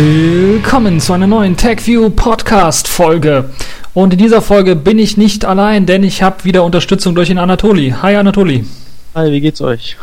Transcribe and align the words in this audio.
Willkommen 0.00 1.00
zu 1.00 1.12
einer 1.12 1.26
neuen 1.26 1.56
TechView 1.56 2.10
Podcast 2.10 2.86
Folge. 2.86 3.50
Und 3.94 4.12
in 4.12 4.20
dieser 4.20 4.42
Folge 4.42 4.76
bin 4.76 4.96
ich 4.96 5.16
nicht 5.16 5.44
allein, 5.44 5.86
denn 5.86 6.04
ich 6.04 6.22
habe 6.22 6.44
wieder 6.44 6.62
Unterstützung 6.62 7.16
durch 7.16 7.30
den 7.30 7.38
Anatoli. 7.38 7.96
Hi 8.00 8.14
Anatoli. 8.14 8.64
Hi, 9.16 9.32
wie 9.32 9.40
geht's 9.40 9.60
euch? 9.60 9.96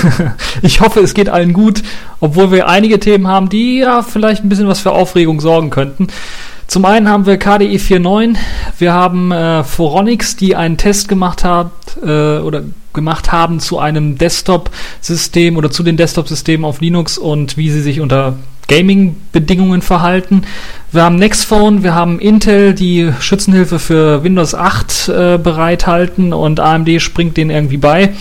ich 0.62 0.80
hoffe, 0.80 1.00
es 1.00 1.12
geht 1.12 1.28
allen 1.28 1.54
gut, 1.54 1.82
obwohl 2.20 2.52
wir 2.52 2.68
einige 2.68 3.00
Themen 3.00 3.26
haben, 3.26 3.48
die 3.48 3.78
ja 3.78 4.02
vielleicht 4.02 4.44
ein 4.44 4.48
bisschen 4.48 4.68
was 4.68 4.78
für 4.78 4.92
Aufregung 4.92 5.40
sorgen 5.40 5.70
könnten. 5.70 6.06
Zum 6.68 6.84
einen 6.84 7.08
haben 7.08 7.26
wir 7.26 7.36
KDE 7.36 7.78
4.9, 7.78 8.36
wir 8.78 8.92
haben 8.92 9.32
äh, 9.32 9.64
Foronix, 9.64 10.36
die 10.36 10.54
einen 10.54 10.76
Test 10.76 11.08
gemacht 11.08 11.42
hat 11.42 11.72
äh, 12.00 12.38
oder 12.38 12.62
gemacht 12.92 13.32
haben 13.32 13.58
zu 13.58 13.80
einem 13.80 14.18
Desktop-System 14.18 15.56
oder 15.56 15.72
zu 15.72 15.82
den 15.82 15.96
Desktop-Systemen 15.96 16.64
auf 16.64 16.80
Linux 16.80 17.18
und 17.18 17.56
wie 17.56 17.70
sie 17.70 17.82
sich 17.82 18.00
unter 18.00 18.36
Gaming-Bedingungen 18.68 19.82
verhalten. 19.82 20.42
Wir 20.92 21.04
haben 21.04 21.16
Nextphone, 21.16 21.82
wir 21.82 21.94
haben 21.94 22.18
Intel, 22.18 22.74
die 22.74 23.10
Schützenhilfe 23.20 23.78
für 23.78 24.24
Windows 24.24 24.54
8 24.54 25.08
äh, 25.08 25.38
bereithalten 25.38 26.32
und 26.32 26.60
AMD 26.60 27.00
springt 27.00 27.36
denen 27.36 27.50
irgendwie 27.50 27.78
bei. 27.78 28.12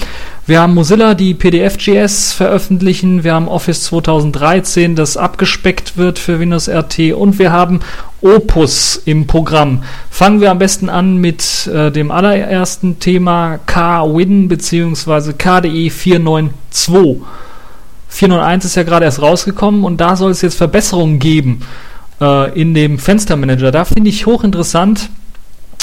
Wir 0.48 0.60
haben 0.60 0.74
Mozilla, 0.74 1.14
die 1.14 1.34
PDF.js 1.34 2.34
veröffentlichen. 2.34 3.24
Wir 3.24 3.36
haben 3.36 3.48
Office 3.48 3.84
2013, 3.84 4.96
das 4.96 5.16
abgespeckt 5.16 5.98
wird 5.98 6.18
für 6.18 6.40
Windows 6.40 6.68
RT. 6.68 7.14
Und 7.14 7.38
wir 7.38 7.52
haben 7.52 7.80
Opus 8.22 9.02
im 9.06 9.28
Programm. 9.28 9.84
Fangen 10.10 10.42
wir 10.42 10.52
am 10.52 10.60
besten 10.60 10.90
an 10.90 11.18
mit 11.18 11.68
äh, 11.68 11.92
dem 11.92 12.10
allerersten 12.10 13.00
Thema 13.00 13.60
KWin 13.66 14.48
bzw. 14.48 15.34
KDE 15.34 15.90
492. 15.90 17.22
401 18.12 18.66
ist 18.66 18.76
ja 18.76 18.84
gerade 18.84 19.06
erst 19.06 19.22
rausgekommen 19.22 19.86
und 19.86 20.02
da 20.02 20.16
soll 20.16 20.32
es 20.32 20.42
jetzt 20.42 20.58
Verbesserungen 20.58 21.18
geben 21.18 21.62
äh, 22.20 22.60
in 22.60 22.74
dem 22.74 23.00
Fenstermanager. 23.00 23.72
Da 23.72 23.86
finde 23.86 24.10
ich 24.10 24.26
hochinteressant, 24.26 25.10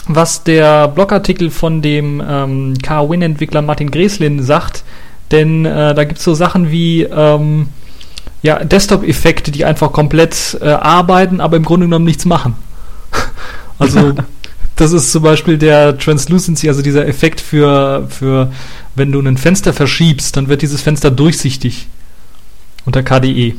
was 0.06 0.44
der 0.44 0.88
Blogartikel 0.88 1.50
von 1.50 1.80
dem 1.80 2.22
ähm, 2.26 2.74
K-Win-Entwickler 2.82 3.62
Martin 3.62 3.90
Greslin 3.90 4.42
sagt, 4.42 4.84
denn 5.30 5.64
äh, 5.64 5.94
da 5.94 6.04
gibt 6.04 6.18
es 6.18 6.24
so 6.24 6.34
Sachen 6.34 6.70
wie 6.70 7.02
ähm, 7.02 7.68
ja, 8.42 8.62
Desktop-Effekte, 8.62 9.50
die 9.50 9.64
einfach 9.64 9.90
komplett 9.92 10.58
äh, 10.60 10.68
arbeiten, 10.68 11.40
aber 11.40 11.56
im 11.56 11.64
Grunde 11.64 11.86
genommen 11.86 12.04
nichts 12.04 12.26
machen. 12.26 12.56
also 13.78 14.12
das 14.76 14.92
ist 14.92 15.12
zum 15.12 15.22
Beispiel 15.22 15.56
der 15.56 15.96
Translucency, 15.96 16.68
also 16.68 16.82
dieser 16.82 17.08
Effekt 17.08 17.40
für, 17.40 18.06
für 18.10 18.52
wenn 18.94 19.12
du 19.12 19.20
ein 19.20 19.38
Fenster 19.38 19.72
verschiebst, 19.72 20.36
dann 20.36 20.48
wird 20.48 20.60
dieses 20.60 20.82
Fenster 20.82 21.10
durchsichtig 21.10 21.88
unter 22.84 23.02
KDE. 23.02 23.54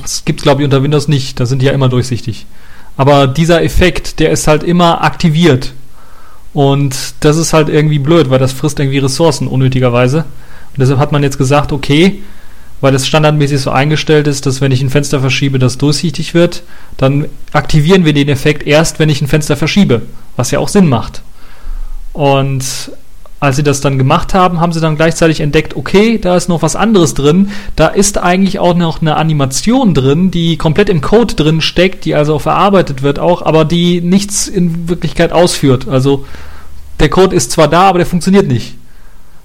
Das 0.00 0.24
gibt 0.24 0.40
es, 0.40 0.44
glaube 0.44 0.62
ich, 0.62 0.64
unter 0.64 0.82
Windows 0.82 1.08
nicht. 1.08 1.38
Da 1.38 1.46
sind 1.46 1.62
die 1.62 1.66
ja 1.66 1.72
immer 1.72 1.88
durchsichtig. 1.88 2.46
Aber 2.96 3.26
dieser 3.26 3.62
Effekt, 3.62 4.18
der 4.18 4.30
ist 4.30 4.46
halt 4.48 4.62
immer 4.62 5.02
aktiviert. 5.02 5.72
Und 6.52 7.14
das 7.20 7.36
ist 7.36 7.52
halt 7.52 7.68
irgendwie 7.68 7.98
blöd, 7.98 8.28
weil 8.30 8.38
das 8.38 8.52
frisst 8.52 8.78
irgendwie 8.78 8.98
Ressourcen 8.98 9.46
unnötigerweise. 9.46 10.18
Und 10.18 10.78
deshalb 10.78 10.98
hat 10.98 11.12
man 11.12 11.22
jetzt 11.22 11.38
gesagt, 11.38 11.72
okay, 11.72 12.22
weil 12.82 12.94
es 12.94 13.06
standardmäßig 13.06 13.60
so 13.60 13.70
eingestellt 13.70 14.26
ist, 14.26 14.44
dass 14.44 14.60
wenn 14.60 14.72
ich 14.72 14.82
ein 14.82 14.90
Fenster 14.90 15.20
verschiebe, 15.20 15.58
das 15.58 15.78
durchsichtig 15.78 16.34
wird, 16.34 16.64
dann 16.96 17.26
aktivieren 17.52 18.04
wir 18.04 18.12
den 18.12 18.28
Effekt 18.28 18.66
erst, 18.66 18.98
wenn 18.98 19.08
ich 19.08 19.22
ein 19.22 19.28
Fenster 19.28 19.56
verschiebe, 19.56 20.02
was 20.36 20.50
ja 20.50 20.58
auch 20.58 20.68
Sinn 20.68 20.88
macht. 20.88 21.22
Und 22.12 22.64
als 23.42 23.56
sie 23.56 23.64
das 23.64 23.80
dann 23.80 23.98
gemacht 23.98 24.34
haben, 24.34 24.60
haben 24.60 24.72
sie 24.72 24.80
dann 24.80 24.94
gleichzeitig 24.94 25.40
entdeckt, 25.40 25.74
okay, 25.74 26.16
da 26.16 26.36
ist 26.36 26.48
noch 26.48 26.62
was 26.62 26.76
anderes 26.76 27.14
drin. 27.14 27.50
Da 27.74 27.88
ist 27.88 28.16
eigentlich 28.16 28.60
auch 28.60 28.76
noch 28.76 29.00
eine 29.00 29.16
Animation 29.16 29.94
drin, 29.94 30.30
die 30.30 30.56
komplett 30.56 30.88
im 30.88 31.00
Code 31.00 31.34
drin 31.34 31.60
steckt, 31.60 32.04
die 32.04 32.14
also 32.14 32.38
verarbeitet 32.38 33.02
wird 33.02 33.18
auch, 33.18 33.42
aber 33.42 33.64
die 33.64 34.00
nichts 34.00 34.46
in 34.46 34.88
Wirklichkeit 34.88 35.32
ausführt. 35.32 35.88
Also 35.88 36.24
der 37.00 37.08
Code 37.08 37.34
ist 37.34 37.50
zwar 37.50 37.66
da, 37.66 37.88
aber 37.88 37.98
der 37.98 38.06
funktioniert 38.06 38.46
nicht. 38.46 38.76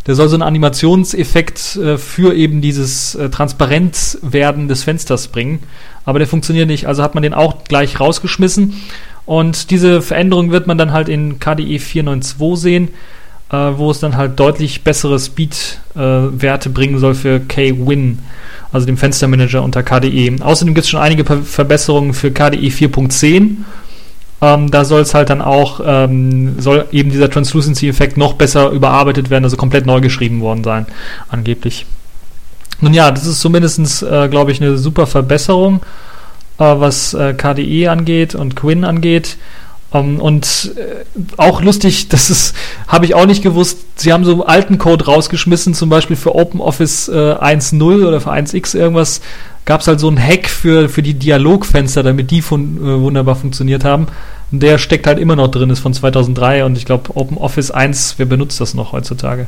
Der 0.06 0.14
soll 0.14 0.30
so 0.30 0.36
einen 0.36 0.44
Animationseffekt 0.44 1.78
äh, 1.78 1.98
für 1.98 2.36
eben 2.36 2.62
dieses 2.62 3.16
äh, 3.16 3.32
Transparenzwerden 3.32 4.68
des 4.68 4.84
Fensters 4.84 5.30
bringen, 5.30 5.64
aber 6.06 6.20
der 6.20 6.28
funktioniert 6.28 6.68
nicht. 6.68 6.86
Also 6.86 7.02
hat 7.02 7.16
man 7.16 7.24
den 7.24 7.34
auch 7.34 7.64
gleich 7.64 8.00
rausgeschmissen. 8.00 8.76
Und 9.26 9.72
diese 9.72 10.04
Veränderung 10.04 10.52
wird 10.52 10.68
man 10.68 10.78
dann 10.78 10.94
halt 10.94 11.10
in 11.10 11.40
KDE 11.40 11.80
492 11.80 12.62
sehen 12.62 12.90
wo 13.50 13.92
es 13.92 14.00
dann 14.00 14.18
halt 14.18 14.40
deutlich 14.40 14.84
bessere 14.84 15.20
Speed-Werte 15.20 16.70
äh, 16.70 16.72
bringen 16.72 17.00
soll 17.00 17.16
für 17.16 17.40
K-Win, 17.40 18.20
also 18.72 18.86
dem 18.86 18.98
Fenstermanager 18.98 19.64
unter 19.64 19.84
KDE. 19.84 20.36
Außerdem 20.42 20.74
gibt 20.74 20.84
es 20.86 20.90
schon 20.90 21.00
einige 21.00 21.24
Verbesserungen 21.24 22.14
für 22.14 22.32
KDE 22.32 22.68
4.10. 22.68 23.58
Ähm, 24.40 24.70
da 24.70 24.86
soll 24.86 25.02
es 25.02 25.14
halt 25.14 25.30
dann 25.30 25.42
auch, 25.42 25.82
ähm, 25.84 26.60
soll 26.60 26.86
eben 26.92 27.10
dieser 27.10 27.30
Translucency-Effekt 27.30 28.18
noch 28.18 28.34
besser 28.34 28.70
überarbeitet 28.70 29.30
werden, 29.30 29.46
also 29.46 29.58
komplett 29.58 29.86
neu 29.86 30.00
geschrieben 30.00 30.42
worden 30.42 30.64
sein, 30.64 30.86
angeblich. 31.30 31.86
Nun 32.80 32.94
ja, 32.94 33.10
das 33.10 33.26
ist 33.26 33.40
zumindest, 33.40 34.04
äh, 34.04 34.28
glaube 34.28 34.52
ich, 34.52 34.62
eine 34.62 34.78
super 34.78 35.08
Verbesserung, 35.08 35.82
äh, 36.60 36.64
was 36.66 37.16
äh, 37.16 37.34
KDE 37.34 37.88
angeht 37.88 38.36
und 38.36 38.56
Quinn 38.56 38.84
angeht. 38.84 39.38
Um, 39.90 40.16
ähm, 40.16 40.20
und 40.20 40.72
äh, 40.76 41.06
auch 41.38 41.62
lustig, 41.62 42.10
das 42.10 42.30
ist, 42.30 42.54
habe 42.88 43.06
ich 43.06 43.16
auch 43.16 43.26
nicht 43.26 43.42
gewusst, 43.42 43.78
sie 43.96 44.12
haben 44.12 44.26
so 44.26 44.46
alten 44.46 44.78
Code 44.78 45.06
rausgeschmissen, 45.06 45.74
zum 45.74 45.90
Beispiel 45.90 46.18
für 46.18 46.36
OpenOffice 46.36 47.08
äh, 47.08 47.36
1.0 47.36 48.06
oder 48.06 48.20
für 48.20 48.32
1x 48.32 48.76
irgendwas, 48.76 49.22
gab 49.64 49.82
es 49.82 49.88
halt 49.88 50.00
so 50.00 50.08
einen 50.08 50.22
Hack 50.22 50.48
für, 50.48 50.90
für 50.90 51.02
die 51.02 51.14
Dialogfenster, 51.14 52.04
damit 52.04 52.32
die 52.32 52.42
von, 52.42 52.78
äh, 52.78 53.02
wunderbar 53.02 53.36
funktioniert 53.36 53.86
haben. 53.86 54.08
Und 54.52 54.64
der 54.64 54.78
steckt 54.78 55.08
halt 55.08 55.20
immer 55.20 55.36
noch 55.36 55.50
drin, 55.50 55.70
ist 55.70 55.80
von 55.80 55.94
2003 55.94 56.66
und 56.66 56.78
ich 56.78 56.86
glaube 56.86 57.16
OpenOffice 57.16 57.72
1, 57.72 58.16
wer 58.18 58.26
benutzt 58.26 58.60
das 58.60 58.74
noch 58.74 58.94
heutzutage? 58.94 59.48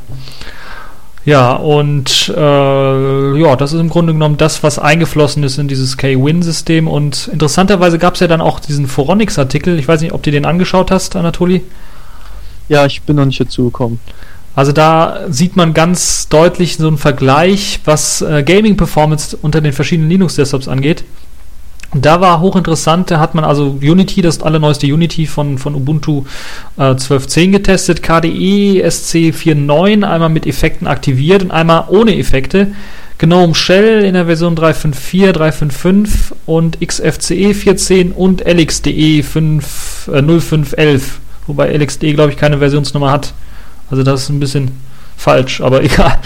Ja, 1.26 1.54
und 1.54 2.34
äh, 2.36 3.40
ja, 3.40 3.56
das 3.56 3.74
ist 3.74 3.80
im 3.80 3.90
Grunde 3.90 4.14
genommen 4.14 4.38
das, 4.38 4.64
was 4.64 4.80
eingeflossen 4.80 5.44
ist 5.44 5.58
in 5.58 5.68
dieses 5.68 5.98
K-Win-System. 5.98 6.88
Und 6.88 7.30
interessanterweise 7.32 8.00
gab 8.00 8.14
es 8.14 8.22
ja 8.22 8.28
dann 8.28 8.42
auch 8.42 8.60
diesen 8.60 8.88
Foronix-Artikel. 8.88 9.78
Ich 9.78 9.88
weiß 9.88 10.02
nicht, 10.02 10.14
ob 10.14 10.24
du 10.24 10.32
den 10.32 10.46
angeschaut 10.46 10.92
hast, 10.92 11.16
Anatoli. 11.16 11.64
Ja, 12.70 12.86
ich 12.86 13.02
bin 13.02 13.18
noch 13.18 13.26
nicht 13.26 13.40
dazu 13.40 13.66
gekommen. 13.66 14.00
Also 14.56 14.72
da 14.72 15.26
sieht 15.30 15.56
man 15.56 15.74
ganz 15.74 16.28
deutlich 16.30 16.78
so 16.78 16.88
einen 16.88 16.98
Vergleich, 16.98 17.80
was 17.86 18.22
äh, 18.22 18.44
Gaming-Performance 18.44 19.38
unter 19.42 19.62
den 19.62 19.74
verschiedenen 19.74 20.10
Linux-Desktops 20.10 20.68
angeht. 20.68 21.04
Da 21.94 22.22
war 22.22 22.40
hochinteressant, 22.40 23.10
da 23.10 23.20
hat 23.20 23.34
man 23.34 23.44
also 23.44 23.78
Unity, 23.82 24.22
das 24.22 24.44
allerneueste 24.44 24.86
Unity 24.86 25.26
von, 25.26 25.58
von 25.58 25.74
Ubuntu 25.74 26.24
äh, 26.78 26.82
12.10 26.82 27.52
getestet, 27.52 28.04
KDE 28.04 28.86
SC4.9 28.86 30.04
einmal 30.04 30.30
mit 30.30 30.46
Effekten 30.46 30.86
aktiviert 30.86 31.42
und 31.42 31.52
einmal 31.52 31.86
ohne 31.88 32.16
Effekte. 32.16 32.68
GNOME 33.18 33.56
Shell 33.56 34.06
in 34.06 34.14
der 34.14 34.28
Version 34.28 34.56
3.5.4, 34.56 35.32
3.5.5 35.32 36.08
und 36.46 36.80
XFCE 36.80 37.54
14 37.56 38.12
und 38.12 38.46
LXDE 38.46 39.24
5, 39.24 40.10
äh, 40.14 40.22
0511, 40.22 41.20
wobei 41.48 41.76
LXDE 41.76 42.14
glaube 42.14 42.32
ich 42.32 42.38
keine 42.38 42.60
Versionsnummer 42.60 43.12
hat. 43.12 43.34
Also 43.90 44.04
das 44.04 44.22
ist 44.22 44.30
ein 44.30 44.40
bisschen 44.40 44.72
falsch, 45.20 45.62
aber 45.62 45.84
egal. 45.84 46.18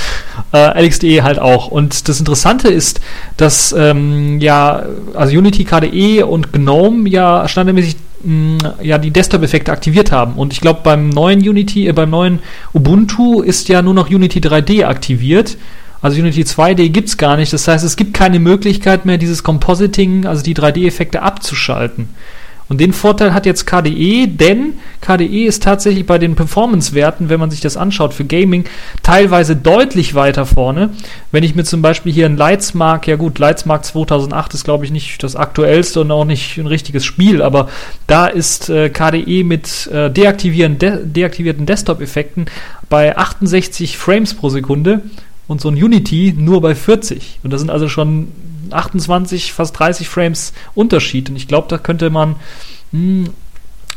Äh, 0.53 0.85
LXDE 0.85 1.23
halt 1.23 1.39
auch. 1.39 1.67
Und 1.67 2.07
das 2.07 2.19
Interessante 2.19 2.69
ist, 2.69 3.01
dass 3.37 3.73
ähm, 3.77 4.39
ja, 4.39 4.83
also 5.13 5.37
Unity, 5.37 5.65
KDE 5.65 6.23
und 6.23 6.53
GNOME 6.53 7.09
ja 7.09 7.47
standardmäßig 7.47 7.95
mm, 8.23 8.57
ja 8.81 8.97
die 8.97 9.11
Desktop-Effekte 9.11 9.71
aktiviert 9.71 10.11
haben. 10.11 10.35
Und 10.35 10.53
ich 10.53 10.61
glaube, 10.61 10.81
beim 10.83 11.09
neuen 11.09 11.39
Unity, 11.39 11.87
äh, 11.87 11.93
beim 11.93 12.11
neuen 12.11 12.39
Ubuntu 12.73 13.41
ist 13.41 13.67
ja 13.67 13.81
nur 13.81 13.93
noch 13.93 14.09
Unity 14.09 14.39
3D 14.39 14.85
aktiviert. 14.85 15.57
Also 16.01 16.19
Unity 16.19 16.43
2D 16.43 16.89
gibt 16.89 17.09
es 17.09 17.17
gar 17.17 17.37
nicht. 17.37 17.51
Das 17.53 17.67
heißt, 17.67 17.83
es 17.83 17.95
gibt 17.95 18.13
keine 18.13 18.39
Möglichkeit 18.39 19.05
mehr, 19.05 19.17
dieses 19.17 19.41
Compositing, 19.41 20.25
also 20.27 20.43
die 20.43 20.53
3D-Effekte 20.53 21.21
abzuschalten. 21.21 22.09
Und 22.69 22.79
den 22.79 22.93
Vorteil 22.93 23.33
hat 23.33 23.45
jetzt 23.45 23.65
KDE, 23.65 24.27
denn 24.27 24.73
KDE 25.01 25.45
ist 25.45 25.63
tatsächlich 25.63 26.05
bei 26.05 26.17
den 26.17 26.35
Performance-Werten, 26.35 27.29
wenn 27.29 27.39
man 27.39 27.51
sich 27.51 27.61
das 27.61 27.77
anschaut 27.77 28.13
für 28.13 28.25
Gaming, 28.25 28.65
teilweise 29.03 29.55
deutlich 29.55 30.15
weiter 30.15 30.45
vorne. 30.45 30.91
Wenn 31.31 31.43
ich 31.43 31.55
mir 31.55 31.65
zum 31.65 31.81
Beispiel 31.81 32.13
hier 32.13 32.25
ein 32.25 32.37
Lightsmark, 32.37 33.07
ja 33.07 33.15
gut, 33.15 33.37
Lightsmark 33.39 33.83
2008 33.83 34.53
ist 34.53 34.63
glaube 34.63 34.85
ich 34.85 34.91
nicht 34.91 35.21
das 35.23 35.35
aktuellste 35.35 36.01
und 36.01 36.11
auch 36.11 36.25
nicht 36.25 36.57
ein 36.57 36.67
richtiges 36.67 37.03
Spiel, 37.05 37.41
aber 37.41 37.69
da 38.07 38.27
ist 38.27 38.69
äh, 38.69 38.89
KDE 38.89 39.43
mit 39.43 39.87
äh, 39.87 40.09
deaktivieren, 40.09 40.79
de 40.79 41.05
deaktivierten 41.05 41.65
Desktop-Effekten 41.65 42.45
bei 42.89 43.17
68 43.17 43.97
Frames 43.97 44.33
pro 44.33 44.49
Sekunde 44.49 45.01
und 45.47 45.61
so 45.61 45.69
ein 45.69 45.75
Unity 45.75 46.33
nur 46.37 46.61
bei 46.61 46.75
40. 46.75 47.39
Und 47.43 47.51
das 47.51 47.61
sind 47.61 47.69
also 47.69 47.89
schon 47.89 48.29
28, 48.71 49.53
fast 49.53 49.77
30 49.77 50.07
Frames 50.07 50.53
Unterschied. 50.73 51.29
Und 51.29 51.35
ich 51.35 51.47
glaube, 51.47 51.67
da 51.69 51.77
könnte 51.77 52.09
man 52.09 52.35
mh, 52.91 53.25
hm, 53.25 53.29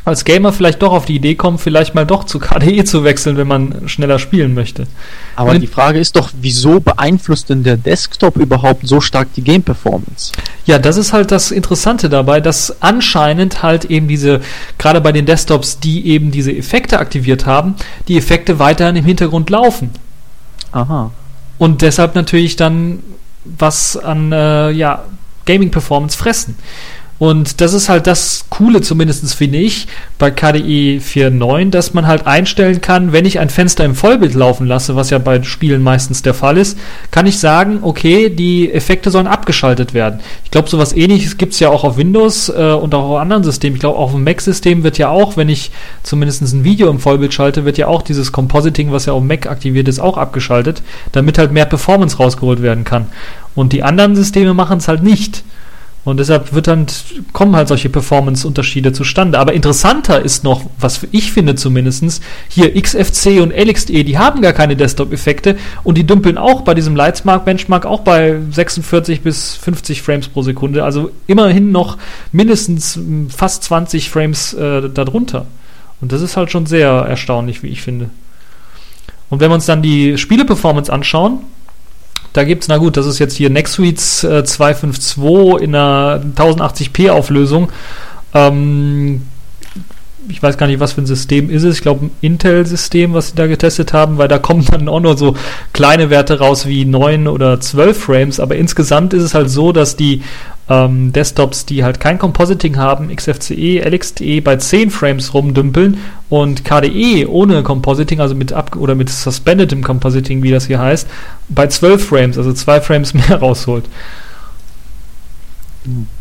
als 0.06 0.24
Gamer 0.24 0.52
vielleicht 0.52 0.82
doch 0.82 0.92
auf 0.92 1.04
die 1.04 1.16
Idee 1.16 1.34
kommen, 1.34 1.58
vielleicht 1.58 1.96
mal 1.96 2.06
doch 2.06 2.22
zu 2.22 2.38
KDE 2.38 2.84
zu 2.84 3.02
wechseln, 3.02 3.36
wenn 3.36 3.48
man 3.48 3.88
schneller 3.88 4.20
spielen 4.20 4.54
möchte. 4.54 4.86
Aber 5.34 5.50
Und 5.50 5.60
die 5.60 5.66
Frage 5.66 5.98
ist 5.98 6.14
doch, 6.14 6.30
wieso 6.40 6.78
beeinflusst 6.78 7.50
denn 7.50 7.64
der 7.64 7.76
Desktop 7.76 8.36
überhaupt 8.36 8.86
so 8.86 9.00
stark 9.00 9.34
die 9.34 9.42
Game 9.42 9.64
Performance? 9.64 10.30
Ja, 10.64 10.78
das 10.78 10.96
ist 10.96 11.12
halt 11.12 11.32
das 11.32 11.50
Interessante 11.50 12.08
dabei, 12.08 12.40
dass 12.40 12.80
anscheinend 12.80 13.64
halt 13.64 13.86
eben 13.86 14.06
diese, 14.06 14.42
gerade 14.78 15.00
bei 15.00 15.10
den 15.10 15.26
Desktops, 15.26 15.80
die 15.80 16.06
eben 16.06 16.30
diese 16.30 16.52
Effekte 16.52 17.00
aktiviert 17.00 17.44
haben, 17.44 17.74
die 18.06 18.16
Effekte 18.16 18.60
weiterhin 18.60 18.94
im 18.94 19.04
Hintergrund 19.04 19.50
laufen. 19.50 19.90
Aha. 20.70 21.10
Und 21.58 21.82
deshalb 21.82 22.14
natürlich 22.14 22.56
dann 22.56 23.02
was 23.44 23.96
an 23.96 24.32
äh, 24.32 24.70
ja, 24.70 25.04
Gaming 25.44 25.70
Performance 25.70 26.16
fressen. 26.16 26.56
Und 27.18 27.62
das 27.62 27.72
ist 27.72 27.88
halt 27.88 28.06
das 28.06 28.44
Coole, 28.50 28.82
zumindest 28.82 29.34
finde 29.34 29.58
ich, 29.58 29.86
bei 30.18 30.30
KDE 30.30 30.98
4.9, 30.98 31.70
dass 31.70 31.94
man 31.94 32.06
halt 32.06 32.26
einstellen 32.26 32.82
kann, 32.82 33.12
wenn 33.12 33.24
ich 33.24 33.38
ein 33.38 33.48
Fenster 33.48 33.84
im 33.84 33.94
Vollbild 33.94 34.34
laufen 34.34 34.66
lasse, 34.66 34.96
was 34.96 35.08
ja 35.08 35.18
bei 35.18 35.42
Spielen 35.42 35.82
meistens 35.82 36.20
der 36.20 36.34
Fall 36.34 36.58
ist, 36.58 36.78
kann 37.10 37.26
ich 37.26 37.38
sagen, 37.38 37.78
okay, 37.82 38.28
die 38.28 38.70
Effekte 38.70 39.10
sollen 39.10 39.26
abgeschaltet 39.26 39.94
werden. 39.94 40.20
Ich 40.44 40.50
glaube, 40.50 40.68
sowas 40.68 40.94
ähnliches 40.94 41.38
gibt 41.38 41.54
es 41.54 41.60
ja 41.60 41.70
auch 41.70 41.84
auf 41.84 41.96
Windows 41.96 42.50
äh, 42.50 42.72
und 42.72 42.94
auch 42.94 43.10
auf 43.10 43.18
anderen 43.18 43.44
Systemen. 43.44 43.76
Ich 43.76 43.80
glaube, 43.80 43.98
auch 43.98 44.06
auf 44.06 44.12
dem 44.12 44.24
Mac-System 44.24 44.82
wird 44.82 44.98
ja 44.98 45.08
auch, 45.08 45.38
wenn 45.38 45.48
ich 45.48 45.70
zumindest 46.02 46.42
ein 46.42 46.64
Video 46.64 46.90
im 46.90 46.98
Vollbild 46.98 47.32
schalte, 47.32 47.64
wird 47.64 47.78
ja 47.78 47.86
auch 47.88 48.02
dieses 48.02 48.30
Compositing, 48.30 48.92
was 48.92 49.06
ja 49.06 49.14
auf 49.14 49.22
Mac 49.22 49.46
aktiviert 49.46 49.88
ist, 49.88 50.00
auch 50.00 50.18
abgeschaltet, 50.18 50.82
damit 51.12 51.38
halt 51.38 51.50
mehr 51.50 51.66
Performance 51.66 52.18
rausgeholt 52.18 52.60
werden 52.60 52.84
kann. 52.84 53.06
Und 53.54 53.72
die 53.72 53.82
anderen 53.82 54.14
Systeme 54.14 54.52
machen 54.52 54.78
es 54.78 54.88
halt 54.88 55.02
nicht. 55.02 55.42
Und 56.06 56.20
deshalb 56.20 56.54
wird 56.54 56.68
dann, 56.68 56.86
kommen 57.32 57.56
halt 57.56 57.66
solche 57.66 57.88
Performance-Unterschiede 57.88 58.92
zustande. 58.92 59.40
Aber 59.40 59.54
interessanter 59.54 60.22
ist 60.22 60.44
noch, 60.44 60.62
was 60.78 61.04
ich 61.10 61.32
finde 61.32 61.56
zumindestens 61.56 62.20
hier 62.48 62.80
XFC 62.80 63.40
und 63.42 63.50
LXE, 63.50 64.04
die 64.04 64.16
haben 64.16 64.40
gar 64.40 64.52
keine 64.52 64.76
Desktop-Effekte 64.76 65.56
und 65.82 65.98
die 65.98 66.06
dümpeln 66.06 66.38
auch 66.38 66.60
bei 66.60 66.74
diesem 66.74 66.94
Lightsmark-Benchmark 66.94 67.86
auch 67.86 68.02
bei 68.02 68.36
46 68.52 69.22
bis 69.22 69.56
50 69.56 70.00
Frames 70.00 70.28
pro 70.28 70.42
Sekunde. 70.42 70.84
Also 70.84 71.10
immerhin 71.26 71.72
noch 71.72 71.98
mindestens 72.30 72.94
hm, 72.94 73.28
fast 73.28 73.64
20 73.64 74.08
Frames 74.08 74.54
äh, 74.54 74.88
darunter. 74.88 75.46
Und 76.00 76.12
das 76.12 76.22
ist 76.22 76.36
halt 76.36 76.52
schon 76.52 76.66
sehr 76.66 76.88
erstaunlich, 76.88 77.64
wie 77.64 77.68
ich 77.68 77.82
finde. 77.82 78.10
Und 79.28 79.40
wenn 79.40 79.50
wir 79.50 79.56
uns 79.56 79.66
dann 79.66 79.82
die 79.82 80.16
Spiele-Performance 80.16 80.92
anschauen, 80.92 81.40
da 82.36 82.44
gibt 82.44 82.62
es, 82.62 82.68
na 82.68 82.76
gut, 82.76 82.96
das 82.96 83.06
ist 83.06 83.18
jetzt 83.18 83.36
hier 83.36 83.50
NextSuites 83.50 84.24
äh, 84.24 84.44
252 84.44 85.62
in 85.62 85.74
einer 85.74 86.22
1080p 86.36 87.10
Auflösung. 87.10 87.70
Ähm, 88.34 89.22
ich 90.28 90.42
weiß 90.42 90.58
gar 90.58 90.66
nicht, 90.66 90.80
was 90.80 90.92
für 90.92 91.02
ein 91.02 91.06
System 91.06 91.50
ist 91.50 91.62
es. 91.62 91.76
Ich 91.76 91.82
glaube, 91.82 92.06
ein 92.06 92.10
Intel-System, 92.20 93.14
was 93.14 93.28
sie 93.28 93.36
da 93.36 93.46
getestet 93.46 93.92
haben, 93.92 94.18
weil 94.18 94.28
da 94.28 94.38
kommen 94.38 94.64
dann 94.70 94.88
auch 94.88 95.00
nur 95.00 95.16
so 95.16 95.36
kleine 95.72 96.10
Werte 96.10 96.38
raus 96.38 96.66
wie 96.66 96.84
9 96.84 97.28
oder 97.28 97.60
12 97.60 97.98
Frames. 97.98 98.40
Aber 98.40 98.56
insgesamt 98.56 99.14
ist 99.14 99.22
es 99.22 99.34
halt 99.34 99.50
so, 99.50 99.72
dass 99.72 99.96
die 99.96 100.22
ähm, 100.68 101.12
Desktops, 101.12 101.64
die 101.64 101.84
halt 101.84 102.00
kein 102.00 102.18
Compositing 102.18 102.76
haben, 102.76 103.14
XFCE, 103.14 103.80
LXDE 103.80 104.40
bei 104.40 104.56
10 104.56 104.90
Frames 104.90 105.32
rumdümpeln 105.32 105.98
und 106.28 106.64
KDE 106.64 107.26
ohne 107.28 107.62
Compositing, 107.62 108.20
also 108.20 108.34
mit 108.34 108.52
ab 108.52 108.74
oder 108.76 108.94
mit 108.94 109.08
suspendedem 109.08 109.82
Compositing, 109.82 110.42
wie 110.42 110.50
das 110.50 110.66
hier 110.66 110.80
heißt, 110.80 111.08
bei 111.48 111.68
12 111.68 112.04
Frames, 112.04 112.38
also 112.38 112.52
2 112.52 112.80
Frames 112.80 113.14
mehr 113.14 113.36
rausholt. 113.38 113.84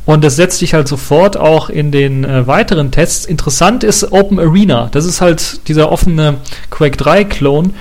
Und 0.06 0.24
das 0.24 0.36
setzt 0.36 0.60
sich 0.60 0.76
halt 0.76 0.88
sofort 0.88 1.38
auch 1.38 1.70
in 1.70 1.92
den 1.92 2.24
äh, 2.24 2.46
weiteren 2.46 2.92
Tests. 2.92 3.26
Interessant 3.26 3.84
ist 3.84 4.12
Open 4.12 4.40
Arena. 4.40 4.90
Das 4.92 5.06
ist 5.06 5.22
halt 5.22 5.68
dieser 5.68 5.92
offene 5.92 6.38
Quake 6.70 6.98
3-Clone, 6.98 7.72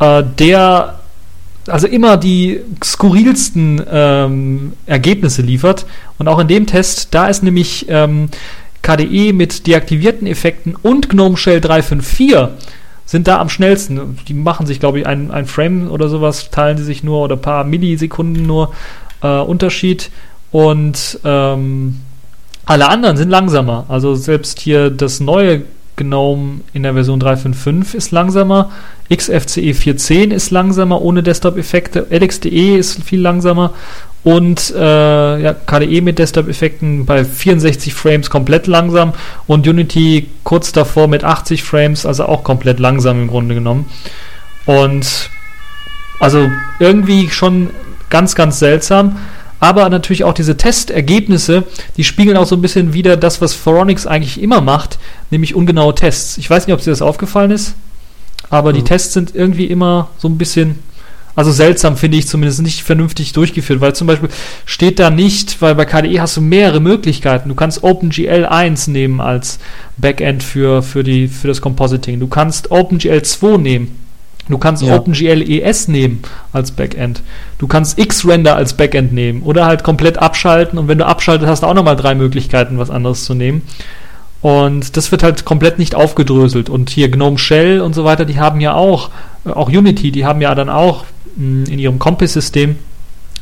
äh, 0.00 0.22
der 0.38 0.98
also 1.68 1.86
immer 1.86 2.16
die 2.16 2.60
skurrilsten 2.82 3.82
ähm, 3.90 4.72
Ergebnisse 4.86 5.42
liefert. 5.42 5.86
Und 6.18 6.28
auch 6.28 6.38
in 6.38 6.48
dem 6.48 6.66
Test, 6.66 7.08
da 7.14 7.26
ist 7.26 7.42
nämlich 7.42 7.86
ähm, 7.88 8.28
KDE 8.82 9.32
mit 9.32 9.66
deaktivierten 9.66 10.26
Effekten 10.26 10.76
und 10.76 11.08
GNOME 11.08 11.36
Shell 11.36 11.60
354 11.60 12.48
sind 13.06 13.28
da 13.28 13.40
am 13.40 13.48
schnellsten. 13.48 14.18
Die 14.28 14.34
machen 14.34 14.66
sich, 14.66 14.80
glaube 14.80 15.00
ich, 15.00 15.06
ein, 15.06 15.30
ein 15.30 15.46
Frame 15.46 15.90
oder 15.90 16.08
sowas, 16.08 16.50
teilen 16.50 16.78
sie 16.78 16.84
sich 16.84 17.02
nur 17.02 17.22
oder 17.22 17.36
ein 17.36 17.42
paar 17.42 17.64
Millisekunden 17.64 18.46
nur 18.46 18.72
äh, 19.22 19.40
Unterschied. 19.40 20.10
Und 20.50 21.18
ähm, 21.24 22.00
alle 22.66 22.88
anderen 22.88 23.16
sind 23.16 23.30
langsamer. 23.30 23.86
Also 23.88 24.14
selbst 24.14 24.60
hier 24.60 24.90
das 24.90 25.20
neue 25.20 25.62
GNOME 25.96 26.60
in 26.72 26.82
der 26.82 26.94
Version 26.94 27.22
3.5.5 27.22 27.94
ist 27.94 28.10
langsamer, 28.10 28.70
XFCE 29.12 29.72
4.10 29.72 30.32
ist 30.32 30.50
langsamer 30.50 31.00
ohne 31.02 31.22
Desktop-Effekte, 31.22 32.06
LXDE 32.10 32.76
ist 32.76 33.02
viel 33.02 33.20
langsamer. 33.20 33.72
Und 34.24 34.72
äh, 34.74 35.42
ja, 35.42 35.52
KDE 35.52 36.00
mit 36.00 36.18
Desktop-Effekten 36.18 37.04
bei 37.04 37.24
64 37.24 37.92
Frames 37.92 38.30
komplett 38.30 38.66
langsam. 38.66 39.12
Und 39.46 39.68
Unity 39.68 40.30
kurz 40.44 40.72
davor 40.72 41.08
mit 41.08 41.24
80 41.24 41.62
Frames, 41.62 42.06
also 42.06 42.24
auch 42.24 42.42
komplett 42.42 42.80
langsam 42.80 43.22
im 43.22 43.28
Grunde 43.28 43.54
genommen. 43.54 43.84
Und 44.64 45.28
also 46.20 46.50
irgendwie 46.78 47.28
schon 47.28 47.68
ganz, 48.08 48.34
ganz 48.34 48.58
seltsam 48.58 49.16
aber 49.64 49.88
natürlich 49.88 50.24
auch 50.24 50.34
diese 50.34 50.58
Testergebnisse, 50.58 51.64
die 51.96 52.04
spiegeln 52.04 52.36
auch 52.36 52.46
so 52.46 52.54
ein 52.54 52.60
bisschen 52.60 52.92
wieder 52.92 53.16
das, 53.16 53.40
was 53.40 53.54
Phoronix 53.54 54.06
eigentlich 54.06 54.42
immer 54.42 54.60
macht, 54.60 54.98
nämlich 55.30 55.54
ungenaue 55.54 55.94
Tests. 55.94 56.36
Ich 56.36 56.50
weiß 56.50 56.66
nicht, 56.66 56.74
ob 56.74 56.82
dir 56.82 56.90
das 56.90 57.00
aufgefallen 57.00 57.50
ist, 57.50 57.74
aber 58.50 58.72
mhm. 58.72 58.76
die 58.76 58.84
Tests 58.84 59.14
sind 59.14 59.34
irgendwie 59.34 59.64
immer 59.64 60.10
so 60.18 60.28
ein 60.28 60.36
bisschen, 60.36 60.80
also 61.34 61.50
seltsam 61.50 61.96
finde 61.96 62.18
ich 62.18 62.28
zumindest 62.28 62.60
nicht 62.60 62.82
vernünftig 62.82 63.32
durchgeführt, 63.32 63.80
weil 63.80 63.94
zum 63.94 64.06
Beispiel 64.06 64.28
steht 64.66 64.98
da 64.98 65.08
nicht, 65.08 65.62
weil 65.62 65.74
bei 65.74 65.86
KDE 65.86 66.20
hast 66.20 66.36
du 66.36 66.42
mehrere 66.42 66.80
Möglichkeiten. 66.80 67.48
Du 67.48 67.54
kannst 67.54 67.82
OpenGL 67.82 68.44
1 68.44 68.88
nehmen 68.88 69.22
als 69.22 69.58
Backend 69.96 70.42
für, 70.42 70.82
für, 70.82 71.02
die, 71.02 71.26
für 71.26 71.48
das 71.48 71.62
Compositing. 71.62 72.20
Du 72.20 72.26
kannst 72.26 72.70
OpenGL 72.70 73.22
2 73.22 73.56
nehmen 73.56 74.03
Du 74.48 74.58
kannst 74.58 74.82
ja. 74.82 74.96
OpenGL 74.96 75.42
ES 75.42 75.88
nehmen 75.88 76.20
als 76.52 76.70
Backend. 76.72 77.22
Du 77.58 77.66
kannst 77.66 77.96
Xrender 77.96 78.56
als 78.56 78.74
Backend 78.74 79.12
nehmen 79.12 79.42
oder 79.42 79.66
halt 79.66 79.84
komplett 79.84 80.18
abschalten 80.18 80.78
und 80.78 80.88
wenn 80.88 80.98
du 80.98 81.06
abschaltet, 81.06 81.48
hast 81.48 81.62
du 81.62 81.66
auch 81.66 81.74
nochmal 81.74 81.96
drei 81.96 82.14
Möglichkeiten, 82.14 82.78
was 82.78 82.90
anderes 82.90 83.24
zu 83.24 83.34
nehmen. 83.34 83.62
Und 84.42 84.98
das 84.98 85.10
wird 85.10 85.22
halt 85.22 85.46
komplett 85.46 85.78
nicht 85.78 85.94
aufgedröselt. 85.94 86.68
Und 86.68 86.90
hier 86.90 87.08
GNOME 87.08 87.38
Shell 87.38 87.80
und 87.80 87.94
so 87.94 88.04
weiter, 88.04 88.26
die 88.26 88.38
haben 88.38 88.60
ja 88.60 88.74
auch, 88.74 89.08
äh, 89.46 89.50
auch 89.50 89.68
Unity, 89.70 90.10
die 90.10 90.26
haben 90.26 90.42
ja 90.42 90.54
dann 90.54 90.68
auch 90.68 91.04
mh, 91.36 91.64
hm, 91.66 91.72
in 91.72 91.78
ihrem 91.78 91.98
Compass-System 91.98 92.76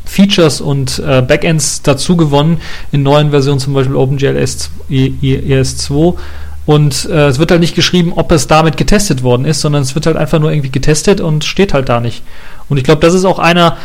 Features 0.05 0.61
und 0.61 1.03
äh, 1.05 1.23
Backends 1.23 1.83
dazu 1.83 2.17
gewonnen, 2.17 2.59
in 2.93 3.03
neuen 3.03 3.31
Versionen 3.31 3.59
zum 3.59 3.75
Beispiel 3.75 3.97
OpenGL 3.97 4.37
ES2 4.37 4.91
e 4.91 6.17
und 6.65 7.07
äh, 7.07 7.27
es 7.27 7.39
wird 7.39 7.51
halt 7.51 7.61
nicht 7.61 7.75
geschrieben, 7.75 8.13
ob 8.15 8.31
es 8.31 8.47
damit 8.47 8.77
getestet 8.77 9.23
worden 9.23 9.45
ist, 9.45 9.61
sondern 9.61 9.83
es 9.83 9.95
wird 9.95 10.07
halt 10.07 10.17
einfach 10.17 10.39
nur 10.39 10.53
irgendwie 10.53 10.71
getestet 10.71 11.21
und 11.21 11.45
steht 11.45 11.75
halt 11.75 11.89
da 11.89 12.01
nicht. 12.01 12.23
Und 12.69 12.77
ich 12.77 12.85
glaube, 12.85 13.01
das 13.01 13.15
ist 13.15 13.25
auch 13.25 13.41
einer, 13.41 13.77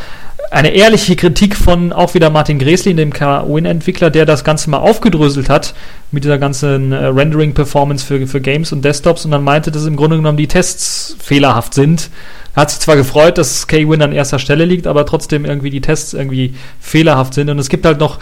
eine 0.52 0.70
ehrliche 0.70 1.16
Kritik 1.16 1.56
von 1.56 1.92
auch 1.92 2.14
wieder 2.14 2.30
Martin 2.30 2.60
Greslin, 2.60 2.96
dem 2.96 3.12
KWin-Entwickler, 3.12 4.12
der 4.12 4.26
das 4.26 4.44
Ganze 4.44 4.70
mal 4.70 4.78
aufgedröselt 4.78 5.50
hat 5.50 5.74
mit 6.12 6.24
dieser 6.24 6.38
ganzen 6.38 6.92
äh, 6.92 7.06
Rendering-Performance 7.06 8.06
für, 8.06 8.28
für 8.28 8.42
Games 8.42 8.72
und 8.72 8.86
Desktops 8.86 9.26
und 9.26 9.32
dann 9.32 9.44
meinte, 9.44 9.72
dass 9.72 9.86
im 9.86 9.96
Grunde 9.96 10.18
genommen 10.18 10.38
die 10.38 10.48
Tests 10.48 11.18
fehlerhaft 11.20 11.74
sind. 11.74 12.10
Er 12.56 12.62
hat 12.62 12.72
sich 12.72 12.80
zwar 12.80 12.96
gefreut, 12.96 13.38
dass 13.38 13.68
K-Win 13.68 14.02
an 14.02 14.14
erster 14.14 14.40
Stelle 14.40 14.66
liegt, 14.66 14.88
aber 14.88 15.06
trotzdem 15.06 15.46
irgendwie 15.46 15.70
die 15.70 15.82
Tests 15.82 16.14
irgendwie 16.14 16.54
fehlerhaft 16.80 17.34
sind 17.34 17.50
und 17.50 17.60
es 17.60 17.70
gibt 17.70 17.86
halt 17.86 18.00
noch 18.00 18.20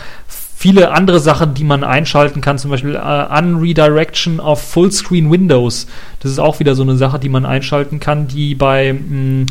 viele 0.66 0.90
andere 0.90 1.20
Sachen, 1.20 1.54
die 1.54 1.64
man 1.64 1.84
einschalten 1.84 2.42
kann, 2.42 2.58
zum 2.58 2.72
Beispiel 2.72 2.96
äh, 2.96 3.38
Unredirection 3.38 4.40
of 4.40 4.60
Fullscreen 4.60 5.30
Windows. 5.30 5.86
Das 6.22 6.32
ist 6.32 6.40
auch 6.40 6.60
wieder 6.60 6.74
so 6.74 6.82
eine 6.82 6.98
Sache, 6.98 7.20
die 7.20 7.30
man 7.30 7.46
einschalten 7.46 8.00
kann, 8.00 8.28
die 8.28 8.56
bei 8.56 8.94
mh, 8.94 9.00
mm, 9.00 9.46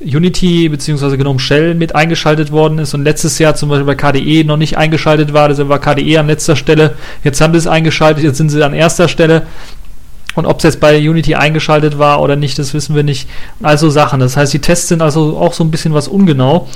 Unity 0.00 0.68
bzw. 0.68 1.16
GNOME 1.16 1.38
Shell 1.38 1.74
mit 1.74 1.94
eingeschaltet 1.94 2.52
worden 2.52 2.80
ist 2.80 2.92
und 2.92 3.02
letztes 3.02 3.38
Jahr 3.38 3.54
zum 3.54 3.70
Beispiel 3.70 3.86
bei 3.86 3.94
KDE 3.94 4.44
noch 4.44 4.58
nicht 4.58 4.76
eingeschaltet 4.76 5.32
war. 5.32 5.48
Deshalb 5.48 5.70
war 5.70 5.78
KDE 5.78 6.18
an 6.18 6.26
letzter 6.26 6.54
Stelle. 6.54 6.96
Jetzt 7.24 7.40
haben 7.40 7.54
sie 7.54 7.60
es 7.60 7.66
eingeschaltet, 7.66 8.22
jetzt 8.22 8.36
sind 8.36 8.50
sie 8.50 8.62
an 8.62 8.74
erster 8.74 9.08
Stelle. 9.08 9.46
Und 10.34 10.44
ob 10.44 10.58
es 10.58 10.64
jetzt 10.64 10.80
bei 10.80 10.98
Unity 10.98 11.34
eingeschaltet 11.34 11.98
war 11.98 12.20
oder 12.20 12.36
nicht, 12.36 12.58
das 12.58 12.74
wissen 12.74 12.94
wir 12.94 13.04
nicht. 13.04 13.26
Also 13.62 13.88
Sachen. 13.88 14.20
Das 14.20 14.36
heißt, 14.36 14.52
die 14.52 14.60
Tests 14.60 14.88
sind 14.88 15.00
also 15.00 15.38
auch 15.38 15.54
so 15.54 15.64
ein 15.64 15.70
bisschen 15.70 15.94
was 15.94 16.08
ungenau. 16.08 16.68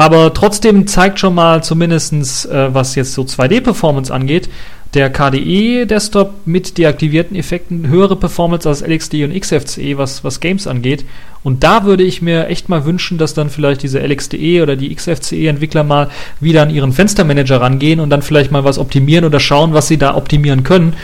Aber 0.00 0.32
trotzdem 0.32 0.86
zeigt 0.86 1.20
schon 1.20 1.34
mal 1.34 1.62
zumindestens, 1.62 2.46
äh, 2.46 2.72
was 2.72 2.94
jetzt 2.94 3.12
so 3.12 3.20
2D-Performance 3.20 4.10
angeht, 4.10 4.48
der 4.94 5.10
KDE-Desktop 5.10 6.46
mit 6.46 6.78
deaktivierten 6.78 7.36
Effekten 7.36 7.86
höhere 7.86 8.16
Performance 8.16 8.66
als 8.66 8.80
LXD 8.80 9.24
und 9.24 9.38
XFCE, 9.38 9.98
was, 9.98 10.24
was 10.24 10.40
Games 10.40 10.66
angeht. 10.66 11.04
Und 11.42 11.64
da 11.64 11.84
würde 11.84 12.02
ich 12.02 12.22
mir 12.22 12.46
echt 12.46 12.70
mal 12.70 12.86
wünschen, 12.86 13.18
dass 13.18 13.34
dann 13.34 13.50
vielleicht 13.50 13.82
diese 13.82 13.98
LXDE 14.00 14.62
oder 14.62 14.74
die 14.74 14.94
XFCE-Entwickler 14.94 15.84
mal 15.84 16.08
wieder 16.40 16.62
an 16.62 16.70
ihren 16.70 16.92
Fenstermanager 16.92 17.60
rangehen 17.60 18.00
und 18.00 18.08
dann 18.08 18.22
vielleicht 18.22 18.50
mal 18.50 18.64
was 18.64 18.78
optimieren 18.78 19.26
oder 19.26 19.38
schauen, 19.38 19.74
was 19.74 19.88
sie 19.88 19.98
da 19.98 20.16
optimieren 20.16 20.62
können 20.62 20.94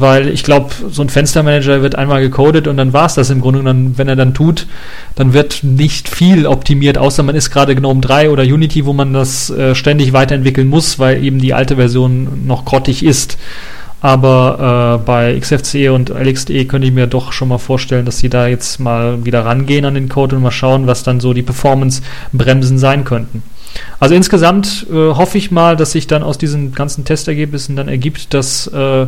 weil 0.00 0.28
ich 0.28 0.42
glaube, 0.42 0.70
so 0.90 1.02
ein 1.02 1.08
Fenstermanager 1.08 1.82
wird 1.82 1.94
einmal 1.94 2.20
gecodet 2.20 2.66
und 2.66 2.76
dann 2.76 2.92
war 2.92 3.06
es 3.06 3.14
das 3.14 3.30
im 3.30 3.40
Grunde. 3.40 3.60
Und 3.60 3.66
dann, 3.66 3.98
wenn 3.98 4.08
er 4.08 4.16
dann 4.16 4.34
tut, 4.34 4.66
dann 5.14 5.32
wird 5.32 5.62
nicht 5.62 6.08
viel 6.08 6.46
optimiert, 6.46 6.98
außer 6.98 7.22
man 7.22 7.34
ist 7.34 7.50
gerade 7.50 7.74
GNOME 7.74 8.00
3 8.00 8.30
oder 8.30 8.42
Unity, 8.42 8.86
wo 8.86 8.92
man 8.92 9.12
das 9.12 9.50
äh, 9.50 9.74
ständig 9.74 10.12
weiterentwickeln 10.12 10.68
muss, 10.68 10.98
weil 10.98 11.22
eben 11.22 11.38
die 11.38 11.54
alte 11.54 11.76
Version 11.76 12.46
noch 12.46 12.64
grottig 12.64 13.04
ist. 13.04 13.38
Aber 14.02 14.98
äh, 14.98 15.04
bei 15.04 15.38
XFCE 15.38 15.92
und 15.92 16.08
LXDE 16.08 16.64
könnte 16.64 16.88
ich 16.88 16.94
mir 16.94 17.06
doch 17.06 17.32
schon 17.32 17.48
mal 17.48 17.58
vorstellen, 17.58 18.06
dass 18.06 18.18
sie 18.18 18.30
da 18.30 18.46
jetzt 18.46 18.80
mal 18.80 19.24
wieder 19.26 19.44
rangehen 19.44 19.84
an 19.84 19.94
den 19.94 20.08
Code 20.08 20.36
und 20.36 20.42
mal 20.42 20.50
schauen, 20.50 20.86
was 20.86 21.02
dann 21.02 21.20
so 21.20 21.34
die 21.34 21.42
Performance-Bremsen 21.42 22.78
sein 22.78 23.04
könnten. 23.04 23.42
Also 23.98 24.14
insgesamt 24.14 24.86
äh, 24.90 24.94
hoffe 24.94 25.38
ich 25.38 25.50
mal, 25.50 25.76
dass 25.76 25.92
sich 25.92 26.06
dann 26.06 26.22
aus 26.22 26.38
diesen 26.38 26.72
ganzen 26.72 27.04
Testergebnissen 27.04 27.76
dann 27.76 27.88
ergibt, 27.88 28.32
dass 28.32 28.66
äh, 28.68 29.06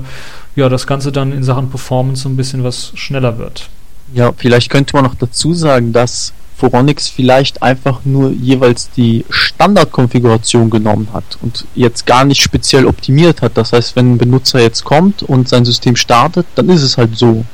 ja, 0.57 0.69
das 0.69 0.87
Ganze 0.87 1.13
dann 1.13 1.33
in 1.33 1.43
Sachen 1.43 1.71
Performance 1.71 2.23
so 2.23 2.29
ein 2.29 2.37
bisschen 2.37 2.65
was 2.65 2.93
schneller 2.95 3.39
wird. 3.39 3.69
Ja, 4.13 4.33
vielleicht 4.37 4.71
könnte 4.71 4.95
man 4.95 5.05
noch 5.05 5.15
dazu 5.15 5.55
sagen, 5.55 5.93
dass 5.93 6.33
Phoronix 6.57 7.09
vielleicht 7.09 7.63
einfach 7.63 8.05
nur 8.05 8.31
jeweils 8.31 8.91
die 8.91 9.25
Standardkonfiguration 9.31 10.71
genommen 10.71 11.09
hat 11.13 11.25
und 11.41 11.65
jetzt 11.75 12.07
gar 12.07 12.25
nicht 12.25 12.41
speziell 12.41 12.87
optimiert 12.87 13.43
hat. 13.43 13.57
Das 13.57 13.73
heißt, 13.73 13.97
wenn 13.97 14.13
ein 14.13 14.19
Benutzer 14.19 14.61
jetzt 14.61 14.85
kommt 14.85 15.25
und 15.25 15.49
sein 15.49 15.65
System 15.65 15.97
startet, 15.97 16.47
dann 16.55 16.69
ist 16.69 16.83
es 16.83 16.99
halt 16.99 17.17
so. 17.17 17.45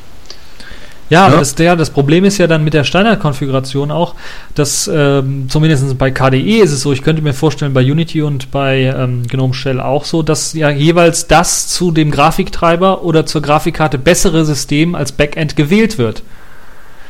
Ja, 1.11 1.29
ja. 1.29 1.37
Das, 1.37 1.55
der, 1.55 1.77
das 1.77 1.91
Problem 1.91 2.25
ist 2.25 2.39
ja 2.39 2.47
dann 2.47 2.65
mit 2.65 2.75
der 2.75 2.85
Standardkonfiguration 2.85 3.91
auch, 3.91 4.15
dass 4.55 4.91
ähm, 4.93 5.47
zumindest 5.49 5.97
bei 5.99 6.11
KDE 6.11 6.59
ist 6.59 6.73
es 6.73 6.83
so, 6.83 6.93
ich 6.93 7.03
könnte 7.03 7.23
mir 7.23 7.33
vorstellen, 7.33 7.73
bei 7.73 7.81
Unity 7.81 8.23
und 8.23 8.51
bei 8.51 8.95
ähm, 8.97 9.27
GNOME 9.27 9.55
Shell 9.55 9.81
auch 9.81 10.05
so, 10.05 10.23
dass 10.23 10.53
ja 10.53 10.71
jeweils 10.71 11.27
das 11.27 11.69
zu 11.69 11.91
dem 11.93 12.11
Grafiktreiber 12.11 13.03
oder 13.03 13.25
zur 13.25 13.43
Grafikkarte 13.43 13.99
bessere 13.99 14.45
System 14.45 14.95
als 14.95 15.13
Backend 15.13 15.57
gewählt 15.57 15.99
wird. 15.99 16.23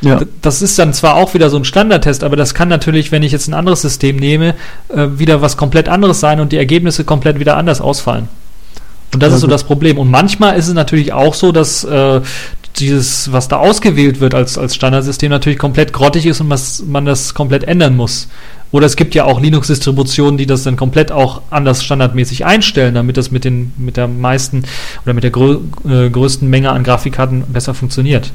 Ja. 0.00 0.20
Das 0.42 0.62
ist 0.62 0.78
dann 0.78 0.92
zwar 0.92 1.16
auch 1.16 1.34
wieder 1.34 1.50
so 1.50 1.56
ein 1.56 1.64
Standardtest, 1.64 2.22
aber 2.22 2.36
das 2.36 2.54
kann 2.54 2.68
natürlich, 2.68 3.10
wenn 3.10 3.24
ich 3.24 3.32
jetzt 3.32 3.48
ein 3.48 3.54
anderes 3.54 3.82
System 3.82 4.16
nehme, 4.16 4.54
äh, 4.88 5.08
wieder 5.16 5.42
was 5.42 5.56
komplett 5.56 5.88
anderes 5.88 6.20
sein 6.20 6.38
und 6.38 6.52
die 6.52 6.56
Ergebnisse 6.56 7.02
komplett 7.02 7.40
wieder 7.40 7.56
anders 7.56 7.80
ausfallen. 7.80 8.28
Und 9.12 9.22
das 9.22 9.30
ja, 9.30 9.36
ist 9.36 9.40
so 9.40 9.46
das 9.46 9.64
Problem. 9.64 9.98
Und 9.98 10.10
manchmal 10.10 10.56
ist 10.56 10.68
es 10.68 10.74
natürlich 10.74 11.12
auch 11.12 11.34
so, 11.34 11.50
dass 11.50 11.82
äh, 11.82 12.20
dieses, 12.76 13.32
was 13.32 13.48
da 13.48 13.56
ausgewählt 13.56 14.20
wird 14.20 14.34
als, 14.34 14.58
als 14.58 14.74
Standardsystem, 14.74 15.30
natürlich 15.30 15.58
komplett 15.58 15.92
grottig 15.92 16.26
ist 16.26 16.40
und 16.40 16.50
was, 16.50 16.82
man 16.86 17.04
das 17.04 17.34
komplett 17.34 17.64
ändern 17.64 17.96
muss. 17.96 18.28
Oder 18.70 18.86
es 18.86 18.96
gibt 18.96 19.14
ja 19.14 19.24
auch 19.24 19.40
Linux-Distributionen, 19.40 20.36
die 20.36 20.46
das 20.46 20.62
dann 20.62 20.76
komplett 20.76 21.10
auch 21.10 21.42
anders 21.50 21.82
standardmäßig 21.82 22.44
einstellen, 22.44 22.94
damit 22.94 23.16
das 23.16 23.30
mit, 23.30 23.44
den, 23.44 23.72
mit 23.78 23.96
der 23.96 24.08
meisten 24.08 24.64
oder 25.04 25.14
mit 25.14 25.24
der 25.24 25.30
grö 25.30 25.58
äh, 25.88 26.10
größten 26.10 26.48
Menge 26.48 26.70
an 26.70 26.84
Grafikkarten 26.84 27.44
besser 27.48 27.72
funktioniert. 27.72 28.30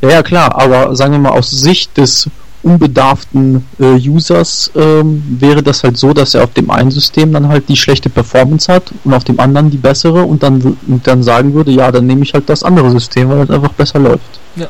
Ja, 0.00 0.10
ja, 0.10 0.22
klar, 0.22 0.54
aber 0.60 0.94
sagen 0.94 1.12
wir 1.12 1.18
mal 1.18 1.30
aus 1.30 1.50
Sicht 1.50 1.96
des 1.96 2.30
unbedarften 2.68 3.64
äh, 3.80 3.94
Users 4.08 4.70
ähm, 4.76 5.22
wäre 5.40 5.62
das 5.62 5.82
halt 5.82 5.96
so, 5.96 6.12
dass 6.12 6.34
er 6.34 6.44
auf 6.44 6.52
dem 6.52 6.70
einen 6.70 6.90
System 6.90 7.32
dann 7.32 7.48
halt 7.48 7.68
die 7.68 7.76
schlechte 7.76 8.10
Performance 8.10 8.72
hat 8.72 8.92
und 9.04 9.14
auf 9.14 9.24
dem 9.24 9.40
anderen 9.40 9.70
die 9.70 9.76
bessere 9.76 10.22
und 10.24 10.42
dann, 10.42 10.76
und 10.86 11.06
dann 11.06 11.22
sagen 11.22 11.54
würde, 11.54 11.70
ja, 11.70 11.90
dann 11.90 12.06
nehme 12.06 12.22
ich 12.22 12.34
halt 12.34 12.48
das 12.48 12.62
andere 12.62 12.90
System, 12.90 13.30
weil 13.30 13.40
es 13.40 13.50
einfach 13.50 13.72
besser 13.72 13.98
läuft. 13.98 14.40
Ja, 14.56 14.68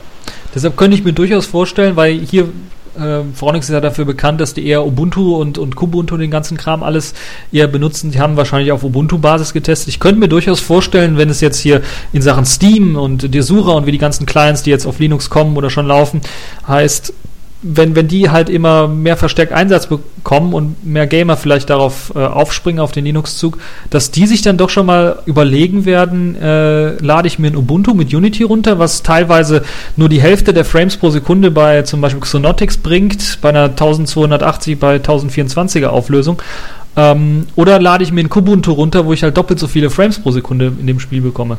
deshalb 0.55 0.77
könnte 0.77 0.97
ich 0.97 1.05
mir 1.05 1.13
durchaus 1.13 1.47
vorstellen, 1.47 1.97
weil 1.97 2.19
hier 2.19 2.49
äh, 2.99 3.23
Phoronix 3.35 3.69
ist 3.69 3.73
ja 3.73 3.81
dafür 3.81 4.05
bekannt, 4.05 4.41
dass 4.41 4.55
die 4.55 4.67
eher 4.67 4.85
Ubuntu 4.85 5.37
und, 5.37 5.59
und 5.59 5.77
Kubuntu 5.77 6.17
den 6.17 6.31
ganzen 6.31 6.57
Kram 6.57 6.83
alles 6.83 7.15
eher 7.53 7.69
benutzen. 7.69 8.11
Die 8.11 8.21
haben 8.21 8.37
wahrscheinlich 8.37 8.73
auf 8.73 8.85
Ubuntu-Basis 8.85 9.53
getestet. 9.53 9.89
Ich 9.89 10.01
könnte 10.01 10.21
mir 10.21 10.29
durchaus 10.29 10.61
vorstellen, 10.61 11.17
wenn 11.17 11.31
es 11.31 11.41
jetzt 11.41 11.59
hier 11.59 11.83
in 12.13 12.23
Sachen 12.23 12.45
Steam 12.45 12.97
und 12.97 13.33
Desura 13.35 13.73
und 13.73 13.87
wie 13.87 13.93
die 13.93 13.99
ganzen 13.99 14.27
Clients, 14.27 14.63
die 14.63 14.71
jetzt 14.71 14.87
auf 14.87 14.99
Linux 14.99 15.31
kommen 15.31 15.57
oder 15.57 15.71
schon 15.71 15.87
laufen, 15.87 16.21
heißt, 16.67 17.13
wenn, 17.61 17.97
wenn 17.97 18.07
die 18.07 18.31
halt 18.31 18.49
immer 18.49 18.87
mehr 18.87 19.17
verstärkt 19.17 19.53
Einsatz 19.53 19.89
bekommen 19.89 20.55
und 20.55 20.87
mehr 20.87 21.09
Gamer 21.09 21.37
vielleicht 21.37 21.71
darauf 21.71 22.13
äh, 22.15 22.21
aufspringen, 22.21 22.81
auf 22.81 22.93
den 22.93 23.05
Linux-Zug, 23.05 23.59
dass 23.91 24.13
die 24.13 24.27
sich 24.27 24.43
dann 24.43 24.57
doch 24.57 24.71
schon 24.71 24.87
mal 24.87 25.19
überlegen 25.27 25.85
werden, 25.85 26.37
äh, 26.41 26.93
lade 27.03 27.27
ich 27.27 27.41
mir 27.41 27.49
ein 27.49 27.57
Ubuntu 27.57 27.95
mit 27.95 28.15
Unity 28.15 28.45
runter, 28.45 28.79
was 28.79 29.03
teilweise 29.03 29.63
nur 29.97 30.09
die 30.09 30.21
Hälfte 30.21 30.55
der 30.55 30.65
Frames 30.65 30.97
pro 30.97 31.11
Sekunde 31.11 31.51
bei 31.51 31.83
zum 31.83 32.01
Beispiel 32.01 32.21
Xonotix 32.21 32.77
bringt, 32.77 33.39
bei 33.41 33.49
einer 33.49 33.65
1280 33.65 34.79
bei 34.79 34.97
1024er 34.97 35.87
Auflösung. 35.87 36.41
Ähm, 36.97 37.47
oder 37.57 37.81
lade 37.81 38.05
ich 38.05 38.13
mir 38.13 38.21
ein 38.21 38.29
Kubuntu 38.29 38.73
runter, 38.73 39.05
wo 39.05 39.13
ich 39.13 39.25
halt 39.25 39.37
doppelt 39.37 39.59
so 39.59 39.67
viele 39.67 39.91
Frames 39.91 40.21
pro 40.21 40.31
Sekunde 40.31 40.73
in 40.81 40.87
dem 40.87 41.01
Spiel 41.01 41.23
bekomme. 41.23 41.59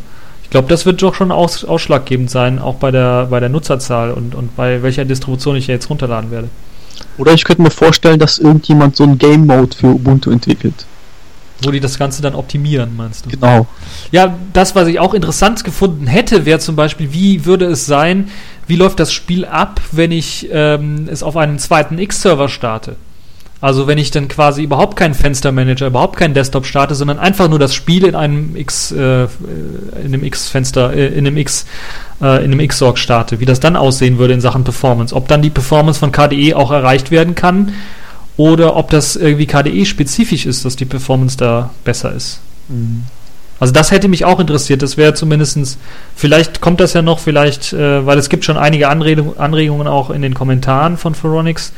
Ich 0.50 0.51
glaube, 0.51 0.68
das 0.68 0.88
wird 0.88 1.00
doch 1.03 1.13
schon 1.13 1.32
aus, 1.32 1.63
ausschlaggebend 1.63 2.32
sein, 2.32 2.58
auch 2.58 2.74
bei 2.74 2.89
der, 2.89 3.27
bei 3.27 3.39
der 3.39 3.50
Nutzerzahl 3.50 4.10
und, 4.10 4.34
und 4.34 4.56
bei 4.56 4.82
welcher 4.82 5.06
Distribution 5.06 5.56
ich 5.56 5.68
jetzt 5.68 5.91
runterladen 5.91 6.32
werde. 6.32 6.50
Oder 7.20 7.34
ich 7.34 7.44
könnte 7.44 7.62
mir 7.62 7.70
vorstellen, 7.70 8.18
dass 8.18 8.39
irgendjemand 8.39 8.96
so 8.96 9.03
einen 9.03 9.20
Game 9.20 9.46
Mode 9.46 9.77
für 9.77 9.86
Ubuntu 9.86 10.32
entwickelt. 10.32 10.88
Wo 11.62 11.70
die 11.70 11.79
das 11.79 12.00
Ganze 12.00 12.24
dann 12.24 12.34
optimieren, 12.34 12.98
meinst 12.98 13.27
du? 13.27 13.29
Genau. 13.29 13.68
Ja, 14.12 14.39
das, 14.51 14.74
was 14.74 14.88
ich 14.88 15.00
auch 15.00 15.13
interessant 15.13 15.63
gefunden 15.63 16.08
hätte, 16.08 16.48
wäre 16.48 16.58
zum 16.58 16.75
Beispiel, 16.75 17.13
wie 17.13 17.46
würde 17.46 17.65
es 17.65 17.86
sein, 17.86 18.32
wie 18.65 18.75
läuft 18.75 19.00
das 19.00 19.13
Spiel 19.13 19.46
ab, 19.46 19.79
wenn 19.91 20.12
ich 20.12 20.50
ähm, 20.51 21.08
es 21.12 21.22
auf 21.22 21.38
einem 21.38 21.60
zweiten 21.60 22.00
X-Server 22.00 22.50
starte? 22.50 22.96
Also 23.62 23.88
wenn 23.88 23.98
ich 23.98 24.10
dann 24.10 24.30
quasi 24.30 24.63
überhaupt 24.63 24.96
keinen 24.96 25.13
Fenstermanager, 25.13 25.88
überhaupt 25.88 26.16
keinen 26.16 26.34
Desktop 26.34 26.66
starte, 26.66 26.96
sondern 26.96 27.20
einfach 27.20 27.50
nur 27.50 27.60
das 27.60 27.75
Spiel 27.75 28.06
in 28.06 28.16
einem 28.16 28.56
X, 28.56 28.92
äh, 28.92 29.24
in 29.24 30.06
einem 30.06 30.24
X-Fenster, 30.24 30.94
äh, 30.94 31.08
in 31.08 31.28
einem 31.28 31.36
X, 31.36 31.66
äh, 32.22 32.44
in 32.44 32.54
einem 32.54 32.66
Xorg 32.66 32.98
starte, 32.98 33.42
wie 33.42 33.46
das 33.46 33.60
dann 33.60 33.75
aussehen 33.75 34.18
würde 34.18 34.34
in 34.34 34.39
Sachen 34.39 34.63
Performance. 34.63 35.13
Ob 35.13 35.28
dann 35.28 35.42
die 35.42 35.50
Performance 35.50 36.00
von 36.00 36.13
KDE 36.13 36.56
auch 36.56 36.72
erreicht 36.72 37.12
werden 37.12 37.36
kann 37.36 37.74
oder 38.38 38.78
ob 38.78 38.92
das 38.92 39.18
irgendwie 39.18 39.46
KDE-spezifisch 39.46 40.46
ist, 40.46 40.63
dass 40.63 40.78
die 40.78 40.86
Performance 40.86 41.36
da 41.36 41.72
besser 41.84 42.13
ist. 42.13 42.39
Mhm. 42.70 43.04
Also 43.60 43.74
das 43.74 43.92
hätte 43.92 44.08
mich 44.08 44.24
auch 44.24 44.39
interessiert. 44.39 44.82
Das 44.82 44.96
wäre 44.96 45.13
zumindestens 45.16 45.78
vielleicht 46.16 46.62
kommt 46.62 46.80
das 46.80 46.94
ja 46.94 47.01
noch, 47.01 47.20
vielleicht, 47.20 47.74
äh, 47.74 48.06
weil 48.06 48.18
es 48.18 48.30
gibt 48.30 48.46
schon 48.46 48.56
einige 48.56 48.88
Anregungen, 48.88 49.38
Anregungen 49.38 49.88
auch 49.88 50.12
in 50.12 50.22
den 50.22 50.34
Kommentaren 50.34 50.96
von 50.96 51.13
Phoronix 51.13 51.74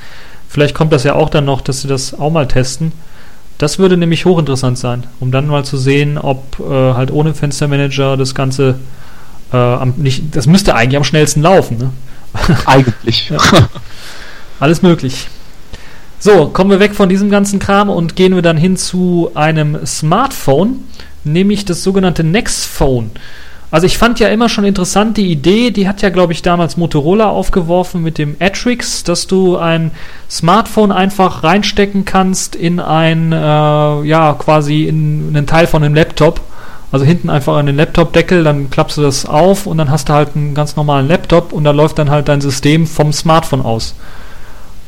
Vielleicht 0.51 0.75
kommt 0.75 0.91
das 0.91 1.05
ja 1.05 1.15
auch 1.15 1.29
dann 1.29 1.45
noch, 1.45 1.61
dass 1.61 1.79
sie 1.79 1.87
das 1.87 2.13
auch 2.13 2.29
mal 2.29 2.45
testen. 2.45 2.91
Das 3.57 3.79
würde 3.79 3.95
nämlich 3.95 4.25
hochinteressant 4.25 4.77
sein, 4.77 5.05
um 5.21 5.31
dann 5.31 5.47
mal 5.47 5.63
zu 5.63 5.77
sehen, 5.77 6.17
ob 6.17 6.59
äh, 6.59 6.63
halt 6.93 7.09
ohne 7.09 7.33
Fenstermanager 7.33 8.17
das 8.17 8.35
Ganze 8.35 8.75
äh, 9.53 9.55
am, 9.55 9.93
nicht, 9.95 10.35
das 10.35 10.47
müsste 10.47 10.75
eigentlich 10.75 10.97
am 10.97 11.05
schnellsten 11.05 11.41
laufen. 11.41 11.77
Ne? 11.77 11.89
Eigentlich. 12.65 13.29
ja. 13.29 13.37
Alles 14.59 14.81
möglich. 14.81 15.29
So, 16.19 16.47
kommen 16.47 16.69
wir 16.69 16.81
weg 16.81 16.95
von 16.95 17.07
diesem 17.07 17.29
ganzen 17.29 17.59
Kram 17.59 17.89
und 17.89 18.17
gehen 18.17 18.35
wir 18.35 18.41
dann 18.41 18.57
hin 18.57 18.75
zu 18.75 19.31
einem 19.35 19.85
Smartphone, 19.85 20.83
nämlich 21.23 21.63
das 21.63 21.81
sogenannte 21.81 22.25
Next 22.25 22.65
Phone. 22.65 23.11
Also 23.71 23.85
ich 23.85 23.97
fand 23.97 24.19
ja 24.19 24.27
immer 24.27 24.49
schon 24.49 24.65
interessant 24.65 25.15
die 25.15 25.31
Idee, 25.31 25.71
die 25.71 25.87
hat 25.87 26.01
ja, 26.01 26.09
glaube 26.09 26.33
ich, 26.33 26.41
damals 26.41 26.75
Motorola 26.75 27.29
aufgeworfen 27.29 28.03
mit 28.03 28.17
dem 28.17 28.35
Atrix, 28.41 29.05
dass 29.05 29.27
du 29.27 29.55
ein 29.55 29.91
Smartphone 30.29 30.91
einfach 30.91 31.45
reinstecken 31.45 32.03
kannst 32.03 32.55
in 32.55 32.81
ein, 32.81 33.31
äh, 33.31 33.37
ja, 33.37 34.35
quasi 34.37 34.83
in 34.83 35.29
einen 35.29 35.47
Teil 35.47 35.67
von 35.67 35.83
einem 35.83 35.95
Laptop. 35.95 36.41
Also 36.91 37.05
hinten 37.05 37.29
einfach 37.29 37.55
an 37.55 37.67
den 37.67 37.77
Laptop-Deckel, 37.77 38.43
dann 38.43 38.69
klappst 38.69 38.97
du 38.97 39.01
das 39.01 39.25
auf 39.25 39.65
und 39.65 39.77
dann 39.77 39.89
hast 39.89 40.09
du 40.09 40.13
halt 40.13 40.35
einen 40.35 40.53
ganz 40.53 40.75
normalen 40.75 41.07
Laptop 41.07 41.53
und 41.53 41.63
da 41.63 41.71
läuft 41.71 41.97
dann 41.97 42.09
halt 42.09 42.27
dein 42.27 42.41
System 42.41 42.85
vom 42.85 43.13
Smartphone 43.13 43.61
aus. 43.61 43.95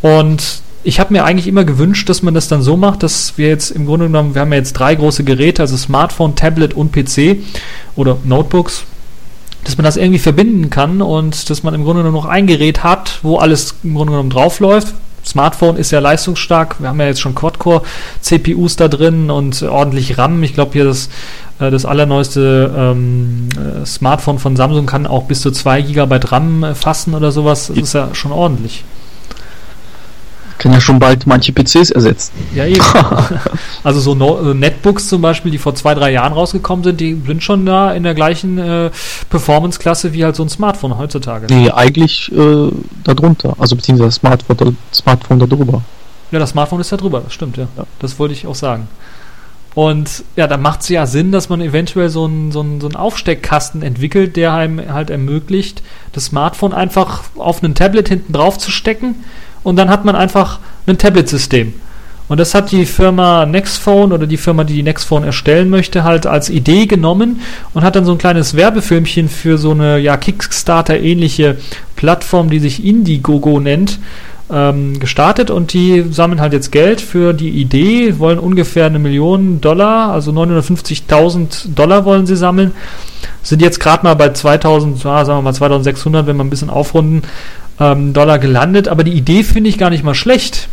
Und 0.02 0.62
ich 0.84 1.00
habe 1.00 1.14
mir 1.14 1.24
eigentlich 1.24 1.48
immer 1.48 1.64
gewünscht, 1.64 2.10
dass 2.10 2.24
man 2.24 2.34
das 2.34 2.48
dann 2.48 2.62
so 2.62 2.76
macht, 2.76 3.04
dass 3.04 3.38
wir 3.38 3.48
jetzt 3.48 3.72
im 3.72 3.86
Grunde 3.86 4.08
genommen, 4.08 4.36
wir 4.36 4.42
haben 4.42 4.52
ja 4.52 4.58
jetzt 4.58 4.74
drei 4.74 4.96
große 4.96 5.24
Geräte, 5.24 5.62
also 5.62 5.78
Smartphone, 5.78 6.36
Tablet 6.36 6.74
und 6.74 6.92
PC 6.92 7.38
oder 7.96 8.18
Notebooks, 8.24 8.84
dass 9.64 9.78
man 9.78 9.86
das 9.86 9.98
irgendwie 9.98 10.20
verbinden 10.20 10.70
kann 10.70 11.02
und 11.02 11.50
dass 11.50 11.64
man 11.64 11.74
im 11.74 11.84
Grunde 11.84 12.02
genommen 12.02 12.18
noch 12.18 12.26
ein 12.26 12.48
Gerät 12.48 12.84
hat, 12.84 13.20
wo 13.24 13.38
alles 13.38 13.76
im 13.84 13.96
Grunde 13.96 14.12
genommen 14.12 14.30
draufläuft. 14.30 14.94
Smartphone 15.26 15.78
ist 15.78 15.92
ja 15.92 16.00
leistungsstark. 16.00 16.82
Wir 16.82 16.90
haben 16.90 17.00
ja 17.00 17.08
jetzt 17.08 17.22
schon 17.22 17.34
Quad-Core-CPUs 17.34 18.76
da 18.76 18.90
drin 18.90 19.30
und 19.30 19.64
ordentlich 19.64 20.18
RAM. 20.18 20.44
Ich 20.44 20.54
glaube 20.54 20.74
hier 20.74 20.84
das, 20.84 21.08
äh, 21.60 21.72
das 21.72 21.86
allerneueste 21.86 22.74
ähm, 22.76 23.48
äh, 23.56 23.86
Smartphone 23.86 24.38
von 24.38 24.58
Samsung 24.58 24.86
kann 24.86 25.08
auch 25.08 25.24
bis 25.24 25.40
zu 25.40 25.52
2 25.52 25.82
GB 25.82 26.20
RAM 26.26 26.76
fassen 26.76 27.16
oder 27.16 27.32
sowas. 27.32 27.68
Das 27.68 27.78
ist 27.78 27.94
ja 27.94 28.10
schon 28.14 28.34
ordentlich. 28.34 28.84
Kann 30.64 30.72
ja 30.72 30.80
schon 30.80 30.98
bald 30.98 31.28
manche 31.28 31.52
PCs 31.52 31.92
ersetzen. 31.92 32.32
Ja, 32.56 32.66
eben. 32.66 32.80
also 33.84 34.00
so 34.00 34.16
no 34.16 34.52
äh, 34.52 34.54
Netbooks 34.54 35.10
zum 35.10 35.22
Beispiel, 35.22 35.52
die 35.52 35.58
vor 35.58 35.76
zwei, 35.76 35.94
drei 35.94 36.14
Jahren 36.14 36.32
rausgekommen 36.32 36.86
sind, 36.86 37.02
die 37.02 37.22
sind 37.28 37.44
schon 37.44 37.66
da 37.66 37.92
in 37.92 38.04
der 38.04 38.14
gleichen 38.16 38.58
äh, 38.58 38.90
Performance-Klasse 39.30 40.14
wie 40.14 40.24
halt 40.24 40.38
so 40.38 40.44
ein 40.44 40.48
Smartphone 40.48 40.98
heutzutage. 40.98 41.48
Nee, 41.54 41.70
eigentlich 41.70 42.32
äh, 42.32 42.70
darunter. 43.04 43.58
Also 43.60 43.76
beziehungsweise 43.76 44.08
das 44.08 44.16
Smartphone, 44.16 44.78
Smartphone 44.94 45.40
darüber. 45.40 45.82
Ja, 46.32 46.40
das 46.40 46.52
Smartphone 46.52 46.80
ist 46.80 46.94
da 46.94 46.96
drüber, 46.96 47.20
das 47.20 47.34
stimmt, 47.34 47.58
ja. 47.58 47.68
ja. 47.76 47.84
Das 48.00 48.18
wollte 48.18 48.34
ich 48.34 48.48
auch 48.48 48.56
sagen. 48.56 48.88
Und 49.76 50.24
ja, 50.38 50.48
da 50.48 50.56
macht 50.56 50.80
es 50.80 50.88
ja 50.88 51.06
Sinn, 51.06 51.34
dass 51.34 51.50
man 51.50 51.60
eventuell 51.60 52.08
so 52.08 52.24
einen, 52.24 52.54
so, 52.54 52.62
einen, 52.62 52.80
so 52.80 52.88
einen 52.88 52.96
Aufsteckkasten 52.96 53.82
entwickelt, 53.82 54.38
der 54.38 54.54
einem 54.54 54.94
halt 54.94 55.10
ermöglicht, 55.10 55.84
das 56.14 56.28
Smartphone 56.28 56.72
einfach 56.72 57.24
auf 57.36 57.62
ein 57.62 57.76
Tablet 57.76 58.08
hinten 58.08 58.32
drauf 58.32 58.58
zu 58.58 58.72
stecken 58.72 59.26
und 59.64 59.76
dann 59.78 59.90
hat 59.90 60.06
man 60.06 60.16
einfach 60.16 60.60
ein 60.88 60.98
Tablet-System. 60.98 61.74
Und 62.30 62.40
das 62.40 62.56
hat 62.56 62.72
die 62.72 62.86
Firma 62.86 63.46
Nextphone 63.46 64.14
oder 64.14 64.28
die 64.28 64.38
Firma, 64.38 64.64
die 64.64 64.76
die 64.76 64.84
Nextphone 64.84 65.24
erstellen 65.24 65.70
möchte, 65.70 66.04
halt 66.04 66.26
als 66.26 66.50
Idee 66.50 66.86
genommen 66.86 67.42
und 67.74 67.84
hat 67.84 67.96
dann 67.96 68.06
so 68.06 68.14
ein 68.14 68.18
kleines 68.18 68.56
Werbefilmchen 68.56 69.28
für 69.28 69.58
so 69.58 69.72
eine 69.72 70.00
ja, 70.00 70.16
Kickstarter-ähnliche 70.16 71.58
Plattform, 71.96 72.50
die 72.50 72.60
sich 72.60 72.86
Indiegogo 72.86 73.60
nennt, 73.60 74.00
ähm, 74.54 75.00
gestartet 75.00 75.50
und 75.50 75.74
die 75.74 76.06
sammeln 76.12 76.40
halt 76.40 76.54
jetzt 76.54 76.72
Geld 76.72 77.02
für 77.02 77.34
die 77.34 77.50
Idee, 77.50 78.20
wollen 78.20 78.40
ungefähr 78.40 78.86
eine 78.86 79.00
Million 79.00 79.62
Dollar, 79.62 80.12
also 80.12 80.32
950.000 80.32 81.74
Dollar 81.74 82.06
wollen 82.06 82.26
sie 82.26 82.36
sammeln, 82.36 82.72
sind 83.42 83.62
jetzt 83.62 83.80
gerade 83.80 84.04
mal 84.04 84.16
bei 84.16 84.30
2000, 84.30 85.04
ja, 85.04 85.26
sagen 85.26 85.40
wir 85.40 85.44
mal 85.44 85.54
2600, 85.54 86.28
wenn 86.28 86.38
wir 86.38 86.44
ein 86.44 86.50
bisschen 86.50 86.70
aufrunden, 86.70 87.24
ähm, 87.80 88.14
Dollar 88.14 88.38
gelandet, 88.38 88.88
aber 88.88 89.04
die 89.04 89.14
Idee 89.14 89.44
finde 89.44 89.70
ich 89.70 89.78
gar 89.78 89.90
nicht 89.90 90.04
mal 90.04 90.16
schlecht. 90.16 90.70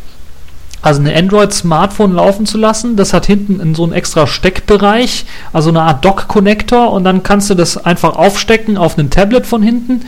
Also 0.82 1.02
ein 1.02 1.14
Android-Smartphone 1.14 2.14
laufen 2.14 2.46
zu 2.46 2.56
lassen, 2.56 2.96
das 2.96 3.12
hat 3.12 3.26
hinten 3.26 3.60
in 3.60 3.74
so 3.74 3.84
einen 3.84 3.92
extra 3.92 4.26
Steckbereich, 4.26 5.26
also 5.52 5.68
eine 5.68 5.82
Art 5.82 6.04
Dock-Connector 6.04 6.90
und 6.90 7.04
dann 7.04 7.22
kannst 7.22 7.50
du 7.50 7.54
das 7.54 7.76
einfach 7.76 8.16
aufstecken 8.16 8.78
auf 8.78 8.96
ein 8.96 9.10
Tablet 9.10 9.46
von 9.46 9.62
hinten 9.62 10.06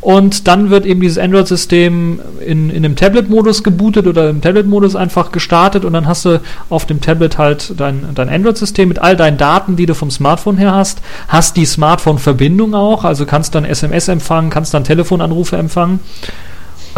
und 0.00 0.46
dann 0.46 0.70
wird 0.70 0.86
eben 0.86 1.00
dieses 1.00 1.18
Android-System 1.18 2.20
in, 2.44 2.70
in 2.70 2.82
dem 2.82 2.94
Tablet-Modus 2.94 3.64
gebootet 3.64 4.06
oder 4.06 4.30
im 4.30 4.40
Tablet-Modus 4.40 4.94
einfach 4.94 5.32
gestartet 5.32 5.84
und 5.84 5.92
dann 5.92 6.06
hast 6.06 6.24
du 6.24 6.40
auf 6.70 6.86
dem 6.86 7.00
Tablet 7.00 7.38
halt 7.38 7.74
dein, 7.76 8.06
dein 8.14 8.28
Android-System 8.28 8.88
mit 8.88 9.00
all 9.00 9.16
deinen 9.16 9.38
Daten, 9.38 9.76
die 9.76 9.86
du 9.86 9.94
vom 9.94 10.10
Smartphone 10.10 10.56
her 10.56 10.72
hast, 10.72 11.00
hast 11.26 11.56
die 11.56 11.66
Smartphone-Verbindung 11.66 12.74
auch, 12.74 13.04
also 13.04 13.26
kannst 13.26 13.54
dann 13.54 13.64
SMS 13.64 14.08
empfangen, 14.08 14.50
kannst 14.50 14.72
dann 14.74 14.84
Telefonanrufe 14.84 15.56
empfangen 15.56 16.00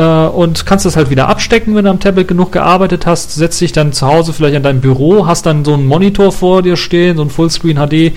äh, 0.00 0.28
und 0.28 0.64
kannst 0.64 0.86
das 0.86 0.96
halt 0.96 1.10
wieder 1.10 1.28
abstecken, 1.28 1.74
wenn 1.74 1.84
du 1.84 1.90
am 1.90 2.00
Tablet 2.00 2.26
genug 2.26 2.52
gearbeitet 2.52 3.04
hast, 3.04 3.34
setzt 3.34 3.60
dich 3.60 3.72
dann 3.72 3.92
zu 3.92 4.06
Hause 4.06 4.32
vielleicht 4.32 4.56
an 4.56 4.62
dein 4.62 4.80
Büro, 4.80 5.26
hast 5.26 5.44
dann 5.44 5.62
so 5.62 5.74
einen 5.74 5.86
Monitor 5.86 6.32
vor 6.32 6.62
dir 6.62 6.76
stehen, 6.76 7.18
so 7.18 7.22
ein 7.22 7.28
Fullscreen 7.28 7.76
HD 7.76 8.14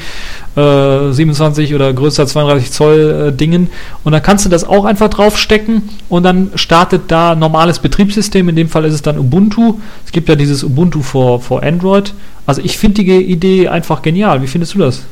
äh, 0.55 1.11
27 1.11 1.75
oder 1.75 1.91
größer 1.91 2.25
32 2.25 2.71
Zoll 2.71 3.27
äh, 3.27 3.31
Dingen 3.35 3.69
und 4.05 4.13
dann 4.13 4.23
kannst 4.23 4.45
du 4.45 4.49
das 4.49 4.63
auch 4.63 4.85
einfach 4.85 5.09
draufstecken 5.09 5.89
und 6.07 6.23
dann 6.23 6.51
startet 6.55 7.03
da 7.09 7.35
normales 7.35 7.79
Betriebssystem, 7.79 8.47
in 8.47 8.55
dem 8.55 8.69
Fall 8.69 8.85
ist 8.85 8.93
es 8.93 9.01
dann 9.01 9.17
Ubuntu. 9.17 9.79
Es 10.05 10.13
gibt 10.13 10.29
ja 10.29 10.35
dieses 10.35 10.63
Ubuntu 10.63 11.01
for 11.01 11.63
Android. 11.63 12.13
Also 12.45 12.61
ich 12.63 12.77
finde 12.77 13.03
die 13.03 13.11
Idee 13.11 13.67
einfach 13.67 14.01
genial. 14.01 14.41
Wie 14.41 14.47
findest 14.47 14.75
du 14.75 14.79
das? 14.79 15.03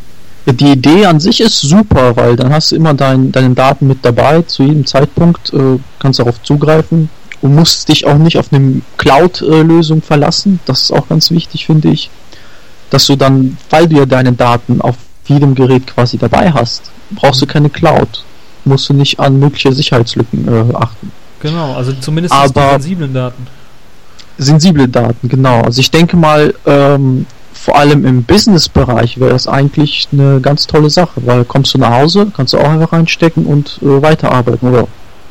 Die 0.46 0.72
Idee 0.72 1.06
an 1.06 1.20
sich 1.20 1.40
ist 1.40 1.62
super, 1.62 2.16
weil 2.16 2.36
dann 2.36 2.52
hast 2.52 2.72
du 2.72 2.76
immer 2.76 2.94
dein, 2.94 3.32
deine 3.32 3.54
Daten 3.54 3.88
mit 3.88 4.04
dabei, 4.04 4.42
zu 4.42 4.64
jedem 4.64 4.86
Zeitpunkt 4.86 5.54
äh, 5.54 5.78
kannst 6.00 6.20
darauf 6.20 6.42
zugreifen 6.42 7.10
und 7.42 7.56
musst 7.56 7.90
dich 7.90 8.06
auch 8.06 8.18
nicht 8.18 8.38
auf 8.38 8.52
eine 8.52 8.82
Cloud-Lösung 8.98 10.02
verlassen. 10.02 10.60
Das 10.66 10.84
ist 10.84 10.92
auch 10.92 11.08
ganz 11.08 11.30
wichtig, 11.30 11.68
finde 11.68 11.90
ich. 11.90 12.10
Dass 12.90 13.06
du 13.08 13.16
dann, 13.16 13.58
weil 13.70 13.88
du 13.88 13.98
ja 13.98 14.06
deine 14.06 14.34
Daten 14.34 14.82
auf 14.82 14.96
jedem 15.28 15.54
Gerät 15.54 15.88
quasi 15.88 16.18
dabei 16.18 16.52
hast, 16.52 16.92
brauchst 17.12 17.42
du 17.42 17.46
keine 17.46 17.70
Cloud. 17.70 18.24
Musst 18.66 18.90
du 18.90 18.94
nicht 18.94 19.20
an 19.20 19.40
mögliche 19.40 19.72
Sicherheitslücken 19.72 20.48
äh, 20.48 20.76
achten. 20.76 21.12
Genau, 21.40 21.74
also 21.74 21.94
zumindest 21.94 22.34
Aber 22.34 22.48
die 22.48 22.84
sensiblen 22.84 23.14
Daten. 23.14 23.48
Sensible 24.38 24.88
Daten, 24.88 25.28
genau. 25.28 25.62
Also 25.62 25.82
ich 25.82 25.92
denke 25.92 26.18
mal, 26.18 26.54
ähm, 26.66 27.26
vor 27.54 27.78
allem 27.78 28.06
im 28.06 28.24
Business-Bereich 28.24 29.20
wäre 29.20 29.32
das 29.32 29.48
eigentlich 29.48 30.08
eine 30.12 30.40
ganz 30.42 30.68
tolle 30.68 30.90
Sache, 30.90 31.22
weil 31.26 31.46
kommst 31.46 31.74
du 31.74 31.78
nach 31.78 31.92
Hause, 31.92 32.32
kannst 32.36 32.54
du 32.54 32.58
auch 32.58 32.70
einfach 32.70 32.94
reinstecken 32.94 33.46
und 33.46 33.80
äh, 33.82 34.02
weiterarbeiten 34.02 34.70
oder 34.70 34.88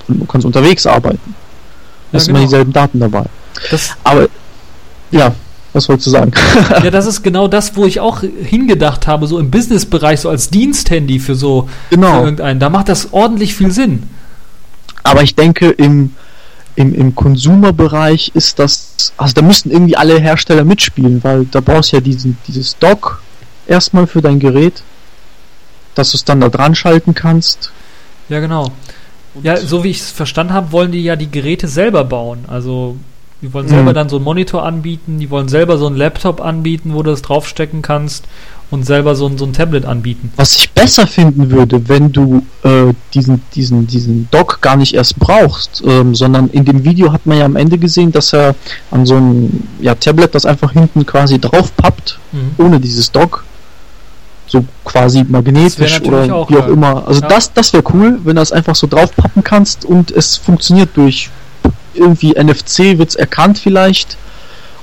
du 0.08 0.24
kannst 0.26 0.46
unterwegs 0.46 0.86
arbeiten. 0.86 1.34
Ja, 2.12 2.16
hast 2.16 2.26
genau. 2.26 2.38
immer 2.38 2.46
dieselben 2.46 2.72
Daten 2.72 3.00
dabei. 3.00 3.24
Das 3.70 3.90
Aber 4.04 4.28
ja, 5.10 5.32
was 5.72 5.88
wolltest 5.88 6.08
du 6.08 6.10
sagen? 6.10 6.32
ja, 6.82 6.90
das 6.90 7.06
ist 7.08 7.22
genau 7.22 7.48
das, 7.48 7.76
wo 7.76 7.84
ich 7.84 8.00
auch 8.00 8.20
hingedacht 8.20 9.06
habe, 9.06 9.26
so 9.26 9.38
im 9.38 9.50
Business-Bereich, 9.50 10.20
so 10.20 10.28
als 10.28 10.50
Diensthandy 10.50 11.18
für 11.18 11.34
so 11.34 11.68
genau. 11.90 12.12
für 12.12 12.24
irgendeinen. 12.24 12.60
Da 12.60 12.70
macht 12.70 12.88
das 12.88 13.12
ordentlich 13.12 13.54
viel 13.54 13.70
Sinn. 13.70 14.04
Aber 15.02 15.22
ich 15.22 15.34
denke, 15.34 15.70
im 15.70 16.14
im, 16.80 16.94
im 16.94 17.14
Consumer-Bereich 17.14 18.32
ist 18.34 18.58
das, 18.58 18.89
also 19.16 19.34
da 19.34 19.42
müssten 19.42 19.70
irgendwie 19.70 19.96
alle 19.96 20.18
Hersteller 20.18 20.64
mitspielen, 20.64 21.22
weil 21.22 21.46
da 21.46 21.60
brauchst 21.60 21.92
du 21.92 21.96
ja 21.96 22.00
diesen, 22.00 22.36
dieses 22.46 22.78
Dock 22.78 23.22
erstmal 23.66 24.06
für 24.06 24.22
dein 24.22 24.40
Gerät, 24.40 24.82
dass 25.94 26.12
du 26.12 26.16
es 26.16 26.24
dann 26.24 26.40
da 26.40 26.48
dran 26.48 26.74
schalten 26.74 27.14
kannst. 27.14 27.72
Ja, 28.28 28.40
genau. 28.40 28.70
Ja, 29.42 29.56
so 29.56 29.84
wie 29.84 29.90
ich 29.90 30.00
es 30.00 30.10
verstanden 30.10 30.52
habe, 30.52 30.72
wollen 30.72 30.92
die 30.92 31.02
ja 31.02 31.16
die 31.16 31.30
Geräte 31.30 31.68
selber 31.68 32.04
bauen. 32.04 32.44
Also 32.48 32.96
die 33.42 33.52
wollen 33.54 33.68
selber 33.68 33.90
mhm. 33.90 33.94
dann 33.94 34.08
so 34.08 34.16
einen 34.16 34.24
Monitor 34.24 34.64
anbieten, 34.64 35.18
die 35.18 35.30
wollen 35.30 35.48
selber 35.48 35.78
so 35.78 35.86
einen 35.86 35.96
Laptop 35.96 36.40
anbieten, 36.40 36.94
wo 36.94 37.02
du 37.02 37.10
das 37.10 37.22
draufstecken 37.22 37.80
kannst 37.80 38.26
und 38.70 38.84
selber 38.84 39.16
so 39.16 39.26
ein, 39.26 39.36
so 39.36 39.44
ein 39.44 39.52
Tablet 39.52 39.84
anbieten. 39.84 40.32
Was 40.36 40.56
ich 40.56 40.70
besser 40.70 41.06
finden 41.06 41.50
würde, 41.50 41.88
wenn 41.88 42.12
du 42.12 42.46
äh, 42.62 42.92
diesen, 43.14 43.42
diesen, 43.54 43.86
diesen 43.86 44.28
Dock 44.30 44.60
gar 44.60 44.76
nicht 44.76 44.94
erst 44.94 45.18
brauchst, 45.18 45.82
ähm, 45.84 46.14
sondern 46.14 46.48
in 46.48 46.64
dem 46.64 46.84
Video 46.84 47.12
hat 47.12 47.26
man 47.26 47.38
ja 47.38 47.44
am 47.44 47.56
Ende 47.56 47.78
gesehen, 47.78 48.12
dass 48.12 48.32
er 48.32 48.54
an 48.90 49.06
so 49.06 49.16
einem 49.16 49.64
ja, 49.80 49.94
Tablet 49.94 50.34
das 50.34 50.46
einfach 50.46 50.72
hinten 50.72 51.04
quasi 51.04 51.40
drauf 51.40 51.76
pappt, 51.76 52.18
mhm. 52.32 52.64
ohne 52.64 52.80
dieses 52.80 53.10
Dock. 53.10 53.44
So 54.46 54.64
quasi 54.84 55.24
magnetisch 55.28 56.00
oder 56.00 56.34
auch, 56.34 56.50
wie 56.50 56.56
auch 56.56 56.66
ja. 56.66 56.72
immer. 56.72 57.06
Also 57.06 57.20
ja. 57.20 57.28
das, 57.28 57.52
das 57.52 57.72
wäre 57.72 57.84
cool, 57.92 58.18
wenn 58.24 58.34
du 58.34 58.40
das 58.40 58.50
einfach 58.50 58.74
so 58.74 58.88
drauf 58.88 59.14
pappen 59.14 59.44
kannst 59.44 59.84
und 59.84 60.10
es 60.10 60.36
funktioniert 60.36 60.90
durch 60.96 61.30
irgendwie 61.94 62.32
NFC 62.32 62.98
wird 62.98 63.10
es 63.10 63.14
erkannt 63.14 63.58
vielleicht 63.58 64.16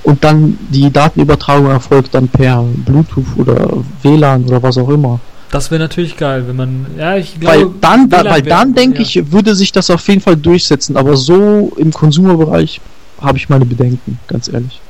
und 0.02 0.24
dann 0.24 0.58
die 0.70 0.90
Datenübertragung 0.90 1.70
erfolgt 1.70 2.14
dann 2.14 2.28
per 2.28 2.62
Bluetooth 2.62 3.26
oder 3.36 3.84
WLAN 4.02 4.44
oder 4.44 4.62
was 4.62 4.78
auch 4.78 4.88
immer. 4.88 5.20
Das 5.50 5.70
wäre 5.70 5.80
natürlich 5.80 6.16
geil, 6.16 6.44
wenn 6.46 6.56
man, 6.56 6.86
ja, 6.98 7.16
ich 7.16 7.40
glaube, 7.40 7.56
weil 7.56 7.70
dann, 7.80 8.10
WLAN 8.10 8.26
weil 8.26 8.42
dann 8.42 8.74
denke 8.74 8.98
ja. 8.98 9.02
ich, 9.02 9.32
würde 9.32 9.54
sich 9.54 9.72
das 9.72 9.90
auf 9.90 10.06
jeden 10.08 10.20
Fall 10.20 10.36
durchsetzen, 10.36 10.96
aber 10.96 11.16
so 11.16 11.72
im 11.76 11.92
Konsumerbereich 11.92 12.80
habe 13.20 13.38
ich 13.38 13.48
meine 13.48 13.64
Bedenken, 13.64 14.18
ganz 14.26 14.48
ehrlich. 14.48 14.80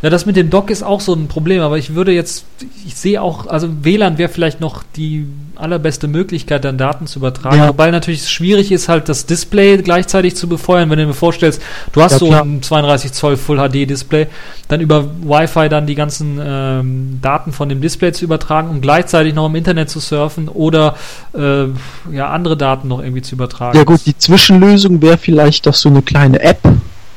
Ja, 0.00 0.10
das 0.10 0.26
mit 0.26 0.36
dem 0.36 0.48
Dock 0.48 0.70
ist 0.70 0.84
auch 0.84 1.00
so 1.00 1.12
ein 1.12 1.26
Problem, 1.26 1.60
aber 1.60 1.76
ich 1.76 1.94
würde 1.94 2.12
jetzt, 2.12 2.44
ich 2.86 2.94
sehe 2.94 3.20
auch, 3.20 3.48
also 3.48 3.68
WLAN 3.82 4.16
wäre 4.16 4.28
vielleicht 4.28 4.60
noch 4.60 4.84
die 4.94 5.26
allerbeste 5.56 6.06
Möglichkeit, 6.06 6.64
dann 6.64 6.78
Daten 6.78 7.08
zu 7.08 7.18
übertragen. 7.18 7.56
Ja. 7.56 7.68
Wobei 7.68 7.90
natürlich 7.90 8.28
schwierig 8.28 8.70
ist, 8.70 8.88
halt 8.88 9.08
das 9.08 9.26
Display 9.26 9.78
gleichzeitig 9.78 10.36
zu 10.36 10.48
befeuern. 10.48 10.88
Wenn 10.88 11.00
du 11.00 11.06
mir 11.06 11.14
vorstellst, 11.14 11.60
du 11.92 12.00
hast 12.00 12.12
ja, 12.12 12.18
so 12.18 12.30
ein 12.30 12.62
32 12.62 13.12
Zoll 13.12 13.36
Full 13.36 13.56
HD 13.56 13.90
Display, 13.90 14.28
dann 14.68 14.80
über 14.80 15.04
Wi-Fi 15.22 15.68
dann 15.68 15.88
die 15.88 15.96
ganzen 15.96 16.38
ähm, 16.40 17.18
Daten 17.20 17.52
von 17.52 17.68
dem 17.68 17.80
Display 17.80 18.12
zu 18.12 18.24
übertragen 18.24 18.70
und 18.70 18.80
gleichzeitig 18.80 19.34
noch 19.34 19.46
im 19.46 19.56
Internet 19.56 19.90
zu 19.90 19.98
surfen 19.98 20.48
oder 20.48 20.94
äh, 21.36 21.64
ja 22.12 22.30
andere 22.30 22.56
Daten 22.56 22.86
noch 22.86 23.02
irgendwie 23.02 23.22
zu 23.22 23.34
übertragen. 23.34 23.76
Ja 23.76 23.82
gut, 23.82 24.06
die 24.06 24.16
Zwischenlösung 24.16 25.02
wäre 25.02 25.18
vielleicht, 25.18 25.66
dass 25.66 25.82
du 25.82 25.88
eine 25.88 26.02
kleine 26.02 26.40
App 26.40 26.60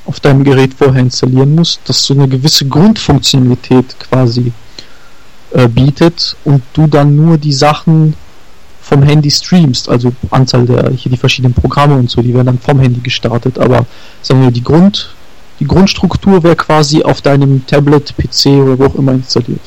auf 0.06 0.20
deinem 0.20 0.44
Gerät 0.44 0.74
vorher 0.74 1.02
installieren 1.02 1.56
musst, 1.56 1.82
dass 1.86 2.06
so 2.06 2.14
eine 2.14 2.28
gewisse 2.28 2.68
Grundfunktionalität 2.68 4.00
quasi 4.00 4.52
äh, 5.52 5.68
bietet 5.68 6.36
und 6.44 6.64
du 6.74 6.88
dann 6.88 7.16
nur 7.16 7.38
die 7.38 7.54
Sachen 7.54 8.16
vom 8.82 9.04
Handy 9.04 9.30
streamst, 9.30 9.88
also 9.90 10.12
Anzahl 10.32 10.66
der 10.66 10.90
hier 10.92 11.12
die 11.12 11.18
verschiedenen 11.18 11.54
Programme 11.54 11.96
und 11.96 12.10
so, 12.10 12.22
die 12.22 12.34
werden 12.34 12.48
dann 12.48 12.60
vom 12.60 12.80
Handy 12.80 13.00
gestartet, 13.00 13.60
aber 13.60 13.86
sagen 14.22 14.42
wir 14.42 14.52
die 14.52 14.64
Grund 14.64 15.14
die 15.62 15.68
Grundstruktur 15.68 16.42
wäre 16.42 16.56
quasi 16.56 17.04
auf 17.04 17.22
deinem 17.22 17.64
Tablet, 17.68 18.16
PC 18.18 18.48
oder 18.48 18.80
wo 18.80 18.86
auch 18.86 18.96
immer 18.96 19.12
installiert. 19.12 19.62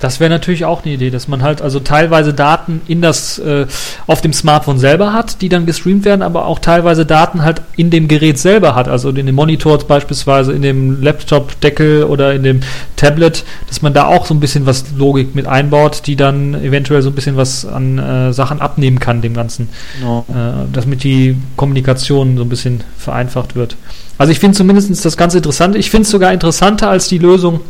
Das 0.00 0.18
wäre 0.18 0.30
natürlich 0.30 0.64
auch 0.64 0.82
eine 0.84 0.94
Idee, 0.94 1.10
dass 1.10 1.28
man 1.28 1.42
halt 1.42 1.60
also 1.60 1.78
teilweise 1.78 2.32
Daten 2.32 2.80
in 2.88 3.02
das 3.02 3.38
äh, 3.38 3.66
auf 4.06 4.22
dem 4.22 4.32
Smartphone 4.32 4.78
selber 4.78 5.12
hat, 5.12 5.42
die 5.42 5.48
dann 5.48 5.66
gestreamt 5.66 6.04
werden, 6.04 6.22
aber 6.22 6.46
auch 6.46 6.58
teilweise 6.58 7.04
Daten 7.04 7.42
halt 7.42 7.60
in 7.76 7.90
dem 7.90 8.08
Gerät 8.08 8.38
selber 8.38 8.74
hat, 8.74 8.88
also 8.88 9.10
in 9.10 9.26
dem 9.26 9.34
Monitor 9.34 9.78
beispielsweise, 9.78 10.52
in 10.52 10.62
dem 10.62 11.02
Laptop-Deckel 11.02 12.04
oder 12.04 12.32
in 12.34 12.42
dem 12.42 12.60
Tablet, 12.96 13.44
dass 13.68 13.82
man 13.82 13.92
da 13.92 14.06
auch 14.06 14.26
so 14.26 14.34
ein 14.34 14.40
bisschen 14.40 14.66
was 14.66 14.84
Logik 14.96 15.34
mit 15.34 15.46
einbaut, 15.46 16.02
die 16.06 16.16
dann 16.16 16.54
eventuell 16.54 17.02
so 17.02 17.10
ein 17.10 17.14
bisschen 17.14 17.36
was 17.36 17.66
an 17.66 17.98
äh, 17.98 18.32
Sachen 18.32 18.60
abnehmen 18.60 19.00
kann, 19.00 19.20
dem 19.20 19.34
Ganzen. 19.34 19.68
No. 20.00 20.24
Äh, 20.28 20.66
damit 20.72 21.04
die 21.04 21.36
Kommunikation 21.56 22.38
so 22.38 22.42
ein 22.42 22.48
bisschen 22.48 22.82
vereinfacht 22.96 23.54
wird. 23.54 23.76
Also 24.16 24.32
ich 24.32 24.38
finde 24.38 24.56
zumindest 24.56 25.04
das 25.04 25.16
ganz 25.16 25.34
interessant. 25.34 25.76
Ich 25.76 25.90
finde 25.90 26.02
es 26.04 26.10
sogar 26.10 26.32
interessanter 26.32 26.90
als 26.90 27.08
die 27.08 27.18
Lösung 27.18 27.60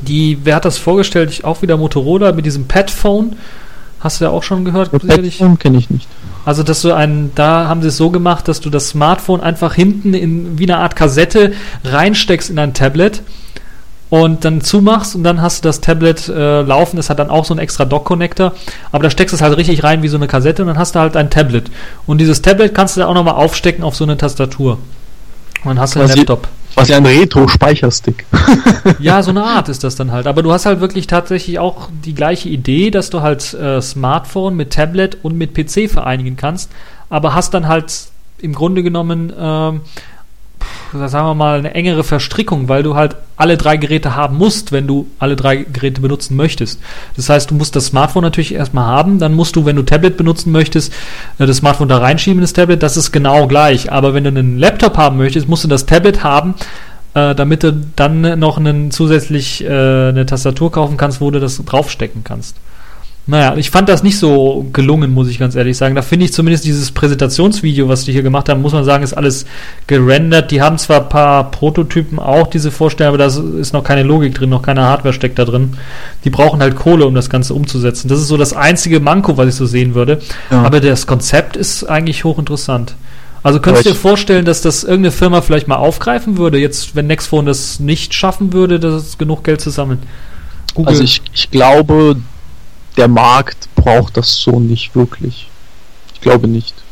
die, 0.00 0.38
wer 0.44 0.56
hat 0.56 0.64
das 0.64 0.78
vorgestellt? 0.78 1.30
Ich, 1.30 1.44
auch 1.44 1.62
wieder 1.62 1.76
Motorola 1.76 2.32
mit 2.32 2.46
diesem 2.46 2.66
Padphone. 2.66 3.36
Hast 4.00 4.20
du 4.20 4.26
ja 4.26 4.30
auch 4.30 4.42
schon 4.42 4.64
gehört? 4.64 4.92
Padphone 4.92 5.58
kenne 5.58 5.78
ich 5.78 5.90
nicht. 5.90 6.06
Also, 6.44 6.62
dass 6.62 6.82
du 6.82 6.92
einen, 6.92 7.32
da 7.34 7.68
haben 7.68 7.82
sie 7.82 7.88
es 7.88 7.96
so 7.96 8.10
gemacht, 8.10 8.48
dass 8.48 8.60
du 8.60 8.70
das 8.70 8.90
Smartphone 8.90 9.40
einfach 9.40 9.74
hinten 9.74 10.14
in 10.14 10.58
wie 10.58 10.64
eine 10.64 10.78
Art 10.78 10.96
Kassette 10.96 11.52
reinsteckst 11.84 12.48
in 12.48 12.58
ein 12.58 12.74
Tablet 12.74 13.22
und 14.10 14.44
dann 14.44 14.60
zumachst 14.60 15.14
und 15.14 15.24
dann 15.24 15.42
hast 15.42 15.64
du 15.64 15.68
das 15.68 15.80
Tablet 15.80 16.28
äh, 16.28 16.62
laufen. 16.62 16.96
Das 16.96 17.10
hat 17.10 17.18
dann 17.18 17.28
auch 17.28 17.44
so 17.44 17.52
einen 17.52 17.60
extra 17.60 17.84
Dock-Connector, 17.84 18.52
aber 18.92 19.02
da 19.02 19.10
steckst 19.10 19.32
du 19.32 19.36
es 19.36 19.42
halt 19.42 19.56
richtig 19.56 19.84
rein 19.84 20.02
wie 20.02 20.08
so 20.08 20.16
eine 20.16 20.26
Kassette 20.26 20.62
und 20.62 20.68
dann 20.68 20.78
hast 20.78 20.94
du 20.94 21.00
halt 21.00 21.16
ein 21.16 21.30
Tablet. 21.30 21.70
Und 22.06 22.18
dieses 22.18 22.40
Tablet 22.40 22.74
kannst 22.74 22.96
du 22.96 23.00
dann 23.00 23.10
auch 23.10 23.14
nochmal 23.14 23.34
aufstecken 23.34 23.84
auf 23.84 23.96
so 23.96 24.04
eine 24.04 24.16
Tastatur. 24.16 24.78
Und 25.64 25.66
dann 25.66 25.80
hast 25.80 25.96
du 25.96 26.00
einen 26.00 26.08
Laptop. 26.08 26.48
Quasi 26.78 26.94
ein 26.94 27.06
Retro-Speicherstick. 27.06 28.24
Ja, 29.00 29.22
so 29.22 29.30
eine 29.30 29.44
Art 29.44 29.68
ist 29.68 29.84
das 29.84 29.96
dann 29.96 30.12
halt. 30.12 30.26
Aber 30.26 30.42
du 30.42 30.52
hast 30.52 30.66
halt 30.66 30.80
wirklich 30.80 31.06
tatsächlich 31.06 31.58
auch 31.58 31.88
die 32.04 32.14
gleiche 32.14 32.48
Idee, 32.48 32.90
dass 32.90 33.10
du 33.10 33.20
halt 33.20 33.52
äh, 33.54 33.82
Smartphone 33.82 34.56
mit 34.56 34.72
Tablet 34.72 35.18
und 35.22 35.36
mit 35.36 35.54
PC 35.54 35.90
vereinigen 35.90 36.36
kannst, 36.36 36.70
aber 37.10 37.34
hast 37.34 37.54
dann 37.54 37.68
halt 37.68 38.08
im 38.40 38.54
Grunde 38.54 38.82
genommen, 38.82 39.30
pf, 39.30 39.80
sagen 40.92 41.26
wir 41.26 41.34
mal, 41.34 41.58
eine 41.58 41.74
engere 41.74 42.04
Verstrickung, 42.04 42.68
weil 42.68 42.82
du 42.82 42.94
halt 42.94 43.16
alle 43.36 43.56
drei 43.56 43.76
Geräte 43.76 44.16
haben 44.16 44.36
musst, 44.36 44.72
wenn 44.72 44.86
du 44.86 45.06
alle 45.18 45.36
drei 45.36 45.56
Geräte 45.56 46.00
benutzen 46.00 46.36
möchtest. 46.36 46.80
Das 47.16 47.28
heißt, 47.28 47.50
du 47.50 47.54
musst 47.54 47.76
das 47.76 47.86
Smartphone 47.86 48.22
natürlich 48.22 48.54
erstmal 48.54 48.86
haben, 48.86 49.18
dann 49.18 49.34
musst 49.34 49.56
du, 49.56 49.64
wenn 49.64 49.76
du 49.76 49.82
Tablet 49.82 50.16
benutzen 50.16 50.50
möchtest, 50.50 50.92
äh, 51.38 51.46
das 51.46 51.58
Smartphone 51.58 51.88
da 51.88 51.98
reinschieben, 51.98 52.40
das 52.40 52.52
Tablet, 52.52 52.82
das 52.82 52.96
ist 52.96 53.12
genau 53.12 53.46
gleich. 53.46 53.92
Aber 53.92 54.14
wenn 54.14 54.24
du 54.24 54.30
einen 54.30 54.58
Laptop 54.58 54.96
haben 54.96 55.18
möchtest, 55.18 55.48
musst 55.48 55.64
du 55.64 55.68
das 55.68 55.86
Tablet 55.86 56.24
haben, 56.24 56.54
äh, 57.14 57.34
damit 57.34 57.62
du 57.62 57.72
dann 57.96 58.38
noch 58.38 58.58
einen 58.58 58.90
zusätzlich 58.90 59.64
äh, 59.64 59.68
eine 59.68 60.26
Tastatur 60.26 60.72
kaufen 60.72 60.96
kannst, 60.96 61.20
wo 61.20 61.30
du 61.30 61.40
das 61.40 61.62
draufstecken 61.64 62.24
kannst. 62.24 62.56
Naja, 63.30 63.54
ich 63.58 63.70
fand 63.70 63.90
das 63.90 64.02
nicht 64.02 64.18
so 64.18 64.66
gelungen, 64.72 65.12
muss 65.12 65.28
ich 65.28 65.38
ganz 65.38 65.54
ehrlich 65.54 65.76
sagen. 65.76 65.94
Da 65.94 66.00
finde 66.00 66.24
ich 66.24 66.32
zumindest 66.32 66.64
dieses 66.64 66.90
Präsentationsvideo, 66.92 67.86
was 67.86 68.04
die 68.04 68.12
hier 68.12 68.22
gemacht 68.22 68.48
haben, 68.48 68.62
muss 68.62 68.72
man 68.72 68.84
sagen, 68.84 69.04
ist 69.04 69.12
alles 69.12 69.44
gerendert. 69.86 70.50
Die 70.50 70.62
haben 70.62 70.78
zwar 70.78 71.02
ein 71.02 71.08
paar 71.10 71.50
Prototypen 71.50 72.18
auch, 72.18 72.46
diese 72.46 72.70
vorstellen, 72.70 73.08
aber 73.08 73.18
da 73.18 73.26
ist 73.26 73.74
noch 73.74 73.84
keine 73.84 74.02
Logik 74.02 74.34
drin, 74.34 74.48
noch 74.48 74.62
keine 74.62 74.80
Hardware 74.80 75.12
steckt 75.12 75.38
da 75.38 75.44
drin. 75.44 75.74
Die 76.24 76.30
brauchen 76.30 76.62
halt 76.62 76.74
Kohle, 76.74 77.04
um 77.04 77.14
das 77.14 77.28
Ganze 77.28 77.52
umzusetzen. 77.52 78.08
Das 78.08 78.18
ist 78.18 78.28
so 78.28 78.38
das 78.38 78.54
einzige 78.54 78.98
Manko, 78.98 79.36
was 79.36 79.48
ich 79.48 79.56
so 79.56 79.66
sehen 79.66 79.94
würde. 79.94 80.20
Ja. 80.50 80.62
Aber 80.62 80.80
das 80.80 81.06
Konzept 81.06 81.58
ist 81.58 81.84
eigentlich 81.84 82.24
hochinteressant. 82.24 82.94
Also 83.42 83.60
könntest 83.60 83.84
du 83.84 83.90
dir 83.90 83.94
vorstellen, 83.96 84.46
dass 84.46 84.62
das 84.62 84.84
irgendeine 84.84 85.12
Firma 85.12 85.42
vielleicht 85.42 85.68
mal 85.68 85.76
aufgreifen 85.76 86.38
würde, 86.38 86.58
jetzt 86.58 86.96
wenn 86.96 87.06
Nextphone 87.06 87.44
das 87.44 87.78
nicht 87.78 88.14
schaffen 88.14 88.54
würde, 88.54 88.80
das 88.80 89.18
genug 89.18 89.44
Geld 89.44 89.60
zu 89.60 89.68
sammeln? 89.68 89.98
Google. 90.74 90.88
Also 90.88 91.02
ich, 91.02 91.20
ich 91.34 91.50
glaube, 91.50 92.16
der 92.98 93.08
Markt 93.08 93.68
braucht 93.76 94.18
das 94.18 94.36
so 94.36 94.60
nicht 94.60 94.94
wirklich. 94.94 95.52
Ich 96.14 96.20
glaube 96.20 96.48
nicht. 96.48 96.84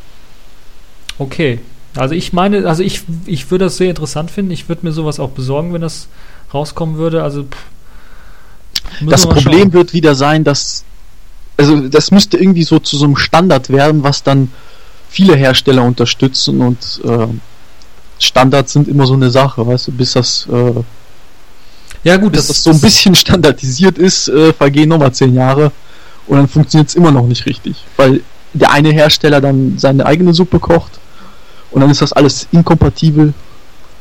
okay. 1.19 1.61
Also 1.95 2.15
ich 2.15 2.33
meine, 2.35 2.67
also 2.69 2.83
ich, 2.83 3.03
ich 3.25 3.51
würde 3.51 3.65
das 3.67 3.79
sehr 3.79 3.89
interessant 3.89 4.31
finden. 4.31 4.51
Ich 4.53 4.69
würde 4.69 4.85
mir 4.85 4.93
sowas 4.93 5.19
auch 5.19 5.31
besorgen, 5.31 5.73
wenn 5.73 5.81
das 5.81 6.09
rauskommen 6.53 6.99
würde. 6.99 7.23
Also 7.23 7.45
pff, 7.45 7.71
Das 9.09 9.27
Problem 9.27 9.71
schauen. 9.71 9.73
wird 9.73 9.93
wieder 9.95 10.15
sein, 10.15 10.45
dass 10.45 10.85
also 11.59 11.89
das 11.89 12.11
müsste 12.11 12.37
irgendwie 12.37 12.65
so 12.65 12.79
zu 12.81 12.99
so 12.99 13.07
einem 13.07 13.17
Standard 13.17 13.71
werden, 13.71 14.03
was 14.03 14.23
dann 14.23 14.53
viele 15.09 15.37
Hersteller 15.37 15.85
unterstützen 15.85 16.61
und 16.61 17.01
äh, 17.05 17.29
Standards 18.19 18.73
sind 18.75 18.89
immer 18.89 19.07
so 19.07 19.15
eine 19.15 19.31
Sache, 19.31 19.67
weißt 19.67 19.89
du, 19.89 19.93
bis 19.93 20.13
das, 20.13 20.47
äh, 20.53 20.83
Ja 22.05 22.17
gut, 22.19 22.33
bis 22.33 22.49
das, 22.49 22.63
so 22.63 22.71
ein 22.71 22.81
bisschen 22.81 23.15
standardisiert 23.15 23.99
ist, 23.99 24.29
äh, 24.29 24.53
vergehen 24.53 24.89
nochmal 24.91 25.13
zehn 25.13 25.35
Jahre 25.35 25.73
und 26.27 26.37
dann 26.37 26.49
funktioniert 26.49 26.89
es 26.89 26.95
immer 26.95 27.11
noch 27.11 27.27
nicht 27.27 27.47
richtig, 27.47 27.85
weil 27.97 28.21
der 28.53 28.73
eine 28.73 28.91
Hersteller 28.91 29.41
dann 29.41 29.79
seine 29.79 30.07
eigene 30.07 30.33
Suppe 30.33 30.59
kocht 30.59 30.99
und 31.71 31.81
dann 31.81 31.91
ist 31.91 32.03
das 32.03 32.13
alles 32.13 32.49
inkompatibel. 32.53 33.35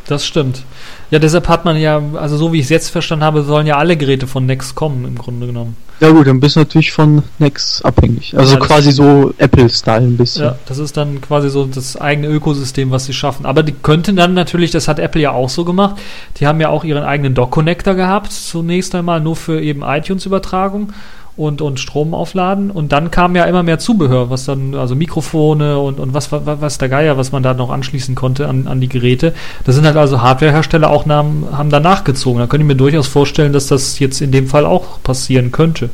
Das 0.07 0.25
stimmt. 0.25 0.63
Ja, 1.09 1.19
deshalb 1.19 1.47
hat 1.47 1.65
man 1.65 1.77
ja, 1.77 2.01
also 2.15 2.37
so 2.37 2.53
wie 2.53 2.59
ich 2.59 2.65
es 2.65 2.69
jetzt 2.69 2.89
verstanden 2.89 3.25
habe, 3.25 3.43
sollen 3.43 3.65
ja 3.65 3.77
alle 3.77 3.97
Geräte 3.97 4.27
von 4.27 4.45
Next 4.45 4.75
kommen, 4.75 5.05
im 5.05 5.17
Grunde 5.17 5.47
genommen. 5.47 5.75
Ja 5.99 6.11
gut, 6.11 6.27
dann 6.27 6.39
bist 6.39 6.55
du 6.55 6.59
natürlich 6.59 6.91
von 6.91 7.23
Nex 7.39 7.81
abhängig. 7.81 8.37
Also 8.37 8.55
Ja, 8.55 8.59
quasi 8.59 8.91
so 8.91 9.33
Apple-Style 9.37 10.05
ein 10.05 10.17
bisschen. 10.17 10.45
Ja, 10.45 10.55
das 10.65 10.77
ist 10.77 10.97
dann 10.97 11.21
quasi 11.21 11.49
so 11.49 11.65
das 11.65 11.95
eigene 11.95 12.27
Ökosystem, 12.27 12.91
was 12.91 13.05
sie 13.05 13.13
schaffen. 13.13 13.45
Aber 13.45 13.63
die 13.63 13.71
könnten 13.71 14.15
dann 14.15 14.33
natürlich, 14.33 14.71
das 14.71 14.87
hat 14.87 14.99
Apple 14.99 15.21
ja 15.21 15.31
auch 15.31 15.49
so 15.49 15.63
gemacht, 15.63 15.95
die 16.39 16.47
haben 16.47 16.59
ja 16.59 16.69
auch 16.69 16.83
ihren 16.83 17.03
eigenen 17.03 17.33
Dock-Connector 17.33 17.95
gehabt, 17.95 18.31
zunächst 18.31 18.93
einmal 18.93 19.21
nur 19.21 19.35
für 19.35 19.61
eben 19.61 19.83
iTunes-Übertragung 19.83 20.91
und, 21.37 21.61
und 21.61 21.79
Strom 21.79 22.13
aufladen. 22.13 22.71
Und 22.71 22.91
dann 22.91 23.11
kam 23.11 23.35
ja 23.35 23.45
immer 23.45 23.63
mehr 23.63 23.79
Zubehör, 23.79 24.29
was 24.29 24.45
dann, 24.45 24.73
also 24.75 24.95
Mikrofone 24.95 25.79
und, 25.79 25.99
und 25.99 26.13
was, 26.13 26.31
was, 26.31 26.41
was 26.45 26.77
der 26.77 26.89
Geier, 26.89 27.17
was 27.17 27.31
man 27.31 27.43
da 27.43 27.53
noch 27.53 27.69
anschließen 27.69 28.15
konnte 28.15 28.47
an, 28.47 28.67
an 28.67 28.79
die 28.79 28.89
Geräte. 28.89 29.33
Da 29.65 29.71
sind 29.71 29.85
halt 29.85 29.97
also 29.97 30.21
Hardwarehersteller 30.21 30.89
auch 30.89 31.05
nach, 31.05 31.25
haben 31.51 31.69
da 31.69 31.79
nachgezogen. 31.79 32.39
Da 32.39 32.47
könnte 32.47 32.63
ich 32.63 32.67
mir 32.67 32.75
durchaus 32.75 33.07
vorstellen, 33.07 33.53
dass 33.53 33.67
das 33.67 33.99
jetzt 33.99 34.21
in 34.21 34.31
dem 34.31 34.47
Fall 34.47 34.65
auch 34.65 35.01
passieren 35.03 35.51
könnte. 35.51 35.89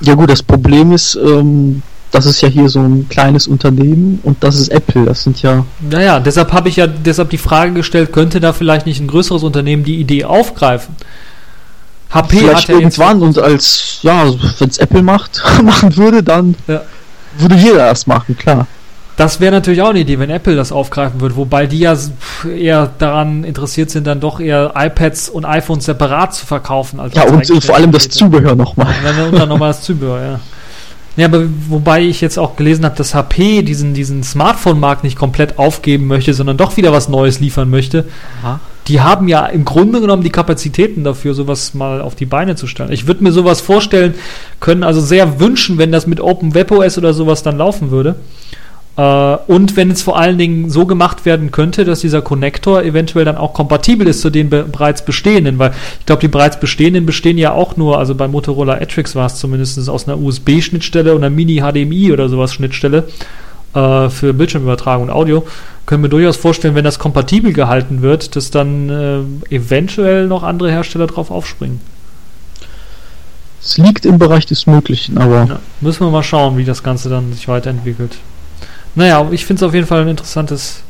Ja 0.00 0.14
gut, 0.14 0.30
das 0.30 0.42
Problem 0.42 0.92
ist, 0.92 1.16
ähm, 1.16 1.82
das 2.14 2.26
ist 2.26 2.40
ja 2.42 2.48
hier 2.48 2.68
so 2.68 2.80
ein 2.80 3.08
kleines 3.08 3.48
Unternehmen 3.48 4.20
und 4.22 4.44
das 4.44 4.54
ist 4.54 4.68
Apple. 4.68 5.04
Das 5.04 5.24
sind 5.24 5.42
ja 5.42 5.64
Naja, 5.80 6.20
deshalb 6.20 6.52
habe 6.52 6.68
ich 6.68 6.76
ja 6.76 6.86
deshalb 6.86 7.30
die 7.30 7.38
Frage 7.38 7.72
gestellt, 7.72 8.12
könnte 8.12 8.38
da 8.38 8.52
vielleicht 8.52 8.86
nicht 8.86 9.00
ein 9.00 9.08
größeres 9.08 9.42
Unternehmen 9.42 9.82
die 9.82 9.98
Idee 9.98 10.24
aufgreifen? 10.24 10.94
HP 12.14 12.38
vielleicht 12.38 12.68
hat 12.68 12.74
irgendwann 12.76 13.22
und 13.22 13.38
als, 13.38 13.98
ja, 14.02 14.24
wenn 14.58 14.68
es 14.68 14.78
Apple 14.78 15.02
macht, 15.02 15.42
machen 15.62 15.96
würde, 15.96 16.22
dann 16.22 16.54
Ja. 16.66 16.82
würde 17.38 17.56
jeder 17.56 17.88
das 17.88 18.06
machen, 18.06 18.36
klar. 18.38 18.66
das 19.16 19.40
wäre 19.40 19.52
natürlich 19.52 19.82
auch 19.82 19.90
eine 19.90 20.00
Idee, 20.00 20.18
wenn 20.18 20.30
Apple 20.30 20.56
das 20.56 20.72
aufgreifen 20.72 21.20
würde, 21.20 21.36
wobei 21.36 21.66
die 21.66 21.80
ja 21.80 21.96
eher 22.56 22.90
daran 22.98 23.44
interessiert 23.44 23.90
sind, 23.90 24.06
dann 24.06 24.20
doch 24.20 24.40
eher 24.40 24.72
iPads 24.76 25.28
und 25.28 25.44
iPhones 25.44 25.84
separat 25.84 26.34
zu 26.34 26.46
verkaufen. 26.46 26.98
Als 27.00 27.14
Ja, 27.14 27.22
als 27.24 27.50
und 27.50 27.64
vor 27.64 27.74
allem 27.76 27.92
das. 27.92 28.08
Zubehör 28.08 28.54
nochmal. 28.56 28.86
Und 29.30 29.38
dann, 29.38 29.48
nochmal 29.48 29.70
das 29.70 29.82
Zubehör, 29.82 30.20
ja. 30.22 30.40
Ja, 31.16 31.26
aber 31.26 31.44
wobei 31.68 32.02
ich 32.02 32.20
jetzt 32.20 32.40
auch 32.40 32.56
gelesen 32.56 32.84
habe, 32.84 32.96
dass 32.96 33.14
HP 33.14 33.62
diesen, 33.62 33.94
diesen 33.94 34.24
Smartphone-Markt 34.24 35.04
nicht 35.04 35.16
komplett 35.16 35.60
aufgeben 35.60 36.08
möchte, 36.08 36.34
sondern 36.34 36.56
doch 36.56 36.76
wieder 36.76 36.92
was 36.92 37.08
Neues 37.08 37.38
liefern 37.38 37.70
möchte. 37.70 38.04
Die 38.88 39.00
haben 39.00 39.28
ja 39.28 39.46
im 39.46 39.64
Grunde 39.64 40.00
genommen 40.00 40.22
die 40.22 40.30
Kapazitäten 40.30 41.04
dafür, 41.04 41.34
sowas 41.34 41.74
mal 41.74 42.00
auf 42.00 42.14
die 42.14 42.26
Beine 42.26 42.54
zu 42.54 42.66
stellen. 42.66 42.92
Ich 42.92 43.06
würde 43.06 43.24
mir 43.24 43.32
sowas 43.32 43.60
vorstellen 43.60 44.14
können, 44.60 44.82
also 44.82 45.00
sehr 45.00 45.40
wünschen, 45.40 45.78
wenn 45.78 45.92
das 45.92 46.06
mit 46.06 46.20
Open 46.20 46.54
WebOS 46.54 46.98
oder 46.98 47.14
sowas 47.14 47.42
dann 47.42 47.56
laufen 47.56 47.90
würde. 47.90 48.16
Äh, 48.96 49.02
und 49.46 49.76
wenn 49.76 49.90
es 49.90 50.02
vor 50.02 50.18
allen 50.18 50.38
Dingen 50.38 50.70
so 50.70 50.86
gemacht 50.86 51.24
werden 51.24 51.50
könnte, 51.50 51.84
dass 51.84 52.00
dieser 52.00 52.22
Connector 52.22 52.82
eventuell 52.82 53.24
dann 53.24 53.36
auch 53.36 53.54
kompatibel 53.54 54.06
ist 54.06 54.20
zu 54.20 54.30
den 54.30 54.50
be 54.50 54.64
bereits 54.64 55.04
bestehenden, 55.04 55.58
weil 55.58 55.72
ich 56.00 56.06
glaube, 56.06 56.20
die 56.20 56.28
bereits 56.28 56.60
bestehenden 56.60 57.06
bestehen 57.06 57.38
ja 57.38 57.52
auch 57.52 57.76
nur, 57.76 57.98
also 57.98 58.14
bei 58.14 58.28
Motorola 58.28 58.74
Atrix 58.74 59.16
war 59.16 59.26
es 59.26 59.36
zumindest 59.36 59.88
aus 59.88 60.06
einer 60.06 60.18
USB-Schnittstelle 60.20 61.14
und 61.14 61.24
einer 61.24 61.34
Mini-HDMI 61.34 62.12
oder 62.12 62.28
sowas 62.28 62.54
Schnittstelle 62.54 63.04
äh, 63.74 64.08
für 64.10 64.32
Bildschirmübertragung 64.32 65.04
und 65.04 65.10
Audio. 65.10 65.46
Können 65.86 66.02
wir 66.02 66.10
durchaus 66.10 66.36
vorstellen, 66.36 66.74
wenn 66.74 66.84
das 66.84 66.98
kompatibel 66.98 67.52
gehalten 67.52 68.02
wird, 68.02 68.36
dass 68.36 68.50
dann 68.50 68.88
äh, 68.88 69.54
eventuell 69.54 70.26
noch 70.26 70.42
andere 70.42 70.70
Hersteller 70.70 71.06
drauf 71.06 71.30
aufspringen. 71.30 71.80
Es 73.62 73.78
liegt 73.78 74.04
im 74.04 74.18
Bereich 74.18 74.46
des 74.46 74.66
Möglichen, 74.66 75.16
aber 75.18 75.44
Ja, 75.44 75.58
müssen 75.80 76.06
wir 76.06 76.10
mal 76.10 76.22
schauen, 76.22 76.58
wie 76.58 76.64
das 76.64 76.82
Ganze 76.82 77.08
dann 77.08 77.32
sich 77.32 77.48
weiterentwickelt. 77.48 78.16
Naja, 78.94 79.26
ich 79.30 79.46
finde 79.46 79.64
es 79.64 79.68
auf 79.68 79.74
jeden 79.74 79.86
Fall 79.86 80.02
ein 80.02 80.08
interessantes 80.08 80.82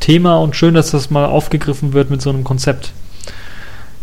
Thema 0.00 0.38
und 0.38 0.54
schön, 0.54 0.74
dass 0.74 0.90
das 0.90 1.10
mal 1.10 1.24
aufgegriffen 1.24 1.92
wird 1.92 2.10
mit 2.10 2.22
so 2.22 2.30
einem 2.30 2.44
Konzept. 2.44 2.92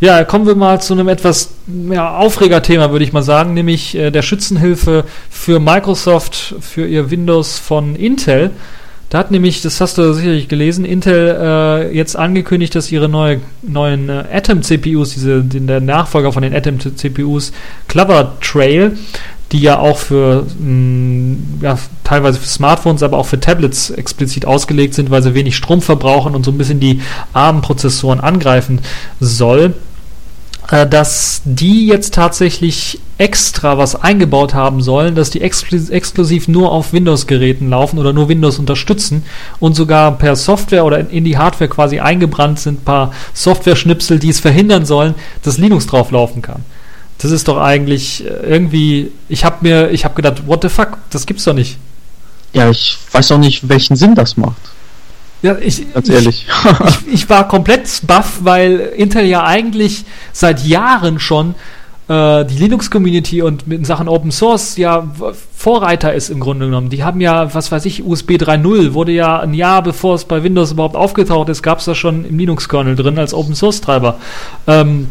Ja, 0.01 0.25
kommen 0.25 0.45
wir 0.45 0.55
mal 0.55 0.81
zu 0.81 0.93
einem 0.93 1.07
etwas 1.07 1.51
ja, 1.89 2.17
Aufregerthema, 2.17 2.91
würde 2.91 3.05
ich 3.05 3.13
mal 3.13 3.23
sagen, 3.23 3.53
nämlich 3.53 3.95
äh, 3.95 4.11
der 4.11 4.23
Schützenhilfe 4.23 5.05
für 5.29 5.61
Microsoft 5.61 6.55
für 6.59 6.85
ihr 6.85 7.11
Windows 7.11 7.57
von 7.57 7.95
Intel. 7.95 8.51
Da 9.09 9.19
hat 9.19 9.31
nämlich, 9.31 9.61
das 9.61 9.79
hast 9.79 9.97
du 9.97 10.13
sicherlich 10.13 10.49
gelesen, 10.49 10.83
Intel 10.83 11.37
äh, 11.39 11.95
jetzt 11.95 12.17
angekündigt, 12.17 12.75
dass 12.75 12.91
ihre 12.91 13.07
neue, 13.07 13.39
neuen 13.61 14.09
äh, 14.09 14.25
Atom-CPUs, 14.33 15.13
diese, 15.13 15.41
den, 15.41 15.67
der 15.67 15.79
Nachfolger 15.79 16.33
von 16.33 16.43
den 16.43 16.53
Atom-CPUs, 16.53 17.53
Clover 17.87 18.33
Trail, 18.41 18.97
die 19.51 19.59
ja 19.59 19.79
auch 19.79 19.97
für 19.97 20.45
mh, 20.59 21.37
ja, 21.61 21.77
teilweise 22.03 22.39
für 22.39 22.47
Smartphones, 22.47 23.03
aber 23.03 23.17
auch 23.17 23.25
für 23.27 23.39
Tablets 23.39 23.89
explizit 23.91 24.45
ausgelegt 24.45 24.93
sind, 24.93 25.11
weil 25.11 25.21
sie 25.23 25.33
wenig 25.33 25.55
Strom 25.55 25.81
verbrauchen 25.81 26.35
und 26.35 26.43
so 26.43 26.51
ein 26.51 26.57
bisschen 26.57 26.79
die 26.79 27.01
ARM-Prozessoren 27.33 28.19
angreifen 28.19 28.79
soll, 29.19 29.73
äh, 30.71 30.87
dass 30.87 31.41
die 31.45 31.85
jetzt 31.87 32.15
tatsächlich 32.15 32.99
extra 33.17 33.77
was 33.77 33.95
eingebaut 33.95 34.53
haben 34.55 34.81
sollen, 34.81 35.15
dass 35.15 35.29
die 35.29 35.41
exklu- 35.43 35.91
exklusiv 35.91 36.47
nur 36.47 36.71
auf 36.71 36.91
Windows-Geräten 36.91 37.69
laufen 37.69 37.99
oder 37.99 38.13
nur 38.13 38.27
Windows 38.27 38.57
unterstützen 38.59 39.23
und 39.59 39.75
sogar 39.75 40.17
per 40.17 40.35
Software 40.35 40.85
oder 40.85 41.07
in- 41.09 41.23
die 41.23 41.37
Hardware 41.37 41.69
quasi 41.69 41.99
eingebrannt 41.99 42.59
sind, 42.59 42.83
paar 42.83 43.13
Software-Schnipsel, 43.33 44.17
die 44.19 44.29
es 44.29 44.39
verhindern 44.39 44.85
sollen, 44.85 45.13
dass 45.43 45.59
Linux 45.59 45.85
drauf 45.85 46.11
laufen 46.11 46.41
kann. 46.41 46.63
Das 47.17 47.31
ist 47.31 47.47
doch 47.47 47.57
eigentlich 47.57 48.25
äh, 48.25 48.29
irgendwie, 48.29 49.11
ich 49.29 49.45
habe 49.45 49.57
mir, 49.61 49.91
ich 49.91 50.05
habe 50.05 50.15
gedacht, 50.15 50.47
what 50.47 50.61
the 50.61 50.69
fuck, 50.69 50.97
das 51.09 51.25
gibt's 51.25 51.45
doch 51.45 51.53
nicht. 51.53 51.77
ja, 52.53 52.69
ich 52.69 52.97
weiß 53.11 53.31
auch 53.31 53.37
nicht, 53.37 53.67
welchen 53.69 53.95
Sinn 53.95 54.15
das 54.15 54.37
macht. 54.37 54.57
Ja, 55.41 55.57
ich, 55.59 55.93
Ganz 55.93 56.09
ehrlich. 56.09 56.47
Ich, 57.05 57.13
ich, 57.13 57.29
war 57.29 57.47
komplett 57.47 57.87
baff, 58.07 58.39
weil 58.41 58.79
Intel 58.95 59.25
ja 59.25 59.43
eigentlich 59.43 60.05
seit 60.33 60.65
Jahren 60.65 61.19
schon 61.19 61.53
äh, 62.07 62.45
die 62.45 62.57
Linux-Community 62.57 63.41
und 63.41 63.63
in 63.67 63.85
Sachen 63.85 64.07
Open 64.07 64.31
Source 64.31 64.77
ja 64.77 65.07
Vorreiter 65.55 66.13
ist 66.13 66.29
im 66.29 66.39
Grunde 66.39 66.65
genommen. 66.65 66.89
Die 66.89 67.03
haben 67.03 67.21
ja, 67.21 67.53
was 67.53 67.71
weiß 67.71 67.85
ich, 67.85 68.03
USB 68.03 68.31
3.0 68.31 68.93
wurde 68.93 69.11
ja 69.11 69.39
ein 69.39 69.53
Jahr 69.53 69.83
bevor 69.83 70.15
es 70.15 70.25
bei 70.25 70.43
Windows 70.43 70.71
überhaupt 70.71 70.95
aufgetaucht 70.95 71.49
ist, 71.49 71.61
gab 71.61 71.79
es 71.79 71.85
das 71.85 71.97
schon 71.97 72.25
im 72.25 72.39
Linux-Kernel 72.39 72.95
drin 72.95 73.19
als 73.19 73.33
Open 73.33 73.55
Source-Treiber. 73.55 74.17
Ähm, 74.67 75.09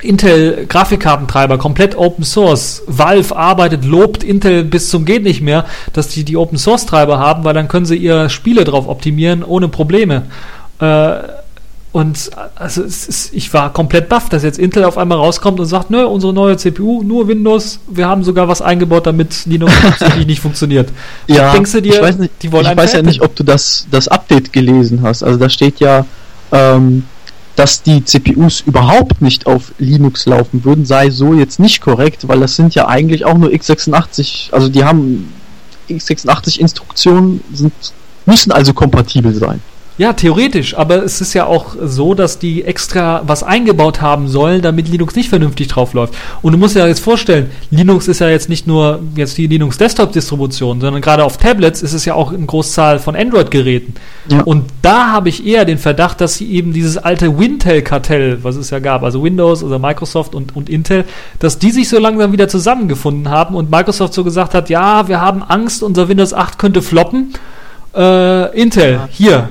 Intel 0.00 0.66
Grafikkartentreiber, 0.66 1.58
komplett 1.58 1.96
Open 1.96 2.24
Source. 2.24 2.82
Valve 2.86 3.34
arbeitet, 3.34 3.84
lobt 3.84 4.22
Intel 4.22 4.64
bis 4.64 4.90
zum 4.90 5.04
geht 5.04 5.22
nicht 5.22 5.40
mehr, 5.40 5.64
dass 5.92 6.08
die 6.08 6.24
die 6.24 6.36
Open 6.36 6.58
Source 6.58 6.86
Treiber 6.86 7.18
haben, 7.18 7.44
weil 7.44 7.54
dann 7.54 7.68
können 7.68 7.86
sie 7.86 7.96
ihre 7.96 8.30
Spiele 8.30 8.64
drauf 8.64 8.88
optimieren 8.88 9.42
ohne 9.42 9.68
Probleme. 9.68 10.24
Äh, 10.80 11.14
und 11.94 12.30
also 12.56 12.82
ist, 12.82 13.32
ich 13.32 13.54
war 13.54 13.72
komplett 13.72 14.08
baff, 14.08 14.28
dass 14.28 14.42
jetzt 14.42 14.58
Intel 14.58 14.82
auf 14.82 14.98
einmal 14.98 15.16
rauskommt 15.16 15.60
und 15.60 15.66
sagt, 15.66 15.90
nö, 15.90 16.04
unsere 16.04 16.32
neue 16.32 16.56
CPU, 16.56 17.04
nur 17.04 17.28
Windows, 17.28 17.78
wir 17.86 18.08
haben 18.08 18.24
sogar 18.24 18.48
was 18.48 18.60
eingebaut, 18.60 19.06
damit 19.06 19.46
Linux 19.46 19.72
nicht 20.26 20.40
funktioniert. 20.40 20.88
Ja, 21.28 21.52
denkst 21.52 21.70
du 21.70 21.80
dir, 21.80 21.94
ich 21.94 22.02
weiß, 22.02 22.18
nicht, 22.18 22.32
ich 22.42 22.50
weiß 22.52 22.94
ja 22.94 23.02
nicht, 23.02 23.22
ob 23.22 23.36
du 23.36 23.44
das, 23.44 23.86
das 23.92 24.08
Update 24.08 24.52
gelesen 24.52 25.02
hast. 25.02 25.22
Also 25.22 25.38
da 25.38 25.48
steht 25.48 25.78
ja, 25.78 26.04
ähm, 26.50 27.04
dass 27.56 27.82
die 27.82 28.04
CPUs 28.04 28.60
überhaupt 28.60 29.22
nicht 29.22 29.46
auf 29.46 29.72
Linux 29.78 30.26
laufen 30.26 30.64
würden, 30.64 30.84
sei 30.84 31.10
so 31.10 31.34
jetzt 31.34 31.60
nicht 31.60 31.80
korrekt, 31.80 32.26
weil 32.28 32.40
das 32.40 32.56
sind 32.56 32.74
ja 32.74 32.88
eigentlich 32.88 33.24
auch 33.24 33.38
nur 33.38 33.50
x86, 33.50 34.52
also 34.52 34.68
die 34.68 34.84
haben 34.84 35.32
x86 35.88 36.58
Instruktionen, 36.58 37.42
sind, 37.52 37.72
müssen 38.26 38.52
also 38.52 38.72
kompatibel 38.72 39.34
sein. 39.34 39.60
Ja, 39.96 40.12
theoretisch, 40.12 40.76
aber 40.76 41.04
es 41.04 41.20
ist 41.20 41.34
ja 41.34 41.46
auch 41.46 41.76
so, 41.80 42.14
dass 42.14 42.40
die 42.40 42.64
extra 42.64 43.22
was 43.26 43.44
eingebaut 43.44 44.00
haben 44.00 44.26
sollen, 44.26 44.60
damit 44.60 44.88
Linux 44.88 45.14
nicht 45.14 45.28
vernünftig 45.28 45.68
draufläuft. 45.68 46.14
Und 46.42 46.52
du 46.52 46.58
musst 46.58 46.74
dir 46.74 46.80
ja 46.80 46.88
jetzt 46.88 46.98
vorstellen, 46.98 47.52
Linux 47.70 48.08
ist 48.08 48.18
ja 48.18 48.28
jetzt 48.28 48.48
nicht 48.48 48.66
nur 48.66 49.00
jetzt 49.14 49.38
die 49.38 49.46
Linux 49.46 49.78
Desktop 49.78 50.10
Distribution, 50.10 50.80
sondern 50.80 51.00
gerade 51.00 51.22
auf 51.22 51.36
Tablets 51.36 51.80
ist 51.80 51.92
es 51.92 52.04
ja 52.06 52.14
auch 52.14 52.32
eine 52.32 52.44
Großzahl 52.44 52.98
von 52.98 53.14
Android 53.14 53.52
Geräten. 53.52 53.94
Ja. 54.28 54.42
Und 54.42 54.64
da 54.82 55.12
habe 55.12 55.28
ich 55.28 55.46
eher 55.46 55.64
den 55.64 55.78
Verdacht, 55.78 56.20
dass 56.20 56.34
sie 56.34 56.50
eben 56.50 56.72
dieses 56.72 56.98
alte 56.98 57.38
Wintel 57.38 57.82
Kartell, 57.82 58.42
was 58.42 58.56
es 58.56 58.70
ja 58.70 58.80
gab, 58.80 59.04
also 59.04 59.22
Windows 59.22 59.62
oder 59.62 59.78
Microsoft 59.78 60.34
und, 60.34 60.56
und 60.56 60.68
Intel, 60.68 61.04
dass 61.38 61.60
die 61.60 61.70
sich 61.70 61.88
so 61.88 62.00
langsam 62.00 62.32
wieder 62.32 62.48
zusammengefunden 62.48 63.28
haben 63.28 63.54
und 63.54 63.70
Microsoft 63.70 64.12
so 64.12 64.24
gesagt 64.24 64.54
hat, 64.54 64.70
ja, 64.70 65.06
wir 65.06 65.20
haben 65.20 65.44
Angst, 65.44 65.84
unser 65.84 66.08
Windows 66.08 66.34
8 66.34 66.58
könnte 66.58 66.82
floppen. 66.82 67.34
Äh, 67.94 68.60
Intel, 68.60 68.92
ja. 68.94 69.08
hier, 69.08 69.48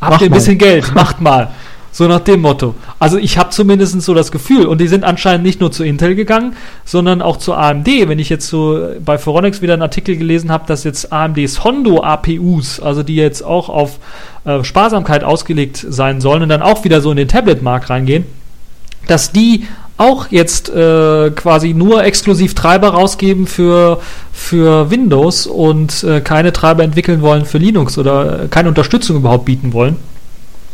habt 0.00 0.20
ihr 0.20 0.28
ein 0.28 0.32
bisschen 0.32 0.58
Geld, 0.58 0.94
macht 0.94 1.20
mal. 1.20 1.50
So 1.90 2.06
nach 2.06 2.20
dem 2.20 2.42
Motto. 2.42 2.74
Also 2.98 3.16
ich 3.18 3.38
habe 3.38 3.50
zumindest 3.50 4.00
so 4.02 4.14
das 4.14 4.30
Gefühl. 4.30 4.66
Und 4.66 4.80
die 4.80 4.88
sind 4.88 5.04
anscheinend 5.04 5.44
nicht 5.44 5.60
nur 5.60 5.72
zu 5.72 5.84
Intel 5.84 6.14
gegangen, 6.14 6.54
sondern 6.84 7.22
auch 7.22 7.38
zu 7.38 7.54
AMD. 7.54 7.86
Wenn 7.86 8.18
ich 8.18 8.28
jetzt 8.28 8.46
so 8.46 8.88
bei 9.04 9.18
Foronix 9.18 9.62
wieder 9.62 9.72
einen 9.72 9.82
Artikel 9.82 10.16
gelesen 10.16 10.52
habe, 10.52 10.64
dass 10.66 10.84
jetzt 10.84 11.12
AMDs 11.12 11.64
Hondo 11.64 12.02
APUs, 12.02 12.78
also 12.78 13.02
die 13.02 13.16
jetzt 13.16 13.42
auch 13.42 13.68
auf 13.68 13.98
äh, 14.44 14.62
Sparsamkeit 14.62 15.24
ausgelegt 15.24 15.84
sein 15.88 16.20
sollen 16.20 16.42
und 16.42 16.50
dann 16.50 16.62
auch 16.62 16.84
wieder 16.84 17.00
so 17.00 17.10
in 17.10 17.16
den 17.16 17.28
Tablet-Markt 17.28 17.90
reingehen, 17.90 18.26
dass 19.06 19.32
die 19.32 19.66
auch 19.98 20.28
jetzt 20.30 20.70
äh, 20.70 21.30
quasi 21.30 21.74
nur 21.74 22.04
exklusiv 22.04 22.54
Treiber 22.54 22.90
rausgeben 22.90 23.46
für, 23.46 24.00
für 24.32 24.90
Windows 24.90 25.46
und 25.46 26.04
äh, 26.04 26.20
keine 26.20 26.52
Treiber 26.52 26.84
entwickeln 26.84 27.20
wollen 27.20 27.44
für 27.44 27.58
Linux 27.58 27.98
oder 27.98 28.44
äh, 28.44 28.48
keine 28.48 28.68
Unterstützung 28.68 29.16
überhaupt 29.16 29.44
bieten 29.44 29.72
wollen. 29.72 29.96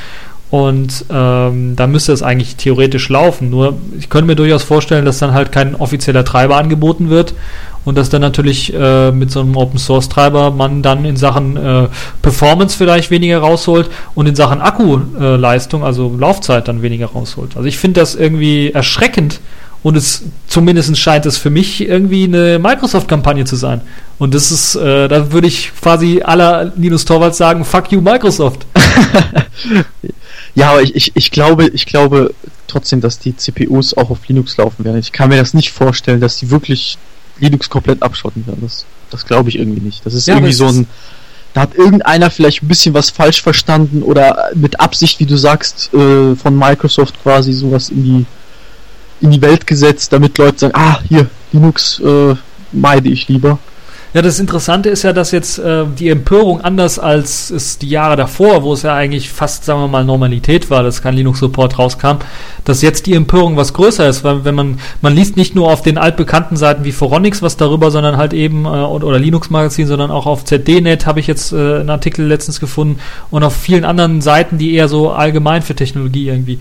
Und 0.53 1.07
ähm, 1.09 1.77
da 1.77 1.87
müsste 1.87 2.13
es 2.13 2.23
eigentlich 2.23 2.57
theoretisch 2.57 3.09
laufen. 3.09 3.49
Nur 3.49 3.79
ich 3.99 4.11
könnte 4.11 4.27
mir 4.27 4.37
durchaus 4.37 4.63
vorstellen, 4.63 5.07
dass 5.07 5.19
dann 5.19 5.33
halt 5.33 5.51
kein 5.51 5.75
offizieller 5.75 6.27
Treiber 6.27 6.59
angeboten 6.59 7.09
wird 7.09 7.33
und 7.87 7.97
dass 7.97 8.11
dann 8.11 8.21
natürlich 8.21 8.71
äh, 8.75 9.13
mit 9.13 9.31
so 9.31 9.41
einem 9.41 9.57
Open 9.57 9.79
Source 9.79 10.11
Treiber 10.11 10.51
man 10.51 10.83
dann 10.83 11.07
in 11.07 11.17
Sachen 11.17 11.57
äh, 11.57 11.89
Performance 12.21 12.77
vielleicht 12.77 13.11
weniger 13.11 13.39
rausholt 13.39 13.89
und 14.15 14.27
in 14.27 14.35
Sachen 14.35 14.61
Akkuleistung, 14.61 15.81
äh, 15.81 15.87
also 15.87 16.15
Laufzeit 16.15 16.69
dann 16.69 16.83
weniger 16.83 17.07
rausholt. 17.07 17.57
Also 17.57 17.67
ich 17.67 17.79
finde 17.79 18.01
das 18.01 18.15
irgendwie 18.15 18.73
erschreckend 18.73 19.41
und 19.83 19.97
es 19.97 20.25
zumindest 20.49 20.99
scheint 20.99 21.25
es 21.25 21.39
für 21.39 21.49
mich 21.49 21.89
irgendwie 21.89 22.25
eine 22.25 22.59
Microsoft-Kampagne 22.59 23.47
zu 23.47 23.57
sein. 23.57 23.81
Und 24.19 24.35
das 24.35 24.53
ist, 24.53 24.75
äh, 24.75 25.09
da 25.09 25.33
würde 25.33 25.47
ich 25.47 25.73
quasi 25.81 26.21
aller 26.23 26.73
Linus 26.77 27.07
Torvalds 27.07 27.39
sagen, 27.39 27.65
fuck 27.65 27.91
you 27.91 28.03
Microsoft. 28.03 28.67
Ja, 30.55 30.71
aber 30.71 30.83
ich, 30.83 30.95
ich, 30.95 31.13
ich 31.15 31.31
glaube, 31.31 31.69
ich 31.69 31.87
glaube 31.87 32.35
trotzdem, 32.67 33.01
dass 33.01 33.19
die 33.19 33.37
CPUs 33.37 33.95
auch 33.95 34.11
auf 34.11 34.27
Linux 34.29 34.57
laufen 34.57 34.85
werden. 34.85 34.99
Ich 34.99 35.13
kann 35.13 35.29
mir 35.29 35.37
das 35.37 35.55
nicht 35.55 35.73
vorstellen, 35.73 36.21
dass 36.21 36.37
die 36.37 36.51
wirklich 36.51 36.99
Linux 37.39 37.71
komplett 37.71 38.03
abschotten 38.03 38.47
werden. 38.47 38.61
Das, 38.63 38.85
das 39.11 39.25
glaube 39.25 39.49
ich 39.49 39.59
irgendwie 39.59 39.81
nicht. 39.81 40.05
Das 40.05 40.15
ist 40.15 40.27
ja, 40.27 40.35
irgendwie 40.35 40.53
so 40.53 40.67
ein. 40.67 40.87
Da 41.55 41.63
hat 41.63 41.75
irgendeiner 41.75 42.31
vielleicht 42.31 42.63
ein 42.63 42.69
bisschen 42.69 42.95
was 42.95 43.11
falsch 43.11 43.43
verstanden 43.43 44.03
oder 44.03 44.51
mit 44.55 44.81
Absicht, 44.81 45.21
wie 45.21 45.27
du 45.27 45.37
sagst, 45.37 45.93
äh, 45.93 46.35
von 46.35 46.57
Microsoft 46.57 47.23
quasi 47.23 47.53
sowas 47.53 47.91
in 47.91 48.05
die 48.05 48.27
in 49.21 49.31
die 49.31 49.41
Welt 49.41 49.67
gesetzt, 49.67 50.13
damit 50.13 50.37
Leute 50.39 50.59
sagen, 50.59 50.75
ah, 50.75 50.99
hier, 51.09 51.31
Linux 51.53 52.01
äh, 52.01 52.35
meide 52.73 53.09
ich 53.09 53.29
lieber. 53.29 53.59
Ja, 54.15 54.21
das 54.21 54.39
Interessante 54.39 54.91
ist 54.91 55.05
ja, 55.05 55.15
dass 55.15 55.31
jetzt 55.31 55.59
äh, 55.59 55.87
die 55.99 56.11
Empörung 56.11 56.61
anders 56.61 56.99
als 56.99 57.49
es 57.49 57.79
die 57.79 57.89
Jahre 57.89 58.15
davor, 58.15 58.63
wo 58.63 58.75
es 58.75 58.83
ja 58.83 58.95
eigentlich 58.95 59.31
fast, 59.31 59.65
sagen 59.65 59.81
wir 59.81 59.89
mal, 59.89 60.05
Normalität 60.05 60.69
war, 60.69 60.83
dass 60.83 61.01
kein 61.01 61.15
Linux-Support 61.15 61.79
rauskam, 61.79 62.19
dass 62.65 62.83
jetzt 62.83 63.07
die 63.07 63.15
Empörung 63.15 63.57
was 63.57 63.73
größer 63.73 64.07
ist, 64.07 64.23
weil 64.23 64.45
wenn 64.45 64.55
man, 64.55 64.79
man 65.01 65.15
liest 65.15 65.39
nicht 65.39 65.55
nur 65.55 65.73
auf 65.73 65.81
den 65.81 65.97
altbekannten 65.97 66.59
Seiten 66.59 66.85
wie 66.85 66.93
Foronix 66.93 67.41
was 67.41 67.57
darüber, 67.57 67.91
sondern 67.91 68.19
halt 68.19 68.35
eben, 68.35 68.67
äh, 68.67 68.69
oder 68.69 69.19
Linux-Magazin, 69.19 69.87
sondern 69.87 70.11
auch 70.11 70.27
auf 70.27 70.45
ZDNet 70.45 71.07
habe 71.07 71.19
ich 71.19 71.27
jetzt 71.27 71.53
äh, 71.53 71.57
einen 71.57 71.89
Artikel 71.89 72.27
letztens 72.27 72.61
gefunden 72.61 72.99
und 73.31 73.43
auf 73.45 73.57
vielen 73.57 73.87
anderen 73.87 74.21
Seiten, 74.21 74.59
die 74.59 74.75
eher 74.75 74.89
so 74.89 75.11
allgemein 75.11 75.63
für 75.63 75.75
Technologie 75.75 76.29
irgendwie 76.29 76.59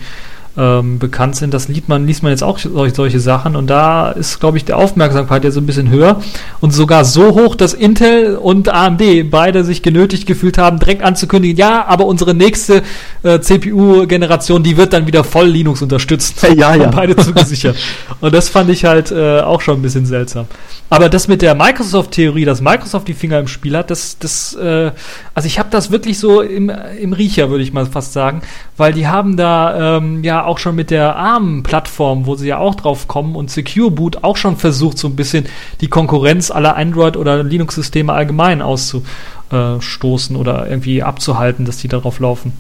ähm, 0.58 1.00
bekannt 1.00 1.36
sind. 1.36 1.54
Das 1.54 1.68
liest 1.68 1.88
man, 1.88 2.06
liest 2.06 2.24
man 2.24 2.32
jetzt 2.32 2.44
auch 2.44 2.60
solche, 2.60 2.96
solche 2.96 3.20
Sachen 3.20 3.56
und 3.56 3.68
da 3.68 4.12
ist, 4.12 4.40
glaube 4.40 4.58
ich, 4.58 4.66
die 4.66 4.74
Aufmerksamkeit 4.74 5.44
ja 5.44 5.52
so 5.52 5.60
ein 5.60 5.66
bisschen 5.66 5.90
höher 5.90 6.22
und 6.60 6.72
sogar 6.72 7.06
so 7.06 7.36
hoch, 7.36 7.56
dass 7.56 7.74
Intel 7.74 8.36
und 8.36 8.70
AMD 8.70 9.30
beide 9.30 9.64
sich 9.64 9.82
genötigt 9.82 10.28
gefühlt 10.28 10.58
haben, 10.58 10.80
direkt 10.80 11.04
anzukündigen, 11.04 11.58
ja, 11.58 11.86
aber 11.86 12.06
unsere 12.06 12.34
nächste 12.34 12.84
äh, 13.24 13.40
CPU-Generation, 13.40 14.64
die 14.64 14.78
wird 14.78 14.94
dann 14.94 15.08
wieder 15.08 15.24
voll 15.24 15.48
Linux 15.48 15.82
unterstützen. 15.82 16.58
Ja, 16.58 16.76
ja. 16.76 16.88
beide 16.94 17.16
zugesichert. 17.16 17.78
und 18.22 18.34
das 18.34 18.50
fand 18.50 18.70
ich 18.70 18.86
halt 18.86 19.12
äh, 19.12 19.40
auch 19.40 19.62
schon 19.62 19.80
ein 19.80 19.82
bisschen 19.82 20.06
seltsam. 20.06 20.48
Aber 20.92 21.08
das 21.08 21.30
mit 21.30 21.42
der 21.42 21.56
Microsoft-Theorie, 21.56 22.44
dass 22.44 22.60
Microsoft 22.60 23.08
die 23.08 23.14
Finger 23.14 23.40
im 23.40 23.48
Spiel 23.48 23.78
hat, 23.78 23.90
das, 23.90 24.20
das, 24.20 24.54
äh, 24.56 24.92
also 25.34 25.48
ich 25.48 25.58
habe 25.58 25.70
das 25.72 25.90
wirklich 25.90 26.20
so 26.20 26.42
im, 26.42 26.70
im 26.70 27.14
Riecher, 27.14 27.50
würde 27.50 27.64
ich 27.64 27.72
mal 27.72 27.86
fast 27.86 28.12
sagen, 28.12 28.42
weil 28.76 28.92
die 28.92 29.08
haben 29.08 29.38
da 29.38 29.98
ähm, 29.98 30.22
ja 30.22 30.44
auch 30.44 30.58
schon 30.58 30.76
mit 30.76 30.92
der 30.92 31.16
ARM-Plattform, 31.16 32.26
wo 32.26 32.36
sie 32.36 32.50
ja 32.50 32.58
auch 32.58 32.76
drauf 32.76 33.08
kommen 33.08 33.38
und 33.38 33.50
Secure 33.50 33.90
Boot 33.90 34.26
auch 34.26 34.36
schon 34.36 34.58
versucht, 34.58 34.98
so 34.98 35.08
ein 35.08 35.16
bisschen 35.16 35.46
die 35.80 35.88
Konkurrenz 35.88 36.52
aller 36.52 36.76
Android- 36.76 37.16
oder 37.16 37.42
Linux-Systeme 37.42 38.12
allgemein 38.12 38.62
auszustoßen 38.62 40.36
oder 40.36 40.70
irgendwie 40.70 41.04
abzuhalten, 41.04 41.64
dass 41.64 41.78
die 41.78 41.88
darauf 41.88 42.20
laufen. 42.20 42.52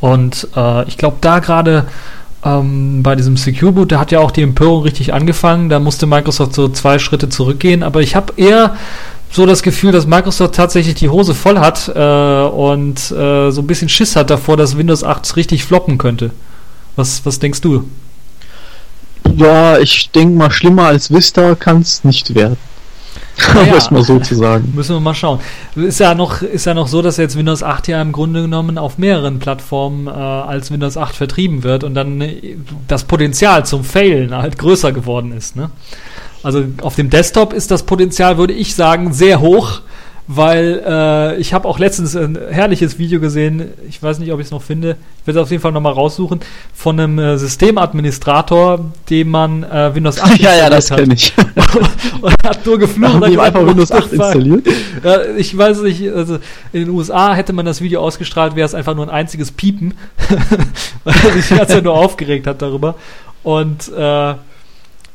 Und 0.00 0.48
äh, 0.56 0.88
ich 0.88 0.96
glaube, 0.96 1.18
da 1.20 1.40
gerade 1.40 1.84
ähm, 2.44 3.02
bei 3.02 3.16
diesem 3.16 3.36
Secure 3.36 3.72
Boot, 3.72 3.92
da 3.92 3.98
hat 3.98 4.12
ja 4.12 4.20
auch 4.20 4.30
die 4.30 4.42
Empörung 4.42 4.82
richtig 4.82 5.14
angefangen. 5.14 5.68
Da 5.68 5.80
musste 5.80 6.06
Microsoft 6.06 6.54
so 6.54 6.68
zwei 6.68 6.98
Schritte 6.98 7.28
zurückgehen. 7.28 7.82
Aber 7.82 8.00
ich 8.00 8.14
habe 8.14 8.34
eher 8.36 8.76
so 9.30 9.46
das 9.46 9.62
Gefühl, 9.62 9.92
dass 9.92 10.06
Microsoft 10.06 10.54
tatsächlich 10.54 10.94
die 10.94 11.08
Hose 11.08 11.34
voll 11.34 11.58
hat 11.58 11.88
äh, 11.94 12.48
und 12.48 12.98
äh, 13.10 13.50
so 13.50 13.60
ein 13.60 13.66
bisschen 13.66 13.88
Schiss 13.88 14.16
hat 14.16 14.30
davor, 14.30 14.56
dass 14.56 14.76
Windows 14.76 15.04
8 15.04 15.36
richtig 15.36 15.64
floppen 15.64 15.98
könnte. 15.98 16.30
Was, 16.94 17.26
was 17.26 17.38
denkst 17.38 17.60
du? 17.60 17.84
Ja, 19.34 19.78
ich 19.78 20.10
denke 20.10 20.36
mal, 20.36 20.50
schlimmer 20.50 20.84
als 20.86 21.12
Vista 21.12 21.54
kann 21.54 21.80
es 21.80 22.04
nicht 22.04 22.34
werden. 22.34 22.56
Naja. 23.54 23.72
um 23.72 23.78
es 23.78 23.90
mal 23.90 24.02
so 24.02 24.18
zu 24.18 24.34
sagen. 24.34 24.72
Müssen 24.74 24.96
wir 24.96 25.00
mal 25.00 25.14
schauen. 25.14 25.40
Ist 25.74 26.00
ja 26.00 26.14
noch, 26.14 26.42
ist 26.42 26.66
ja 26.66 26.74
noch 26.74 26.88
so, 26.88 27.02
dass 27.02 27.16
jetzt 27.16 27.36
Windows 27.36 27.62
8 27.62 27.88
ja 27.88 28.00
im 28.00 28.12
Grunde 28.12 28.42
genommen 28.42 28.78
auf 28.78 28.98
mehreren 28.98 29.38
Plattformen 29.38 30.06
äh, 30.06 30.10
als 30.10 30.70
Windows 30.70 30.96
8 30.96 31.14
vertrieben 31.14 31.62
wird 31.62 31.84
und 31.84 31.94
dann 31.94 32.20
äh, 32.20 32.56
das 32.88 33.04
Potenzial 33.04 33.66
zum 33.66 33.84
Failen 33.84 34.34
halt 34.34 34.58
größer 34.58 34.92
geworden 34.92 35.32
ist. 35.32 35.56
Ne? 35.56 35.70
Also 36.42 36.64
auf 36.82 36.94
dem 36.94 37.10
Desktop 37.10 37.52
ist 37.52 37.70
das 37.70 37.82
Potenzial, 37.82 38.38
würde 38.38 38.52
ich 38.52 38.74
sagen, 38.74 39.12
sehr 39.12 39.40
hoch, 39.40 39.80
weil 40.28 40.82
äh, 40.84 41.36
ich 41.36 41.54
habe 41.54 41.68
auch 41.68 41.78
letztens 41.78 42.16
ein 42.16 42.36
herrliches 42.50 42.98
Video 42.98 43.20
gesehen, 43.20 43.70
ich 43.88 44.02
weiß 44.02 44.18
nicht, 44.18 44.32
ob 44.32 44.40
ich 44.40 44.46
es 44.46 44.50
noch 44.50 44.62
finde, 44.62 44.96
ich 45.20 45.26
werde 45.26 45.40
es 45.40 45.44
auf 45.44 45.50
jeden 45.50 45.62
Fall 45.62 45.72
nochmal 45.72 45.92
raussuchen, 45.92 46.40
von 46.74 46.98
einem 46.98 47.18
äh, 47.18 47.38
Systemadministrator, 47.38 48.86
dem 49.08 49.30
man 49.30 49.62
äh, 49.62 49.94
Windows 49.94 50.20
8 50.20 50.38
ja, 50.40 50.54
ja, 50.56 50.68
das 50.68 50.88
kenne 50.88 51.14
ich. 51.14 51.32
und 52.20 52.34
hat 52.44 52.66
nur 52.66 52.78
geflucht. 52.78 53.12
Haben 53.12 53.22
und 53.22 53.30
die 53.30 53.38
einfach 53.38 53.66
Windows 53.66 53.90
what 53.90 54.02
8 54.02 54.10
the 54.10 54.16
fuck? 54.16 54.26
installiert? 54.26 54.66
Ja, 55.04 55.22
ich 55.36 55.56
weiß 55.56 55.82
nicht, 55.82 56.10
also 56.10 56.38
in 56.72 56.86
den 56.86 56.90
USA 56.90 57.34
hätte 57.34 57.52
man 57.52 57.64
das 57.64 57.80
Video 57.80 58.00
ausgestrahlt, 58.00 58.56
wäre 58.56 58.66
es 58.66 58.74
einfach 58.74 58.96
nur 58.96 59.06
ein 59.06 59.10
einziges 59.10 59.52
Piepen, 59.52 59.94
weil 61.04 61.14
er 61.14 61.32
sich 61.34 61.48
die 61.48 61.54
ganze 61.54 61.74
Zeit 61.74 61.84
nur 61.84 61.94
aufgeregt 61.94 62.48
hat 62.48 62.62
darüber. 62.62 62.96
Und 63.44 63.92
äh, 63.96 64.34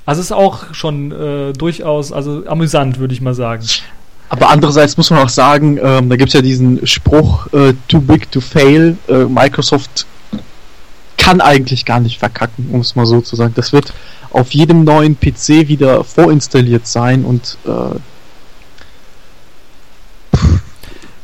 also 0.06 0.19
es 0.19 0.28
ist 0.28 0.32
auch 0.32 0.74
schon 0.74 1.12
äh, 1.12 1.54
durchaus, 1.54 2.12
also 2.12 2.43
amüsant, 2.47 3.00
würde 3.00 3.13
ich 3.13 3.21
mal 3.21 3.34
sagen. 3.34 3.63
Aber 4.31 4.49
andererseits 4.49 4.95
muss 4.95 5.09
man 5.09 5.19
auch 5.19 5.29
sagen, 5.29 5.77
ähm, 5.83 6.09
da 6.09 6.15
gibt 6.15 6.29
es 6.29 6.33
ja 6.33 6.41
diesen 6.41 6.87
Spruch, 6.87 7.51
äh, 7.51 7.73
too 7.89 7.99
big 7.99 8.31
to 8.31 8.39
fail. 8.39 8.95
Äh, 9.09 9.25
Microsoft 9.25 10.05
kann 11.17 11.41
eigentlich 11.41 11.83
gar 11.83 11.99
nicht 11.99 12.17
verkacken, 12.17 12.69
um 12.71 12.79
es 12.79 12.95
mal 12.95 13.05
so 13.05 13.19
zu 13.19 13.35
sagen. 13.35 13.51
Das 13.57 13.73
wird 13.73 13.93
auf 14.29 14.53
jedem 14.53 14.85
neuen 14.85 15.19
PC 15.19 15.67
wieder 15.67 16.05
vorinstalliert 16.05 16.87
sein 16.87 17.25
und 17.25 17.57
äh, 17.65 17.99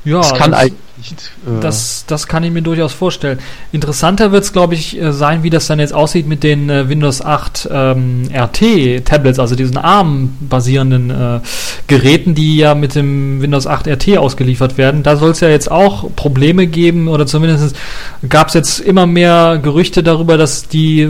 Ja, 0.04 0.18
das 0.18 0.34
kann 0.34 0.54
eigentlich 0.54 0.82
nicht. 0.98 1.32
Äh, 1.46 1.60
Das, 1.60 2.06
das 2.08 2.28
kann 2.28 2.44
ich 2.44 2.52
mir 2.52 2.62
durchaus 2.62 2.94
vorstellen. 2.94 3.40
Interessanter 3.72 4.32
wird 4.32 4.44
es, 4.44 4.54
glaube 4.54 4.74
ich, 4.74 5.00
äh, 5.00 5.12
sein, 5.14 5.44
wie 5.44 5.50
das 5.50 5.68
dann 5.68 5.80
jetzt 5.80 5.94
aussieht 5.94 6.28
mit 6.28 6.44
den 6.44 6.70
äh, 6.70 6.90
Windows 6.90 7.22
8 7.22 7.70
ähm, 7.72 8.30
RT-Tablets, 8.34 9.40
also 9.40 9.56
diesen 9.56 9.78
ARM-basierenden 9.78 11.10
äh, 11.10 11.40
Geräten, 11.88 12.36
die 12.36 12.58
ja 12.58 12.76
mit 12.76 12.96
dem 12.96 13.42
Windows 13.42 13.68
8 13.68 13.88
RT 13.88 14.18
ausgeliefert 14.18 14.78
werden. 14.78 15.04
Da 15.04 15.16
soll 15.18 15.32
es 15.32 15.40
ja 15.40 15.50
jetzt 15.50 15.72
auch 15.72 16.10
Probleme 16.16 16.68
geben, 16.68 17.08
oder 17.08 17.26
zumindest 17.26 17.76
gab 18.30 18.50
es 18.50 18.54
jetzt 18.54 18.80
immer 18.80 19.08
mehr 19.08 19.60
Gerüchte 19.62 20.04
darüber, 20.04 20.38
dass 20.38 20.68
die 20.68 21.10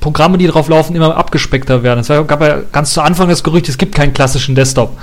Programme, 0.00 0.38
die 0.38 0.46
drauf 0.46 0.68
laufen, 0.68 0.94
immer 0.94 1.16
abgespeckter 1.16 1.82
werden. 1.82 2.00
Es 2.00 2.08
gab 2.08 2.40
ja 2.40 2.60
ganz 2.72 2.92
zu 2.92 3.02
Anfang 3.02 3.28
das 3.28 3.42
Gerücht, 3.42 3.68
es 3.68 3.78
gibt 3.78 3.94
keinen 3.94 4.14
klassischen 4.14 4.54
Desktop. 4.54 4.96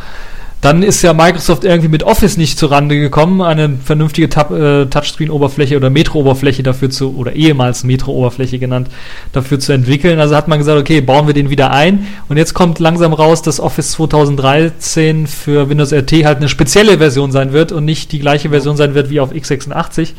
Dann 0.61 0.81
ist 0.81 1.01
ja 1.03 1.13
Microsoft 1.13 1.63
irgendwie 1.63 1.89
mit 1.89 2.01
Office 2.03 2.37
nicht 2.37 2.57
zurande 2.57 2.97
gekommen, 2.97 3.41
eine 3.41 3.77
vernünftige 3.83 4.25
äh, 4.25 4.85
Touchscreen-Oberfläche 4.87 5.77
oder 5.77 5.91
Metro-Oberfläche 5.91 6.63
dafür 6.63 6.89
zu, 6.89 7.15
oder 7.15 7.33
ehemals 7.33 7.83
Metro-Oberfläche 7.83 8.57
genannt, 8.57 8.89
dafür 9.31 9.59
zu 9.59 9.73
entwickeln. 9.73 10.19
Also 10.19 10.35
hat 10.35 10.47
man 10.47 10.57
gesagt, 10.57 10.79
okay, 10.79 11.01
bauen 11.01 11.27
wir 11.27 11.35
den 11.35 11.51
wieder 11.51 11.71
ein. 11.71 12.07
Und 12.29 12.37
jetzt 12.37 12.55
kommt 12.55 12.79
langsam 12.79 13.13
raus, 13.13 13.43
dass 13.43 13.59
Office 13.59 13.91
2013 13.91 15.27
für 15.27 15.69
Windows 15.69 15.93
RT 15.93 16.25
halt 16.25 16.37
eine 16.37 16.49
spezielle 16.49 16.97
Version 16.97 17.31
sein 17.31 17.53
wird 17.53 17.71
und 17.71 17.85
nicht 17.85 18.11
die 18.11 18.19
gleiche 18.19 18.49
Version 18.49 18.75
sein 18.75 18.95
wird 18.95 19.11
wie 19.11 19.19
auf 19.19 19.31
x86. 19.31 20.13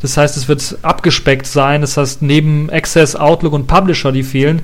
Das 0.00 0.16
heißt, 0.16 0.36
es 0.36 0.46
wird 0.46 0.78
abgespeckt 0.82 1.46
sein. 1.46 1.80
Das 1.80 1.96
heißt, 1.96 2.22
neben 2.22 2.70
Access, 2.70 3.16
Outlook 3.16 3.52
und 3.52 3.66
Publisher, 3.66 4.12
die 4.12 4.22
fehlen, 4.22 4.62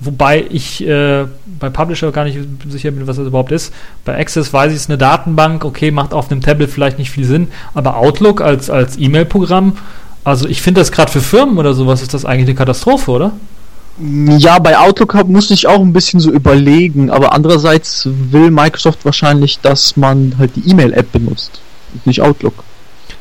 wobei 0.00 0.44
ich 0.50 0.86
äh, 0.86 1.24
bei 1.58 1.70
Publisher 1.70 2.12
gar 2.12 2.24
nicht 2.24 2.38
sicher 2.68 2.90
bin, 2.90 3.06
was 3.06 3.16
das 3.16 3.26
überhaupt 3.26 3.52
ist. 3.52 3.72
Bei 4.04 4.18
Access 4.18 4.52
weiß 4.52 4.70
ich, 4.70 4.76
es 4.76 4.82
ist 4.82 4.90
eine 4.90 4.98
Datenbank, 4.98 5.64
okay, 5.64 5.90
macht 5.90 6.12
auf 6.12 6.30
einem 6.30 6.42
Tablet 6.42 6.70
vielleicht 6.70 6.98
nicht 6.98 7.10
viel 7.10 7.24
Sinn, 7.24 7.48
aber 7.74 7.96
Outlook 7.96 8.40
als, 8.40 8.70
als 8.70 8.98
E-Mail-Programm, 8.98 9.76
also 10.24 10.48
ich 10.48 10.60
finde 10.60 10.80
das 10.80 10.92
gerade 10.92 11.10
für 11.10 11.20
Firmen 11.20 11.58
oder 11.58 11.72
sowas 11.72 12.02
ist 12.02 12.12
das 12.12 12.24
eigentlich 12.24 12.48
eine 12.48 12.56
Katastrophe, 12.56 13.10
oder? 13.10 13.32
Ja, 13.98 14.58
bei 14.58 14.76
Outlook 14.76 15.14
muss 15.26 15.50
ich 15.50 15.66
auch 15.66 15.80
ein 15.80 15.94
bisschen 15.94 16.20
so 16.20 16.30
überlegen, 16.30 17.10
aber 17.10 17.32
andererseits 17.32 18.06
will 18.30 18.50
Microsoft 18.50 19.04
wahrscheinlich, 19.06 19.60
dass 19.60 19.96
man 19.96 20.34
halt 20.36 20.54
die 20.56 20.68
E-Mail-App 20.68 21.12
benutzt 21.12 21.60
und 21.94 22.06
nicht 22.06 22.20
Outlook. 22.20 22.64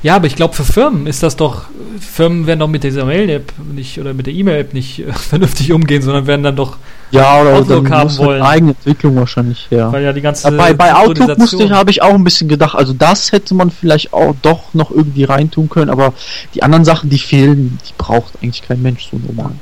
Ja, 0.06 0.18
aber 0.18 0.28
ich 0.28 0.36
glaube, 0.36 0.54
für 0.54 0.64
Firmen 0.64 1.08
ist 1.08 1.24
das 1.24 1.36
doch, 1.36 1.64
Firmen 2.00 2.46
werden 2.46 2.60
doch 2.60 2.68
mit 2.68 2.84
dieser 2.84 3.06
Mail-App 3.06 3.52
nicht 3.74 4.00
oder 4.00 4.14
mit 4.14 4.28
der 4.28 4.36
E-Mail-App 4.36 4.72
nicht 4.72 5.00
äh, 5.00 5.12
vernünftig 5.32 5.72
umgehen, 5.72 6.04
sondern 6.04 6.28
werden 6.28 6.44
dann 6.44 6.56
doch, 6.56 6.78
Ja, 7.10 7.42
oder 7.42 7.56
Outlook 7.56 7.86
dann 7.86 7.94
haben 7.98 8.18
wollen. 8.20 8.44
eigene 8.44 8.72
Entwicklung 8.74 9.16
wahrscheinlich 9.16 9.66
her. 9.72 9.92
weil 9.92 10.04
ja 10.04 10.14
die 10.14 10.22
ganze 10.22 10.48
Ja, 10.48 10.56
bei, 10.56 10.76
bei 10.76 10.94
Outlook 10.94 11.36
musste 11.40 11.64
ich, 11.64 11.72
habe 11.72 11.90
ich 11.90 12.04
auch 12.04 12.14
ein 12.14 12.24
bisschen 12.24 12.48
gedacht, 12.48 12.76
also 12.76 12.94
das 12.94 13.32
hätte 13.32 13.56
man 13.56 13.72
vielleicht 13.72 14.14
auch 14.14 14.36
doch 14.44 14.76
noch 14.76 14.92
irgendwie 14.92 15.24
reintun 15.24 15.70
können, 15.70 15.90
aber 15.90 16.14
die 16.54 16.62
anderen 16.62 16.86
Sachen, 16.86 17.10
die 17.10 17.18
fehlen, 17.18 17.80
die 17.90 17.94
braucht 17.98 18.34
eigentlich 18.44 18.62
kein 18.62 18.84
Mensch 18.84 19.10
so 19.10 19.18
normal. 19.18 19.54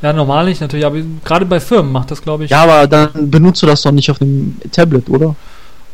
Ja, 0.00 0.14
normal 0.14 0.46
nicht 0.46 0.62
natürlich, 0.62 0.86
aber 0.86 0.96
gerade 1.26 1.44
bei 1.44 1.60
Firmen 1.60 1.92
macht 1.92 2.10
das, 2.10 2.22
glaube 2.22 2.44
ich, 2.44 2.50
Ja, 2.50 2.62
aber 2.62 2.86
dann 2.86 3.30
benutzt 3.30 3.62
du 3.62 3.66
das 3.66 3.82
doch 3.82 3.92
nicht 3.92 4.10
auf 4.10 4.18
dem 4.18 4.56
Tablet, 4.72 5.10
oder? 5.10 5.36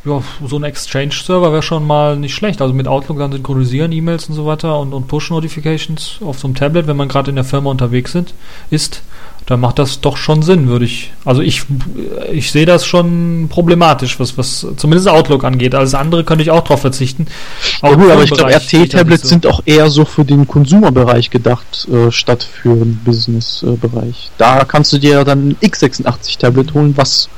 Ja, 0.07 0.23
so 0.45 0.57
ein 0.57 0.65
Exchange-Server 0.65 1.53
wäre 1.53 1.63
schon 1.63 1.87
mal 1.87 2.17
nicht 2.17 2.35
schlecht. 2.35 2.63
Also 2.63 2.73
mit 2.73 2.89
Outlook 2.89 3.19
dann 3.19 3.33
synchronisieren, 3.33 3.93
E-Mails 3.93 4.29
und 4.29 4.35
so 4.35 4.47
weiter 4.47 4.79
und, 4.79 4.93
und 4.93 5.09
Push-Notifications 5.09 6.19
auf 6.25 6.39
so 6.39 6.47
einem 6.47 6.55
Tablet, 6.55 6.87
wenn 6.87 6.97
man 6.97 7.09
gerade 7.09 7.31
in 7.31 7.37
der 7.37 7.45
Firma 7.45 7.71
unterwegs 7.71 8.13
sind, 8.13 8.35
ist, 8.71 9.03
dann 9.47 9.61
macht 9.61 9.79
das 9.79 10.01
doch 10.01 10.17
schon 10.17 10.43
Sinn, 10.43 10.67
würde 10.67 10.85
ich. 10.85 11.13
Also 11.25 11.41
ich, 11.41 11.63
ich 12.33 12.51
sehe 12.51 12.67
das 12.67 12.85
schon 12.85 13.47
problematisch, 13.49 14.19
was, 14.19 14.37
was 14.37 14.67
zumindest 14.77 15.09
Outlook 15.09 15.45
angeht. 15.45 15.75
Alles 15.75 15.95
andere 15.95 16.25
könnte 16.25 16.43
ich 16.43 16.51
auch 16.51 16.65
drauf 16.65 16.81
verzichten. 16.81 17.27
Ja, 17.83 17.91
im 17.91 18.01
gut, 18.01 18.11
aber 18.11 18.25
ich 18.25 18.31
glaube, 18.31 18.53
RT-Tablets 18.53 19.23
so. 19.23 19.29
sind 19.29 19.47
auch 19.47 19.61
eher 19.65 19.89
so 19.89 20.05
für 20.05 20.25
den 20.25 20.49
Konsumerbereich 20.49 21.31
gedacht, 21.31 21.89
äh, 21.93 22.11
statt 22.11 22.43
für 22.43 22.75
den 22.75 22.97
Business-Bereich. 23.05 24.31
Da 24.37 24.65
kannst 24.65 24.93
du 24.93 24.99
dir 24.99 25.23
dann 25.25 25.51
ein 25.51 25.57
x86-Tablet 25.63 26.75
holen, 26.75 26.97
was 26.97 27.29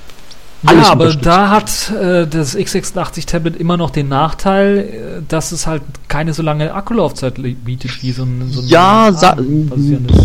alles 0.64 0.87
Ja, 0.87 0.92
aber 0.92 1.14
da 1.14 1.51
hat 1.51 1.90
äh, 1.90 2.27
das 2.27 2.57
x86-Tablet 2.57 3.57
immer 3.57 3.77
noch 3.77 3.90
den 3.90 4.09
Nachteil, 4.09 4.79
äh, 4.79 5.23
dass 5.27 5.53
es 5.53 5.66
halt 5.66 5.83
keine 6.09 6.35
so 6.35 6.42
lange 6.42 6.75
Akkulaufzeit 6.75 7.35
bietet 7.64 8.03
wie 8.03 8.12
so 8.12 8.25
ein, 8.25 8.49
so 8.51 8.61
ein 8.61 8.66
ja, 8.66 9.09
ARM-basierendes. 9.09 10.16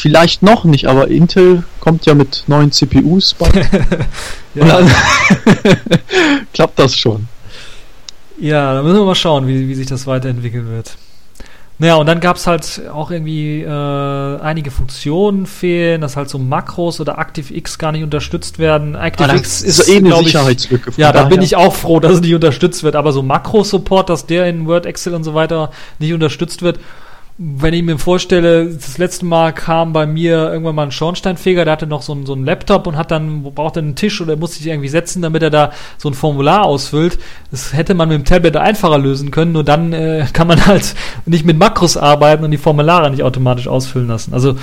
vielleicht 0.00 0.42
noch 0.42 0.64
nicht, 0.64 0.86
aber 0.86 1.08
Intel 1.08 1.64
kommt 1.80 2.06
ja 2.06 2.14
mit 2.14 2.44
neuen 2.46 2.72
CPUs 2.72 3.34
bald. 3.34 3.54
Ja, 4.54 4.64
dann 4.64 4.90
klappt 6.52 6.78
das 6.80 6.96
schon. 6.96 7.28
ja, 8.40 8.74
da 8.74 8.82
müssen 8.82 8.96
wir 8.96 9.04
mal 9.04 9.14
schauen, 9.14 9.46
wie, 9.46 9.68
wie 9.68 9.74
sich 9.74 9.86
das 9.86 10.06
weiterentwickeln 10.06 10.68
wird. 10.68 10.96
Naja, 11.80 11.94
und 11.94 12.06
dann 12.06 12.18
gab 12.18 12.36
es 12.36 12.46
halt 12.48 12.82
auch 12.92 13.12
irgendwie 13.12 13.62
äh, 13.62 14.40
einige 14.40 14.72
Funktionen 14.72 15.46
fehlen, 15.46 16.00
dass 16.00 16.16
halt 16.16 16.28
so 16.28 16.38
Makros 16.38 17.00
oder 17.00 17.18
ActiveX 17.18 17.78
gar 17.78 17.92
nicht 17.92 18.02
unterstützt 18.02 18.58
werden. 18.58 18.96
ActiveX 18.96 19.62
ist, 19.62 19.76
so 19.76 19.92
eh 19.92 19.98
eine 19.98 20.16
Sicherheitslücke. 20.16 20.92
Ja, 20.96 21.12
da 21.12 21.24
bin 21.24 21.40
ich 21.40 21.54
auch 21.54 21.74
froh, 21.74 22.00
dass 22.00 22.14
es 22.14 22.20
nicht 22.20 22.34
unterstützt 22.34 22.82
wird. 22.82 22.96
Aber 22.96 23.12
so 23.12 23.22
Makro-Support, 23.22 24.10
dass 24.10 24.26
der 24.26 24.46
in 24.46 24.66
Word, 24.66 24.86
Excel 24.86 25.14
und 25.14 25.22
so 25.22 25.34
weiter 25.34 25.70
nicht 26.00 26.12
unterstützt 26.12 26.62
wird. 26.62 26.80
Wenn 27.40 27.72
ich 27.72 27.84
mir 27.84 27.98
vorstelle, 27.98 28.66
das 28.66 28.98
letzte 28.98 29.24
Mal 29.24 29.52
kam 29.52 29.92
bei 29.92 30.06
mir 30.06 30.50
irgendwann 30.50 30.74
mal 30.74 30.82
ein 30.82 30.90
Schornsteinfeger, 30.90 31.64
der 31.64 31.72
hatte 31.72 31.86
noch 31.86 32.02
so 32.02 32.12
einen, 32.12 32.26
so 32.26 32.32
einen 32.32 32.44
Laptop 32.44 32.88
und 32.88 32.96
hat 32.96 33.12
dann, 33.12 33.44
brauchte 33.44 33.78
einen 33.78 33.94
Tisch 33.94 34.20
oder 34.20 34.34
musste 34.34 34.58
sich 34.58 34.66
irgendwie 34.66 34.88
setzen, 34.88 35.22
damit 35.22 35.44
er 35.44 35.50
da 35.50 35.70
so 35.98 36.08
ein 36.08 36.14
Formular 36.14 36.64
ausfüllt. 36.64 37.16
Das 37.52 37.72
hätte 37.72 37.94
man 37.94 38.08
mit 38.08 38.18
dem 38.18 38.24
Tablet 38.24 38.56
einfacher 38.56 38.98
lösen 38.98 39.30
können, 39.30 39.52
nur 39.52 39.62
dann 39.62 39.92
äh, 39.92 40.26
kann 40.32 40.48
man 40.48 40.66
halt 40.66 40.96
nicht 41.26 41.44
mit 41.44 41.56
Makros 41.56 41.96
arbeiten 41.96 42.42
und 42.42 42.50
die 42.50 42.58
Formulare 42.58 43.08
nicht 43.08 43.22
automatisch 43.22 43.68
ausfüllen 43.68 44.08
lassen. 44.08 44.34
Also 44.34 44.56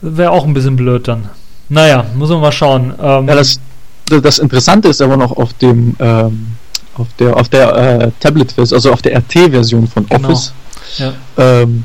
wäre 0.00 0.30
auch 0.30 0.46
ein 0.46 0.54
bisschen 0.54 0.76
blöd 0.76 1.08
dann. 1.08 1.28
Naja, 1.68 2.06
muss 2.14 2.30
man 2.30 2.40
mal 2.40 2.52
schauen. 2.52 2.94
Ähm, 3.02 3.28
Ja, 3.28 3.34
das, 3.34 3.60
das 4.06 4.38
Interessante 4.38 4.88
ist 4.88 5.02
aber 5.02 5.18
noch 5.18 5.36
auf 5.36 5.52
dem 5.52 5.94
ähm, 5.98 6.52
auf 6.94 7.08
der 7.18 7.36
auf 7.36 7.50
der 7.50 7.76
äh, 7.76 8.10
Tablet-Version, 8.18 8.76
also 8.78 8.92
auf 8.92 9.02
der 9.02 9.18
RT-Version 9.18 9.86
von 9.86 10.06
Genau. 10.06 10.28
Office, 10.30 10.54
ja. 10.96 11.12
ähm, 11.36 11.84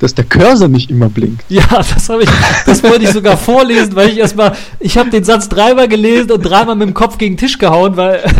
dass 0.00 0.14
der 0.14 0.24
Cursor 0.24 0.68
nicht 0.68 0.90
immer 0.90 1.08
blinkt. 1.08 1.44
Ja, 1.48 1.66
das 1.68 2.08
habe 2.08 2.24
ich, 2.24 2.30
das 2.66 2.82
wollte 2.82 3.04
ich 3.04 3.10
sogar 3.10 3.36
vorlesen, 3.36 3.96
weil 3.96 4.10
ich 4.10 4.18
erstmal, 4.18 4.52
ich 4.78 4.98
habe 4.98 5.10
den 5.10 5.24
Satz 5.24 5.48
dreimal 5.48 5.88
gelesen 5.88 6.32
und 6.32 6.42
dreimal 6.42 6.76
mit 6.76 6.88
dem 6.88 6.94
Kopf 6.94 7.18
gegen 7.18 7.34
den 7.34 7.40
Tisch 7.40 7.58
gehauen, 7.58 7.96
weil 7.96 8.22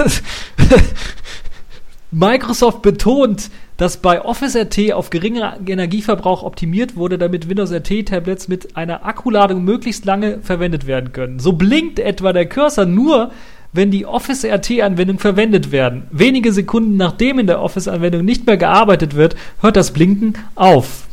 Microsoft 2.10 2.82
betont, 2.82 3.50
dass 3.76 3.98
bei 3.98 4.24
Office 4.24 4.56
RT 4.56 4.92
auf 4.92 5.10
geringen 5.10 5.42
Energieverbrauch 5.66 6.42
optimiert 6.42 6.96
wurde, 6.96 7.18
damit 7.18 7.48
Windows 7.48 7.72
RT 7.72 8.08
Tablets 8.08 8.48
mit 8.48 8.76
einer 8.76 9.04
Akkuladung 9.04 9.64
möglichst 9.64 10.04
lange 10.04 10.40
verwendet 10.40 10.86
werden 10.86 11.12
können. 11.12 11.38
So 11.38 11.52
blinkt 11.52 11.98
etwa 11.98 12.32
der 12.32 12.48
Cursor 12.48 12.86
nur, 12.86 13.32
wenn 13.72 13.90
die 13.90 14.06
Office 14.06 14.44
RT 14.44 14.80
Anwendung 14.80 15.18
verwendet 15.18 15.72
werden. 15.72 16.04
Wenige 16.10 16.52
Sekunden 16.52 16.96
nachdem 16.96 17.38
in 17.38 17.46
der 17.46 17.60
Office 17.60 17.88
Anwendung 17.88 18.24
nicht 18.24 18.46
mehr 18.46 18.56
gearbeitet 18.56 19.14
wird, 19.14 19.36
hört 19.60 19.76
das 19.76 19.92
Blinken 19.92 20.34
auf. 20.54 21.06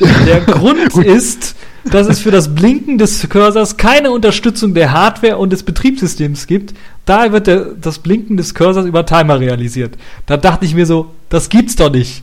Der 0.00 0.40
Grund 0.40 0.96
ist, 1.04 1.56
dass 1.84 2.06
es 2.08 2.20
für 2.20 2.30
das 2.30 2.54
Blinken 2.54 2.98
des 2.98 3.28
Cursors 3.28 3.76
keine 3.76 4.10
Unterstützung 4.10 4.74
der 4.74 4.92
Hardware 4.92 5.38
und 5.38 5.52
des 5.52 5.62
Betriebssystems 5.62 6.46
gibt. 6.46 6.74
Da 7.04 7.32
wird 7.32 7.46
der, 7.46 7.66
das 7.80 7.98
Blinken 7.98 8.36
des 8.36 8.54
Cursors 8.54 8.86
über 8.86 9.06
Timer 9.06 9.40
realisiert. 9.40 9.94
Da 10.26 10.36
dachte 10.36 10.64
ich 10.64 10.74
mir 10.74 10.86
so, 10.86 11.10
das 11.28 11.48
gibt's 11.48 11.76
doch 11.76 11.90
nicht. 11.90 12.22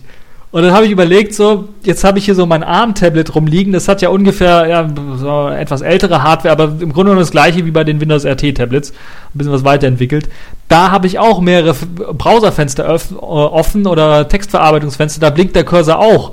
Und 0.51 0.63
dann 0.63 0.71
habe 0.71 0.85
ich 0.85 0.91
überlegt, 0.91 1.33
so, 1.33 1.67
jetzt 1.83 2.05
habe 2.05 2.17
ich 2.17 2.23
hier 2.23 2.35
so 2.35 2.45
mein 2.45 2.63
ARM-Tablet 2.63 3.35
rumliegen. 3.35 3.73
Das 3.73 3.89
hat 3.89 4.01
ja 4.01 4.07
ungefähr 4.07 4.67
ja, 4.67 4.89
so 5.17 5.49
etwas 5.49 5.81
ältere 5.81 6.23
Hardware, 6.23 6.53
aber 6.53 6.63
im 6.79 6.93
Grunde 6.93 7.09
genommen 7.09 7.19
das 7.19 7.31
gleiche 7.31 7.65
wie 7.65 7.71
bei 7.71 7.83
den 7.83 7.99
Windows 7.99 8.25
RT-Tablets. 8.25 8.91
Ein 8.91 8.95
bisschen 9.33 9.51
was 9.51 9.65
weiterentwickelt. 9.65 10.29
Da 10.69 10.91
habe 10.91 11.07
ich 11.07 11.19
auch 11.19 11.41
mehrere 11.41 11.73
Browserfenster 11.73 12.87
offen 13.19 13.85
oder 13.85 14.29
Textverarbeitungsfenster. 14.29 15.19
Da 15.19 15.29
blinkt 15.29 15.57
der 15.57 15.65
Cursor 15.65 15.99
auch. 15.99 16.31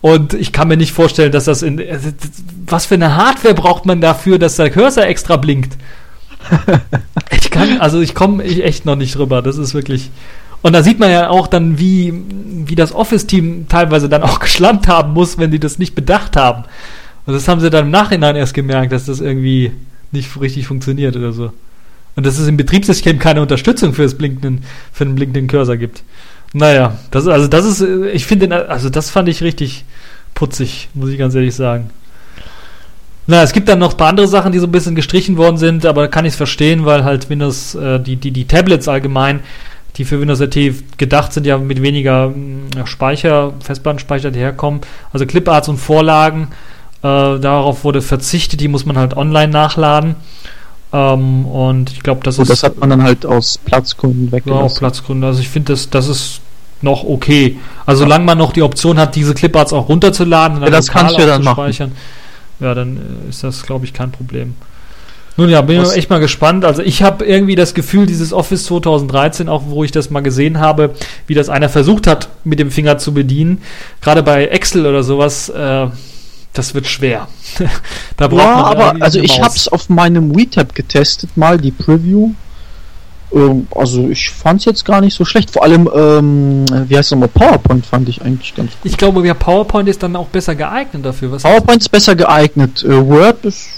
Und 0.00 0.34
ich 0.34 0.52
kann 0.52 0.68
mir 0.68 0.76
nicht 0.76 0.92
vorstellen, 0.92 1.32
dass 1.32 1.44
das 1.44 1.62
in. 1.62 1.82
Was 2.66 2.86
für 2.86 2.94
eine 2.94 3.16
Hardware 3.16 3.54
braucht 3.54 3.84
man 3.84 4.00
dafür, 4.00 4.38
dass 4.38 4.56
der 4.56 4.70
Cursor 4.70 5.04
extra 5.04 5.36
blinkt? 5.36 5.76
ich 7.30 7.50
kann, 7.50 7.80
also 7.80 8.00
ich 8.00 8.14
komme 8.14 8.44
echt 8.44 8.86
noch 8.86 8.96
nicht 8.96 9.16
drüber. 9.16 9.42
Das 9.42 9.58
ist 9.58 9.74
wirklich. 9.74 10.10
Und 10.62 10.72
da 10.72 10.82
sieht 10.82 10.98
man 10.98 11.10
ja 11.10 11.30
auch 11.30 11.46
dann, 11.46 11.78
wie, 11.78 12.12
wie 12.66 12.74
das 12.74 12.92
Office-Team 12.92 13.66
teilweise 13.68 14.08
dann 14.08 14.22
auch 14.22 14.40
geschlampt 14.40 14.88
haben 14.88 15.12
muss, 15.12 15.38
wenn 15.38 15.50
die 15.50 15.60
das 15.60 15.78
nicht 15.78 15.94
bedacht 15.94 16.36
haben. 16.36 16.64
Und 17.26 17.34
das 17.34 17.48
haben 17.48 17.60
sie 17.60 17.70
dann 17.70 17.86
im 17.86 17.90
Nachhinein 17.90 18.36
erst 18.36 18.54
gemerkt, 18.54 18.92
dass 18.92 19.06
das 19.06 19.20
irgendwie 19.20 19.72
nicht 20.12 20.40
richtig 20.40 20.66
funktioniert 20.66 21.16
oder 21.16 21.32
so. 21.32 21.52
Und 22.16 22.26
dass 22.26 22.38
es 22.38 22.48
im 22.48 22.56
Betriebssystem 22.56 23.18
keine 23.18 23.42
Unterstützung 23.42 23.94
für, 23.94 24.02
das 24.02 24.14
blinkenden, 24.14 24.64
für 24.92 25.04
den 25.04 25.14
blinkenden 25.14 25.46
Cursor 25.46 25.76
gibt. 25.76 26.02
Naja, 26.52 26.96
das, 27.10 27.26
also 27.26 27.46
das 27.46 27.66
ist, 27.66 27.80
ich 28.12 28.26
finde, 28.26 28.68
also 28.68 28.88
das 28.88 29.10
fand 29.10 29.28
ich 29.28 29.42
richtig 29.42 29.84
putzig, 30.34 30.88
muss 30.94 31.10
ich 31.10 31.18
ganz 31.18 31.34
ehrlich 31.34 31.54
sagen. 31.54 31.90
Na, 33.26 33.42
es 33.42 33.52
gibt 33.52 33.68
dann 33.68 33.78
noch 33.78 33.90
ein 33.90 33.96
paar 33.98 34.08
andere 34.08 34.26
Sachen, 34.26 34.52
die 34.52 34.58
so 34.58 34.66
ein 34.66 34.72
bisschen 34.72 34.94
gestrichen 34.94 35.36
worden 35.36 35.58
sind, 35.58 35.84
aber 35.84 36.02
da 36.02 36.08
kann 36.08 36.24
ich 36.24 36.32
es 36.32 36.36
verstehen, 36.36 36.86
weil 36.86 37.04
halt 37.04 37.28
Windows, 37.28 37.74
äh, 37.74 38.00
die, 38.00 38.16
die, 38.16 38.30
die 38.30 38.46
Tablets 38.46 38.88
allgemein, 38.88 39.40
die 39.96 40.06
für 40.06 40.18
Windows 40.18 40.40
RT 40.40 40.96
gedacht 40.96 41.34
sind, 41.34 41.44
ja 41.44 41.58
mit 41.58 41.82
weniger 41.82 42.32
ja, 42.74 42.86
Speicher, 42.86 43.52
Festplattenspeicher, 43.60 44.30
die 44.30 44.38
herkommen. 44.38 44.80
Also 45.12 45.26
Cliparts 45.26 45.68
und 45.68 45.76
Vorlagen, 45.76 46.48
äh, 47.02 47.38
darauf 47.38 47.84
wurde 47.84 48.00
verzichtet, 48.00 48.60
die 48.60 48.68
muss 48.68 48.86
man 48.86 48.96
halt 48.96 49.14
online 49.14 49.52
nachladen. 49.52 50.16
Ähm, 50.92 51.44
und 51.46 51.92
ich 51.92 52.02
glaube, 52.02 52.20
das 52.24 52.38
und 52.38 52.44
ist. 52.44 52.50
das 52.50 52.62
hat 52.62 52.78
man 52.78 52.90
dann 52.90 53.02
halt 53.02 53.26
aus 53.26 53.58
Platzgründen 53.58 54.32
weggelassen. 54.32 54.60
Ja, 54.60 54.64
aus 54.64 54.78
Platzgründen. 54.78 55.24
Also 55.24 55.40
ich 55.40 55.48
finde, 55.48 55.72
das, 55.72 55.90
das 55.90 56.08
ist 56.08 56.40
noch 56.80 57.04
okay. 57.04 57.58
Also 57.86 58.04
solange 58.04 58.24
man 58.24 58.38
noch 58.38 58.52
die 58.52 58.62
Option 58.62 58.98
hat, 58.98 59.14
diese 59.14 59.34
Cliparts 59.34 59.72
auch 59.72 59.88
runterzuladen 59.88 60.56
und 60.56 60.62
dann 60.62 60.72
ja, 60.72 60.78
das 60.78 60.88
kannst 60.88 61.18
du 61.18 61.26
dann 61.26 61.42
speichern, 61.42 61.92
ja, 62.60 62.74
dann 62.74 62.96
äh, 62.96 63.28
ist 63.28 63.44
das, 63.44 63.62
glaube 63.64 63.84
ich, 63.84 63.92
kein 63.92 64.12
Problem. 64.12 64.54
Nun 65.36 65.50
ja, 65.50 65.60
bin 65.60 65.80
ich 65.80 65.92
echt 65.92 66.10
mal 66.10 66.18
gespannt. 66.18 66.64
Also 66.64 66.82
ich 66.82 67.04
habe 67.04 67.24
irgendwie 67.24 67.54
das 67.54 67.72
Gefühl, 67.72 68.06
dieses 68.06 68.32
Office 68.32 68.64
2013, 68.64 69.48
auch 69.48 69.62
wo 69.66 69.84
ich 69.84 69.92
das 69.92 70.10
mal 70.10 70.20
gesehen 70.20 70.58
habe, 70.58 70.90
wie 71.28 71.34
das 71.34 71.48
einer 71.48 71.68
versucht 71.68 72.08
hat, 72.08 72.28
mit 72.42 72.58
dem 72.58 72.72
Finger 72.72 72.98
zu 72.98 73.14
bedienen, 73.14 73.62
gerade 74.00 74.24
bei 74.24 74.46
Excel 74.46 74.84
oder 74.84 75.04
sowas, 75.04 75.48
äh, 75.48 75.86
das 76.58 76.74
wird 76.74 76.86
schwer. 76.86 77.28
da 78.16 78.28
braucht 78.28 78.42
ja, 78.42 78.56
man 78.56 78.64
aber 78.64 79.02
also 79.02 79.20
ich 79.20 79.40
habe 79.40 79.54
es 79.54 79.68
auf 79.68 79.88
meinem 79.88 80.36
WeTab 80.36 80.74
getestet, 80.74 81.36
mal 81.36 81.56
die 81.56 81.70
Preview. 81.70 82.32
Ähm, 83.34 83.66
also 83.74 84.08
ich 84.08 84.30
fand 84.30 84.60
es 84.60 84.64
jetzt 84.64 84.84
gar 84.84 85.00
nicht 85.00 85.14
so 85.14 85.24
schlecht. 85.24 85.50
Vor 85.50 85.62
allem, 85.62 85.88
ähm, 85.94 86.64
wie 86.88 86.96
heißt 86.96 87.06
es 87.06 87.10
nochmal, 87.10 87.28
PowerPoint 87.28 87.84
fand 87.84 88.08
ich 88.08 88.22
eigentlich 88.22 88.54
ganz 88.54 88.70
gut. 88.72 88.80
Ich 88.84 88.96
glaube, 88.96 89.26
ja, 89.26 89.34
PowerPoint 89.34 89.88
ist 89.88 90.02
dann 90.02 90.16
auch 90.16 90.28
besser 90.28 90.54
geeignet 90.54 91.04
dafür. 91.04 91.32
Was 91.32 91.42
PowerPoint 91.42 91.82
ist 91.82 91.88
besser 91.90 92.16
geeignet. 92.16 92.82
Äh, 92.84 93.06
Word 93.06 93.44
ist, 93.44 93.68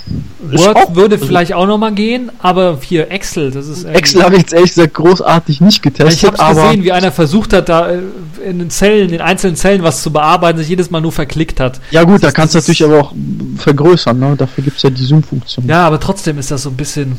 Word 0.40 0.76
auch, 0.76 0.94
würde 0.94 1.16
also 1.16 1.26
vielleicht 1.26 1.54
auch 1.54 1.66
nochmal 1.66 1.92
gehen, 1.92 2.30
aber 2.38 2.78
hier 2.82 3.10
Excel, 3.10 3.50
das 3.50 3.66
ist 3.66 3.84
Excel 3.84 4.22
habe 4.22 4.34
ich 4.34 4.42
jetzt 4.42 4.52
ehrlich 4.52 4.74
gesagt 4.74 4.94
großartig 4.94 5.60
nicht 5.60 5.82
getestet. 5.82 6.14
Ich 6.14 6.24
habe 6.24 6.54
gesehen, 6.54 6.84
wie 6.84 6.92
einer 6.92 7.12
versucht 7.12 7.52
hat, 7.52 7.68
da 7.68 7.90
äh, 7.90 8.00
in 8.44 8.58
den 8.58 8.70
Zellen, 8.70 9.10
in 9.10 9.20
einzelnen 9.20 9.56
Zellen 9.56 9.82
was 9.82 10.02
zu 10.02 10.12
bearbeiten, 10.12 10.58
sich 10.58 10.68
jedes 10.68 10.90
Mal 10.90 11.00
nur 11.00 11.12
verklickt 11.12 11.60
hat. 11.60 11.80
Ja 11.90 12.04
gut, 12.04 12.22
das 12.22 12.32
da 12.32 12.32
kannst 12.32 12.54
du 12.54 12.58
natürlich 12.58 12.84
aber 12.84 13.00
auch 13.00 13.12
vergrößern. 13.56 14.18
Ne? 14.18 14.34
Dafür 14.36 14.64
gibt 14.64 14.76
es 14.76 14.82
ja 14.82 14.90
die 14.90 15.04
Zoom-Funktion. 15.04 15.66
Ja, 15.66 15.86
aber 15.86 15.98
trotzdem 15.98 16.38
ist 16.38 16.50
das 16.50 16.62
so 16.62 16.70
ein 16.70 16.76
bisschen 16.76 17.16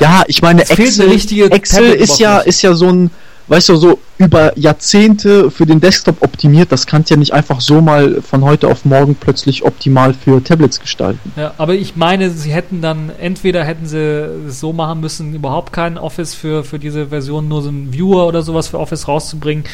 ja, 0.00 0.22
ich 0.26 0.42
meine, 0.42 0.62
Excel, 0.62 1.12
Excel 1.52 1.92
ist 1.92 2.18
ja, 2.18 2.38
ist 2.38 2.62
ja 2.62 2.74
so 2.74 2.88
ein, 2.88 3.10
weißt 3.48 3.70
du, 3.70 3.76
so 3.76 3.98
über 4.18 4.56
Jahrzehnte 4.58 5.50
für 5.50 5.66
den 5.66 5.80
Desktop 5.80 6.22
optimiert. 6.22 6.70
Das 6.70 6.86
kannst 6.86 7.10
ja 7.10 7.16
nicht 7.16 7.32
einfach 7.32 7.60
so 7.60 7.80
mal 7.80 8.22
von 8.22 8.44
heute 8.44 8.68
auf 8.68 8.84
morgen 8.84 9.14
plötzlich 9.14 9.64
optimal 9.64 10.14
für 10.14 10.42
Tablets 10.42 10.78
gestalten. 10.78 11.32
Ja, 11.36 11.54
aber 11.58 11.74
ich 11.74 11.96
meine, 11.96 12.30
sie 12.30 12.52
hätten 12.52 12.80
dann, 12.80 13.10
entweder 13.18 13.64
hätten 13.64 13.86
sie 13.86 14.28
es 14.48 14.60
so 14.60 14.72
machen 14.72 15.00
müssen, 15.00 15.34
überhaupt 15.34 15.72
kein 15.72 15.98
Office 15.98 16.34
für, 16.34 16.64
für 16.64 16.78
diese 16.78 17.08
Version, 17.08 17.48
nur 17.48 17.62
so 17.62 17.70
ein 17.70 17.92
Viewer 17.92 18.26
oder 18.26 18.42
sowas 18.42 18.68
für 18.68 18.78
Office 18.78 19.08
rauszubringen. 19.08 19.64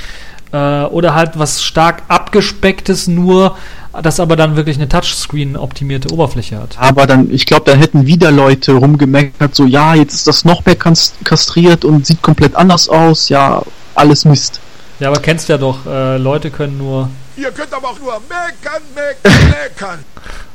Äh, 0.52 0.84
oder 0.84 1.14
halt 1.14 1.38
was 1.38 1.62
stark 1.62 2.04
abgespecktes 2.08 3.08
nur, 3.08 3.56
das 4.02 4.20
aber 4.20 4.36
dann 4.36 4.56
wirklich 4.56 4.76
eine 4.76 4.88
Touchscreen-optimierte 4.88 6.12
Oberfläche 6.12 6.58
hat. 6.58 6.76
Aber 6.78 7.06
dann, 7.06 7.32
ich 7.32 7.46
glaube, 7.46 7.64
da 7.64 7.74
hätten 7.76 8.06
wieder 8.06 8.30
Leute 8.30 8.72
rumgemeckert, 8.72 9.54
so, 9.54 9.64
ja, 9.64 9.94
jetzt 9.94 10.14
ist 10.14 10.26
das 10.26 10.44
noch 10.44 10.64
mehr 10.64 10.76
kastriert 10.76 11.84
und 11.84 12.06
sieht 12.06 12.22
komplett 12.22 12.54
anders 12.56 12.88
aus, 12.88 13.28
ja, 13.28 13.62
alles 13.94 14.24
Mist. 14.24 14.60
Ja, 14.98 15.08
aber 15.08 15.20
kennst 15.20 15.48
ja 15.48 15.58
doch, 15.58 15.86
äh, 15.86 16.16
Leute 16.16 16.50
können 16.50 16.78
nur. 16.78 17.10
Ihr 17.36 17.50
könnt 17.50 17.72
aber 17.72 17.88
auch 17.88 17.98
nur 17.98 18.20
meckern, 18.28 18.82
meckern, 18.94 19.50
meckern. 19.50 19.98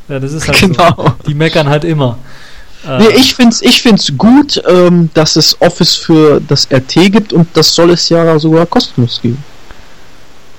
ja, 0.08 0.20
das 0.20 0.34
ist 0.34 0.48
halt 0.48 0.60
genau. 0.60 0.96
so. 0.96 1.14
Die 1.28 1.34
meckern 1.34 1.70
halt 1.70 1.84
immer. 1.84 2.18
Äh, 2.88 2.98
nee, 2.98 3.10
ich 3.16 3.36
find's, 3.36 3.62
ich 3.62 3.82
find's 3.82 4.12
gut, 4.18 4.62
ähm, 4.68 5.12
dass 5.14 5.36
es 5.36 5.62
Office 5.62 5.96
für 5.96 6.42
das 6.42 6.68
RT 6.72 7.12
gibt 7.12 7.34
und 7.34 7.48
das 7.56 7.76
soll 7.76 7.92
es 7.92 8.10
ja 8.10 8.39
sogar 8.39 8.66
kostenlos 8.66 9.22
geben. 9.22 9.44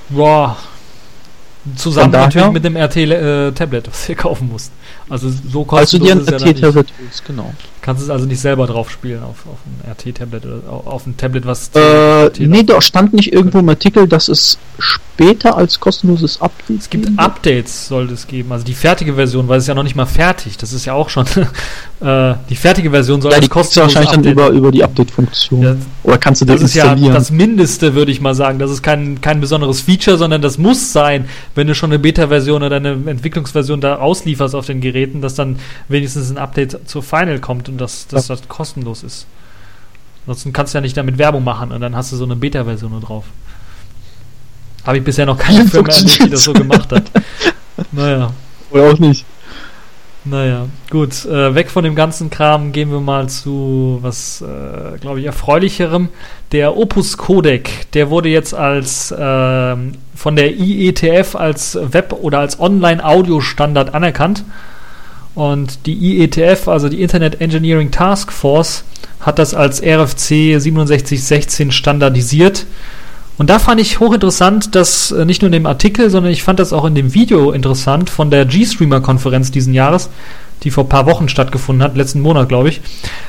Boah. 0.08 0.56
Zusammen 1.76 2.10
natürlich 2.10 2.50
mit 2.50 2.64
dem 2.64 2.76
RT-Tablet, 2.76 3.86
äh, 3.86 3.90
was 3.90 4.08
ihr 4.08 4.14
kaufen 4.16 4.48
musst. 4.48 4.72
Also 5.08 5.30
so 5.30 5.64
kostenlos 5.64 6.26
also 6.26 6.44
die 6.44 6.50
RT-Tablet 6.50 6.86
genau. 7.26 7.52
Kannst 7.82 8.00
es 8.00 8.10
also 8.10 8.26
nicht 8.26 8.40
selber 8.40 8.68
drauf 8.68 8.90
spielen 8.90 9.24
auf, 9.24 9.44
auf 9.44 9.58
ein 9.66 9.90
RT-Tablet 9.90 10.46
oder 10.46 10.60
auf 10.68 11.04
ein 11.04 11.16
Tablet, 11.16 11.44
was. 11.46 11.68
Äh, 11.74 12.30
nee, 12.38 12.62
da 12.62 12.80
stand 12.80 13.12
nicht 13.12 13.32
irgendwo 13.32 13.58
im 13.58 13.68
Artikel, 13.68 14.06
dass 14.06 14.28
es 14.28 14.56
später 14.78 15.56
als 15.56 15.80
kostenloses 15.80 16.40
Update 16.40 16.78
Es 16.78 16.88
gibt 16.88 17.18
Updates, 17.18 17.88
sollte 17.88 18.14
es 18.14 18.28
geben. 18.28 18.52
Also 18.52 18.64
die 18.64 18.74
fertige 18.74 19.14
Version, 19.14 19.48
weil 19.48 19.58
es 19.58 19.64
ist 19.64 19.68
ja 19.68 19.74
noch 19.74 19.82
nicht 19.82 19.96
mal 19.96 20.06
fertig. 20.06 20.56
Das 20.58 20.72
ist 20.72 20.84
ja 20.84 20.92
auch 20.94 21.10
schon. 21.10 21.26
äh, 22.00 22.34
die 22.48 22.54
fertige 22.54 22.90
Version 22.90 23.20
soll 23.20 23.32
ja, 23.32 23.38
als 23.38 23.50
kostenloses 23.50 23.96
wahrscheinlich 23.96 24.16
Update 24.16 24.38
dann 24.38 24.46
über, 24.46 24.56
über 24.56 24.70
die 24.70 24.84
Update-Funktion. 24.84 25.62
Ja, 25.62 25.76
Oder 26.04 26.18
kannst 26.18 26.40
du 26.40 26.44
das? 26.44 26.60
Das 26.60 26.70
ist 26.70 26.74
ja 26.76 26.94
das 26.94 27.32
Mindeste, 27.32 27.96
würde 27.96 28.12
ich 28.12 28.20
mal 28.20 28.36
sagen. 28.36 28.60
Das 28.60 28.70
ist 28.70 28.82
kein, 28.82 29.20
kein 29.20 29.40
besonderes 29.40 29.80
Feature, 29.80 30.18
sondern 30.18 30.40
das 30.40 30.56
muss 30.56 30.92
sein, 30.92 31.24
wenn 31.56 31.66
du 31.66 31.74
schon 31.74 31.90
eine 31.90 31.98
Beta-Version 31.98 32.62
oder 32.62 32.76
eine 32.76 32.92
Entwicklungsversion 32.92 33.80
da 33.80 33.96
auslieferst 33.96 34.54
auf 34.54 34.66
den 34.66 34.80
Geräten, 34.80 35.20
dass 35.20 35.34
dann 35.34 35.56
wenigstens 35.88 36.30
ein 36.30 36.38
Update 36.38 36.78
zur 36.88 37.02
Final 37.02 37.40
kommt 37.40 37.71
und 37.72 37.78
dass, 37.78 38.06
dass 38.06 38.28
ja. 38.28 38.36
das 38.36 38.48
kostenlos 38.48 39.02
ist. 39.02 39.26
Ansonsten 40.26 40.52
kannst 40.52 40.72
du 40.72 40.78
ja 40.78 40.82
nicht 40.82 40.96
damit 40.96 41.18
Werbung 41.18 41.42
machen 41.42 41.72
und 41.72 41.80
dann 41.80 41.96
hast 41.96 42.12
du 42.12 42.16
so 42.16 42.24
eine 42.24 42.36
Beta-Version 42.36 43.00
drauf. 43.00 43.24
Habe 44.84 44.98
ich 44.98 45.04
bisher 45.04 45.26
noch 45.26 45.38
keine 45.38 45.64
Firma 45.68 45.88
erlebt, 45.88 46.24
die 46.24 46.30
das 46.30 46.44
so 46.44 46.52
gemacht 46.52 46.92
hat. 46.92 47.10
naja. 47.92 48.32
Oder 48.70 48.92
auch 48.92 48.98
nicht. 48.98 49.24
Naja, 50.24 50.68
gut. 50.88 51.24
Äh, 51.24 51.54
weg 51.56 51.68
von 51.68 51.82
dem 51.82 51.96
ganzen 51.96 52.30
Kram 52.30 52.70
gehen 52.70 52.92
wir 52.92 53.00
mal 53.00 53.28
zu 53.28 53.98
was, 54.02 54.40
äh, 54.40 54.98
glaube 54.98 55.18
ich, 55.18 55.26
erfreulicherem. 55.26 56.10
Der 56.52 56.76
Opus 56.76 57.16
Codec, 57.16 57.90
der 57.92 58.08
wurde 58.08 58.28
jetzt 58.28 58.54
als 58.54 59.10
äh, 59.10 59.76
von 60.14 60.36
der 60.36 60.56
IETF 60.56 61.34
als 61.34 61.76
Web- 61.80 62.16
oder 62.20 62.38
als 62.38 62.60
Online-Audio-Standard 62.60 63.94
anerkannt. 63.94 64.44
Und 65.34 65.86
die 65.86 66.20
IETF, 66.22 66.68
also 66.68 66.88
die 66.88 67.00
Internet 67.00 67.40
Engineering 67.40 67.90
Task 67.90 68.32
Force, 68.32 68.84
hat 69.20 69.38
das 69.38 69.54
als 69.54 69.82
RFC 69.82 70.60
6716 70.60 71.72
standardisiert. 71.72 72.66
Und 73.38 73.48
da 73.48 73.58
fand 73.58 73.80
ich 73.80 73.98
hochinteressant, 73.98 74.74
dass 74.74 75.10
äh, 75.10 75.24
nicht 75.24 75.42
nur 75.42 75.46
in 75.46 75.52
dem 75.52 75.66
Artikel, 75.66 76.10
sondern 76.10 76.32
ich 76.32 76.42
fand 76.42 76.60
das 76.60 76.72
auch 76.72 76.84
in 76.84 76.94
dem 76.94 77.14
Video 77.14 77.50
interessant 77.52 78.10
von 78.10 78.30
der 78.30 78.44
G-Streamer-Konferenz 78.44 79.50
diesen 79.50 79.72
Jahres, 79.72 80.10
die 80.62 80.70
vor 80.70 80.84
ein 80.84 80.88
paar 80.88 81.06
Wochen 81.06 81.28
stattgefunden 81.28 81.82
hat, 81.82 81.96
letzten 81.96 82.20
Monat, 82.20 82.48
glaube 82.48 82.68
ich, 82.68 82.80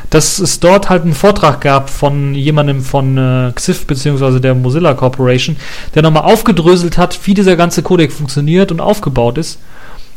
dass 0.10 0.39
es 0.39 0.60
dort 0.60 0.89
halt 0.89 1.04
einen 1.04 1.14
Vortrag 1.14 1.62
gab 1.62 1.89
von 1.89 2.36
jemandem 2.36 2.82
von 2.82 3.18
äh, 3.18 3.51
XIF 3.56 3.88
bzw. 3.88 4.39
der 4.39 4.56
Mozilla 4.56 4.93
Corporation, 4.93 5.56
der 5.95 6.04
nochmal 6.04 6.24
aufgedröselt 6.24 6.97
hat, 6.97 7.18
wie 7.26 7.34
dieser 7.34 7.56
ganze 7.56 7.82
Codec 7.82 8.12
funktioniert 8.12 8.72
und 8.72 8.82
aufgebaut 8.82 9.38
ist. 9.38 9.58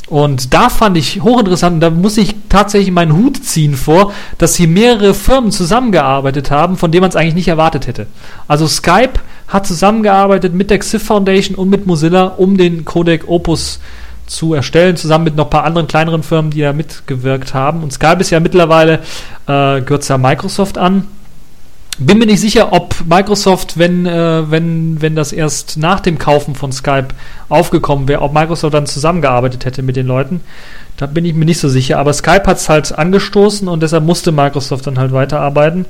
Und 0.08 0.54
da 0.54 0.68
fand 0.68 0.96
ich 0.96 1.22
hochinteressant, 1.22 1.74
und 1.74 1.80
da 1.80 1.90
muss 1.90 2.16
ich 2.16 2.34
tatsächlich 2.48 2.92
meinen 2.92 3.16
Hut 3.16 3.44
ziehen 3.44 3.74
vor, 3.74 4.12
dass 4.38 4.54
hier 4.54 4.68
mehrere 4.68 5.14
Firmen 5.14 5.50
zusammengearbeitet 5.50 6.50
haben, 6.50 6.76
von 6.76 6.92
denen 6.92 7.00
man 7.00 7.10
es 7.10 7.16
eigentlich 7.16 7.34
nicht 7.34 7.48
erwartet 7.48 7.88
hätte. 7.88 8.06
Also 8.46 8.68
Skype 8.68 9.14
hat 9.48 9.66
zusammengearbeitet 9.66 10.54
mit 10.54 10.70
der 10.70 10.78
XIF 10.78 11.02
Foundation 11.02 11.56
und 11.56 11.70
mit 11.70 11.86
Mozilla, 11.86 12.26
um 12.26 12.56
den 12.56 12.84
Codec 12.84 13.26
Opus 13.26 13.80
zu 14.26 14.54
erstellen, 14.54 14.96
zusammen 14.96 15.24
mit 15.24 15.36
noch 15.36 15.44
ein 15.46 15.50
paar 15.50 15.64
anderen 15.64 15.86
kleineren 15.88 16.22
Firmen, 16.22 16.50
die 16.50 16.60
da 16.60 16.72
mitgewirkt 16.72 17.54
haben. 17.54 17.82
Und 17.82 17.92
Skype 17.92 18.20
ist 18.20 18.30
ja 18.30 18.40
mittlerweile, 18.40 19.00
äh, 19.46 19.80
gehört 19.80 20.08
ja 20.08 20.18
Microsoft 20.18 20.78
an. 20.78 21.06
Bin 21.98 22.18
mir 22.18 22.26
nicht 22.26 22.40
sicher, 22.40 22.72
ob 22.72 22.94
Microsoft, 23.06 23.78
wenn, 23.78 24.04
äh, 24.04 24.50
wenn, 24.50 25.00
wenn 25.00 25.16
das 25.16 25.32
erst 25.32 25.78
nach 25.78 26.00
dem 26.00 26.18
Kaufen 26.18 26.54
von 26.54 26.70
Skype 26.70 27.08
aufgekommen 27.48 28.06
wäre, 28.06 28.20
ob 28.20 28.34
Microsoft 28.34 28.74
dann 28.74 28.86
zusammengearbeitet 28.86 29.64
hätte 29.64 29.82
mit 29.82 29.96
den 29.96 30.06
Leuten. 30.06 30.40
Da 30.98 31.06
bin 31.06 31.24
ich 31.24 31.34
mir 31.34 31.46
nicht 31.46 31.58
so 31.58 31.70
sicher. 31.70 31.98
Aber 31.98 32.12
Skype 32.12 32.44
hat 32.46 32.58
es 32.58 32.68
halt 32.68 32.96
angestoßen 32.96 33.66
und 33.66 33.82
deshalb 33.82 34.04
musste 34.04 34.30
Microsoft 34.30 34.86
dann 34.86 34.98
halt 34.98 35.12
weiterarbeiten. 35.12 35.86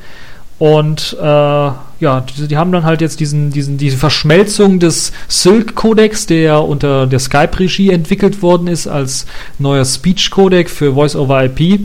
Und 0.59 1.17
äh, 1.21 1.25
ja, 1.25 2.21
die, 2.21 2.49
die, 2.49 2.57
haben 2.57 2.73
dann 2.73 2.85
halt 2.85 3.01
jetzt 3.01 3.21
diesen, 3.21 3.51
diesen, 3.51 3.77
diese 3.77 3.99
Verschmelzung 3.99 4.79
des 4.79 5.13
Silk-Codecs, 5.29 6.27
der 6.27 6.63
unter 6.63 7.07
der 7.07 7.19
Skype-Regie 7.19 7.91
entwickelt 7.91 8.43
worden 8.43 8.69
ist, 8.69 8.87
als 8.87 9.27
neuer 9.59 9.85
Speech-Codec 9.85 10.71
für 10.71 10.95
Voice-over-IP 10.95 11.81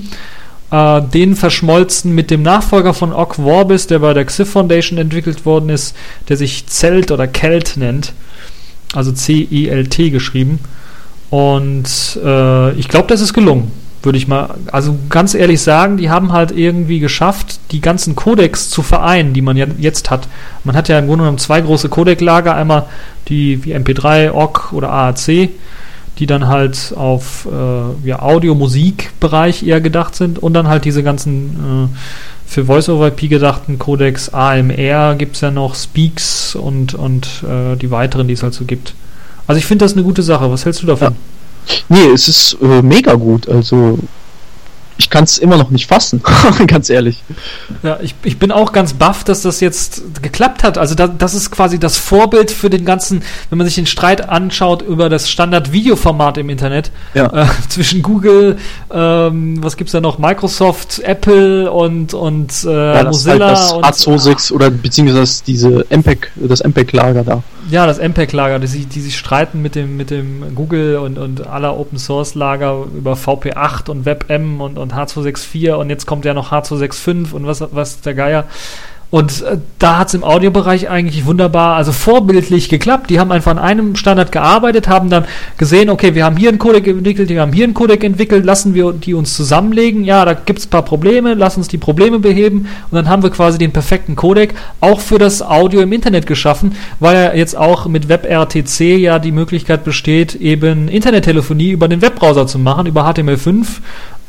äh, 0.72 1.02
den 1.02 1.36
verschmolzen 1.36 2.16
mit 2.16 2.32
dem 2.32 2.42
Nachfolger 2.42 2.94
von 2.94 3.14
Ogg 3.14 3.36
Vorbis, 3.36 3.88
der 3.88 4.00
bei 4.00 4.14
der 4.14 4.26
XIF 4.26 4.50
Foundation 4.50 4.98
entwickelt 4.98 5.46
worden 5.46 5.70
ist, 5.70 5.96
der 6.30 6.38
sich 6.38 6.66
Celt 6.68 7.12
oder 7.12 7.32
Celt 7.32 7.78
nennt. 7.78 8.14
Also 8.94 9.12
C-E-L-T 9.12 10.10
geschrieben. 10.10 10.60
Und 11.30 12.20
äh, 12.24 12.72
ich 12.74 12.90
glaube, 12.90 13.08
das 13.08 13.22
ist 13.22 13.34
gelungen, 13.34 13.72
würde 14.04 14.18
ich 14.18 14.28
mal, 14.28 14.56
also 14.70 14.98
ganz 15.10 15.34
ehrlich 15.34 15.62
sagen, 15.62 15.96
die 15.96 16.10
haben 16.10 16.34
halt 16.34 16.52
irgendwie 16.52 17.00
geschafft, 17.00 17.60
die 17.72 17.80
ganzen 17.80 18.16
Codecs 18.16 18.70
zu 18.70 18.82
vereinen, 18.82 19.34
die 19.34 19.42
man 19.42 19.56
ja 19.56 19.66
jetzt 19.78 20.10
hat. 20.10 20.28
Man 20.66 20.76
hat 20.76 20.90
ja 20.90 21.00
im 21.00 21.08
Grunde 21.08 21.24
genommen 21.24 21.38
zwei 21.38 21.62
große 21.62 21.88
Codec-Lager, 21.88 22.54
einmal 22.54 22.88
die 23.30 23.64
wie 23.64 23.74
MP3, 23.74 24.34
OGG 24.34 24.74
oder 24.74 24.90
AAC 24.92 25.50
die 26.20 26.26
dann 26.26 26.48
halt 26.48 26.94
auf 26.96 27.48
äh, 27.52 28.08
ja, 28.08 28.22
Audio-Musik-Bereich 28.22 29.64
eher 29.64 29.82
gedacht 29.82 30.16
sind 30.16 30.40
und 30.40 30.54
dann 30.54 30.68
halt 30.68 30.86
diese 30.86 31.04
ganzen 31.04 31.90
äh, 31.94 31.98
für 32.46 32.66
Voice-over-IP 32.66 33.30
gedachten 33.30 33.80
Codecs 33.80 34.30
AMR 34.30 35.16
gibt 35.16 35.36
es 35.36 35.42
ja 35.42 35.52
noch, 35.52 35.74
Speaks 35.74 36.54
und, 36.54 36.94
und 36.94 37.44
äh, 37.48 37.78
die 37.78 37.92
weiteren, 37.92 38.28
die 38.28 38.34
es 38.34 38.44
halt 38.44 38.54
so 38.54 38.66
gibt. 38.66 38.94
Also 39.48 39.58
ich 39.58 39.66
finde 39.66 39.86
das 39.86 39.94
eine 39.94 40.04
gute 40.04 40.22
Sache. 40.22 40.52
Was 40.52 40.66
hältst 40.66 40.84
du 40.84 40.88
davon? 40.88 41.16
Ja. 41.68 41.76
Nee, 41.88 42.08
es 42.14 42.28
ist 42.28 42.58
äh, 42.62 42.82
mega 42.82 43.14
gut. 43.14 43.48
Also 43.48 44.00
ich 45.02 45.10
kann 45.10 45.24
es 45.24 45.40
immer 45.40 45.58
noch 45.58 45.72
nicht 45.72 45.88
fassen, 45.88 46.22
ganz 46.68 46.92
ehrlich. 46.92 47.24
Ja, 47.82 47.98
ich, 48.04 48.14
ich 48.24 48.38
bin 48.38 48.52
auch 48.52 48.72
ganz 48.72 48.94
baff, 48.94 49.24
dass 49.24 49.42
das 49.42 49.60
jetzt 49.60 50.22
geklappt 50.22 50.64
hat. 50.64 50.78
Also 50.78 50.94
da, 50.94 51.08
das 51.08 51.34
ist 51.34 51.50
quasi 51.50 51.80
das 51.80 51.98
Vorbild 51.98 52.52
für 52.52 52.70
den 52.70 52.86
ganzen, 52.86 53.24
wenn 53.50 53.58
man 53.58 53.66
sich 53.66 53.74
den 53.74 53.88
Streit 53.88 54.30
anschaut 54.30 54.84
über 54.84 55.10
das 55.10 55.28
Standard-Videoformat 55.28 56.38
im 56.38 56.50
Internet 56.52 56.92
ja. 57.16 57.26
äh, 57.34 57.48
zwischen 57.70 58.04
Google, 58.04 58.60
ähm, 58.94 59.64
was 59.64 59.76
es 59.76 59.92
da 59.92 60.02
noch, 60.02 60.20
Microsoft, 60.20 61.00
Apple 61.00 61.72
und, 61.72 62.14
und 62.14 62.64
äh, 62.64 62.70
ja, 62.70 63.04
das 63.04 63.26
Mozilla. 63.26 63.48
Halt 63.48 63.84
das 63.84 64.08
A26 64.08 64.54
oder 64.54 64.70
beziehungsweise 64.70 65.42
diese 65.48 65.84
MPEG, 65.90 66.32
das 66.36 66.64
MPEG-Lager 66.64 67.24
da. 67.24 67.44
Ja, 67.70 67.86
das 67.86 68.00
MPEG-Lager, 68.00 68.60
die, 68.60 68.68
sich, 68.68 68.88
die 68.88 69.02
sich 69.02 69.18
streiten 69.18 69.62
mit 69.62 69.76
dem, 69.76 69.96
mit 69.96 70.10
dem 70.10 70.56
Google 70.56 70.98
und, 70.98 71.18
und 71.18 71.48
aller 71.48 71.78
Open-Source-Lager 71.78 72.86
über 72.96 73.14
VP8 73.14 73.90
und 73.90 74.06
WebM 74.06 74.62
und, 74.62 74.78
und 74.78 74.94
H264 74.94 75.74
und 75.74 75.90
jetzt 75.90 76.06
kommt 76.06 76.26
ja 76.26 76.34
noch 76.34 76.52
H265 76.52 77.34
und 77.34 77.46
was, 77.46 77.64
was 77.72 78.02
der 78.02 78.14
Geier. 78.14 78.46
Und 79.12 79.42
äh, 79.42 79.58
da 79.78 80.00
hat 80.00 80.08
es 80.08 80.14
im 80.14 80.24
Audiobereich 80.24 80.90
eigentlich 80.90 81.26
wunderbar, 81.26 81.76
also 81.76 81.92
vorbildlich 81.92 82.70
geklappt. 82.70 83.10
Die 83.10 83.20
haben 83.20 83.32
einfach 83.32 83.52
an 83.52 83.60
einem 83.60 83.98
Standard 83.98 84.32
gearbeitet, 84.32 84.88
haben 84.88 85.10
dann 85.10 85.26
gesehen, 85.58 85.90
okay, 85.90 86.16
wir 86.16 86.24
haben 86.24 86.38
hier 86.38 86.48
einen 86.48 86.60
Codec 86.60 86.88
entwickelt, 86.88 87.28
wir 87.28 87.42
haben 87.42 87.52
hier 87.52 87.66
einen 87.66 87.74
Codec 87.74 88.04
entwickelt, 88.06 88.46
lassen 88.46 88.74
wir 88.74 88.94
die 88.94 89.14
uns 89.14 89.36
zusammenlegen. 89.36 90.06
Ja, 90.06 90.24
da 90.24 90.34
gibt 90.34 90.60
es 90.60 90.68
ein 90.68 90.70
paar 90.70 90.86
Probleme, 90.86 91.34
lass 91.34 91.58
uns 91.58 91.68
die 91.68 91.78
Probleme 91.78 92.20
beheben. 92.20 92.70
Und 92.90 92.96
dann 92.96 93.10
haben 93.10 93.22
wir 93.22 93.32
quasi 93.32 93.58
den 93.58 93.74
perfekten 93.74 94.16
Codec 94.16 94.54
auch 94.80 95.02
für 95.02 95.20
das 95.20 95.42
Audio 95.42 95.82
im 95.82 95.92
Internet 95.92 96.26
geschaffen, 96.26 96.76
weil 97.02 97.16
ja 97.16 97.34
jetzt 97.34 97.58
auch 97.58 97.88
mit 97.88 98.08
WebRTC 98.08 98.80
ja 98.98 99.20
die 99.20 99.34
Möglichkeit 99.34 99.84
besteht, 99.84 100.36
eben 100.36 100.88
Internettelefonie 100.88 101.72
über 101.72 101.90
den 101.90 102.02
Webbrowser 102.02 102.48
zu 102.48 102.60
machen, 102.60 102.86
über 102.86 103.06
HTML5 103.06 103.66
äh, 103.66 103.66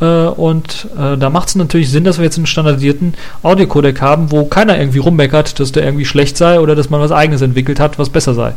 und 0.07 0.89
äh, 0.99 1.17
da 1.17 1.31
macht 1.31 1.49
es 1.49 1.55
natürlich 1.55 1.91
Sinn, 1.91 2.05
dass 2.05 2.19
wir 2.19 2.25
jetzt 2.25 2.37
einen 2.37 2.47
standardisierten 2.47 3.15
Audiocodec 3.43 4.01
haben, 4.01 4.31
wo 4.33 4.45
keiner 4.45 4.79
irgendwie 4.79 4.99
rummeckert, 4.99 5.61
dass 5.61 5.73
der 5.73 5.85
irgendwie 5.85 6.05
schlecht 6.05 6.37
sei 6.37 6.61
oder 6.61 6.75
dass 6.75 6.91
man 6.91 7.01
was 7.01 7.13
eigenes 7.13 7.43
entwickelt 7.43 7.81
hat, 7.81 7.99
was 7.99 8.11
besser 8.11 8.35
sei. 8.35 8.55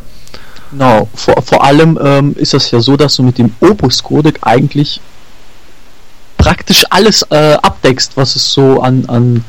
Genau, 0.72 1.08
vor, 1.14 1.40
vor 1.42 1.64
allem 1.64 1.98
ähm, 2.02 2.34
ist 2.36 2.54
das 2.54 2.70
ja 2.70 2.80
so, 2.80 2.96
dass 2.96 3.16
du 3.16 3.22
mit 3.22 3.38
dem 3.38 3.52
Opus-Codec 3.60 4.40
eigentlich 4.42 5.00
praktisch 6.36 6.84
alles 6.90 7.22
äh, 7.30 7.56
abdeckst, 7.62 8.16
was 8.16 8.36
es 8.36 8.52
so 8.52 8.80
an, 8.80 9.04
an, 9.06 9.44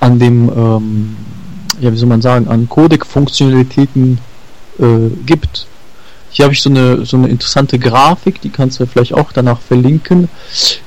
an 0.00 0.18
dem, 0.18 0.48
ähm, 0.48 1.16
ja, 1.80 1.92
wie 1.92 1.96
soll 1.96 2.08
man 2.08 2.22
sagen, 2.22 2.48
an 2.48 2.68
Codec-Funktionalitäten 2.68 4.18
äh, 4.78 4.84
gibt. 5.26 5.66
Hier 6.30 6.44
habe 6.44 6.54
ich 6.54 6.62
so 6.62 6.70
eine, 6.70 7.04
so 7.04 7.16
eine 7.16 7.28
interessante 7.28 7.78
Grafik, 7.78 8.40
die 8.40 8.50
kannst 8.50 8.80
du 8.80 8.86
vielleicht 8.86 9.14
auch 9.14 9.32
danach 9.32 9.60
verlinken, 9.60 10.28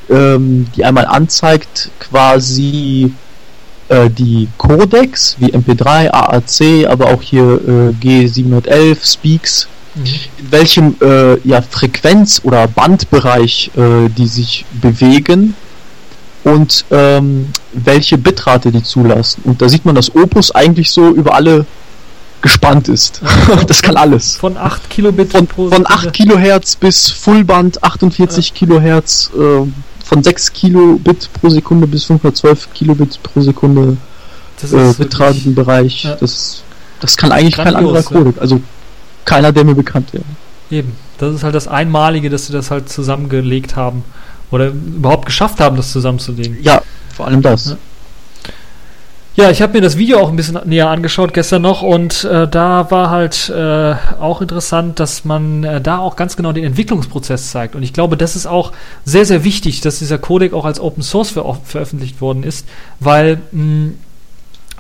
ähm, 0.10 0.68
die 0.76 0.86
einmal 0.86 1.06
anzeigt 1.06 1.90
quasi 2.00 3.14
äh, 3.90 4.10
die 4.10 4.48
Codecs 4.58 5.36
wie 5.40 5.54
MP3, 5.54 6.12
AAC, 6.12 6.88
aber 6.90 7.08
auch 7.08 7.22
hier 7.22 7.44
äh, 7.44 8.06
G711, 8.06 9.14
Speaks, 9.14 9.68
mhm. 9.96 10.06
in 10.38 10.52
welchem 10.52 10.96
äh, 11.02 11.40
ja, 11.48 11.62
Frequenz- 11.62 12.42
oder 12.44 12.68
Bandbereich 12.68 13.72
äh, 13.76 14.10
die 14.10 14.28
sich 14.28 14.66
bewegen 14.82 15.56
und 16.44 16.86
ähm, 16.92 17.50
welche 17.74 18.18
Bitrate 18.18 18.72
die 18.72 18.84
zulassen. 18.84 19.42
Und 19.44 19.62
da 19.62 19.70
sieht 19.70 19.86
man, 19.86 19.96
dass 19.96 20.16
Opus 20.16 20.52
eigentlich 20.52 20.90
so 20.92 21.10
über 21.10 21.36
alle 21.36 21.66
gespannt 22.42 22.88
ist. 22.88 23.22
das 23.68 23.82
kann 23.82 23.98
alles. 23.98 24.36
Von 24.36 24.58
8 24.58 24.90
Kilobit 24.90 25.32
von, 25.32 25.48
pro 25.48 25.70
Von 25.70 25.86
8 25.88 26.14
Kilohertz 26.14 26.76
bis 26.76 27.10
Fullband 27.10 27.84
48 27.84 28.50
ja. 28.50 28.54
Kilohertz, 28.56 29.32
äh, 29.36 29.66
von 30.04 30.24
6 30.24 30.54
Kilobit 30.54 31.30
pro 31.34 31.50
Sekunde 31.50 31.88
bis 31.88 32.06
512 32.06 32.74
Kilobit 32.74 33.22
pro 33.24 33.42
Sekunde 33.42 33.98
äh, 34.64 34.94
betragenden 34.94 35.56
Bereich. 35.56 36.04
Ja. 36.04 36.16
Das, 36.16 36.64
das 37.00 37.18
kann 37.18 37.32
eigentlich 37.32 37.56
kein 37.58 37.76
anderer 37.76 38.04
Codec. 38.04 38.40
Also 38.40 38.62
keiner, 39.26 39.52
der 39.52 39.64
mir 39.64 39.76
bekannt 39.76 40.14
wäre. 40.14 40.24
Eben. 40.70 40.96
Das 41.18 41.36
ist 41.36 41.44
halt 41.44 41.56
das 41.56 41.68
Einmalige, 41.68 42.30
dass 42.30 42.48
sie 42.48 42.54
das 42.54 42.72
halt 42.72 42.90
zusammengelegt 42.90 43.76
haben. 43.76 44.04
Oder 44.50 44.68
überhaupt 44.68 45.26
geschafft 45.26 45.60
haben, 45.60 45.78
das 45.78 45.92
zusammenzulegen. 45.92 46.58
Ja, 46.62 46.82
vor 47.16 47.28
allem 47.28 47.42
das. 47.42 47.78
Ja. 49.36 49.50
Ich 49.50 49.62
habe 49.62 49.74
mir 49.74 49.82
das 49.82 49.98
Video 49.98 50.20
auch 50.20 50.30
ein 50.30 50.36
bisschen 50.36 50.60
näher 50.66 50.90
angeschaut 50.90 51.34
gestern 51.34 51.62
noch 51.62 51.82
und 51.82 52.26
äh, 52.26 52.48
da 52.48 52.92
war 52.92 53.10
halt 53.10 53.50
äh, 53.50 53.96
auch 54.20 54.42
interessant, 54.42 55.00
dass 55.00 55.24
man 55.24 55.64
äh, 55.64 55.80
da 55.80 56.00
auch 56.00 56.16
ganz 56.16 56.36
genau 56.36 56.52
den 56.52 56.66
Entwicklungsprozess 56.66 57.52
zeigt. 57.52 57.76
Und 57.76 57.84
ich 57.84 57.94
glaube, 57.94 58.18
das 58.18 58.36
ist 58.36 58.46
auch 58.46 58.74
sehr, 59.06 59.26
sehr 59.26 59.44
wichtig, 59.44 59.82
dass 59.82 60.00
dieser 60.00 60.18
Codec 60.18 60.54
auch 60.54 60.66
als 60.66 60.80
Open 60.80 61.02
Source 61.02 61.32
ver 61.32 61.58
veröffentlicht 61.64 62.20
worden 62.20 62.44
ist, 62.44 62.68
weil 63.00 63.40
mh, 63.52 63.94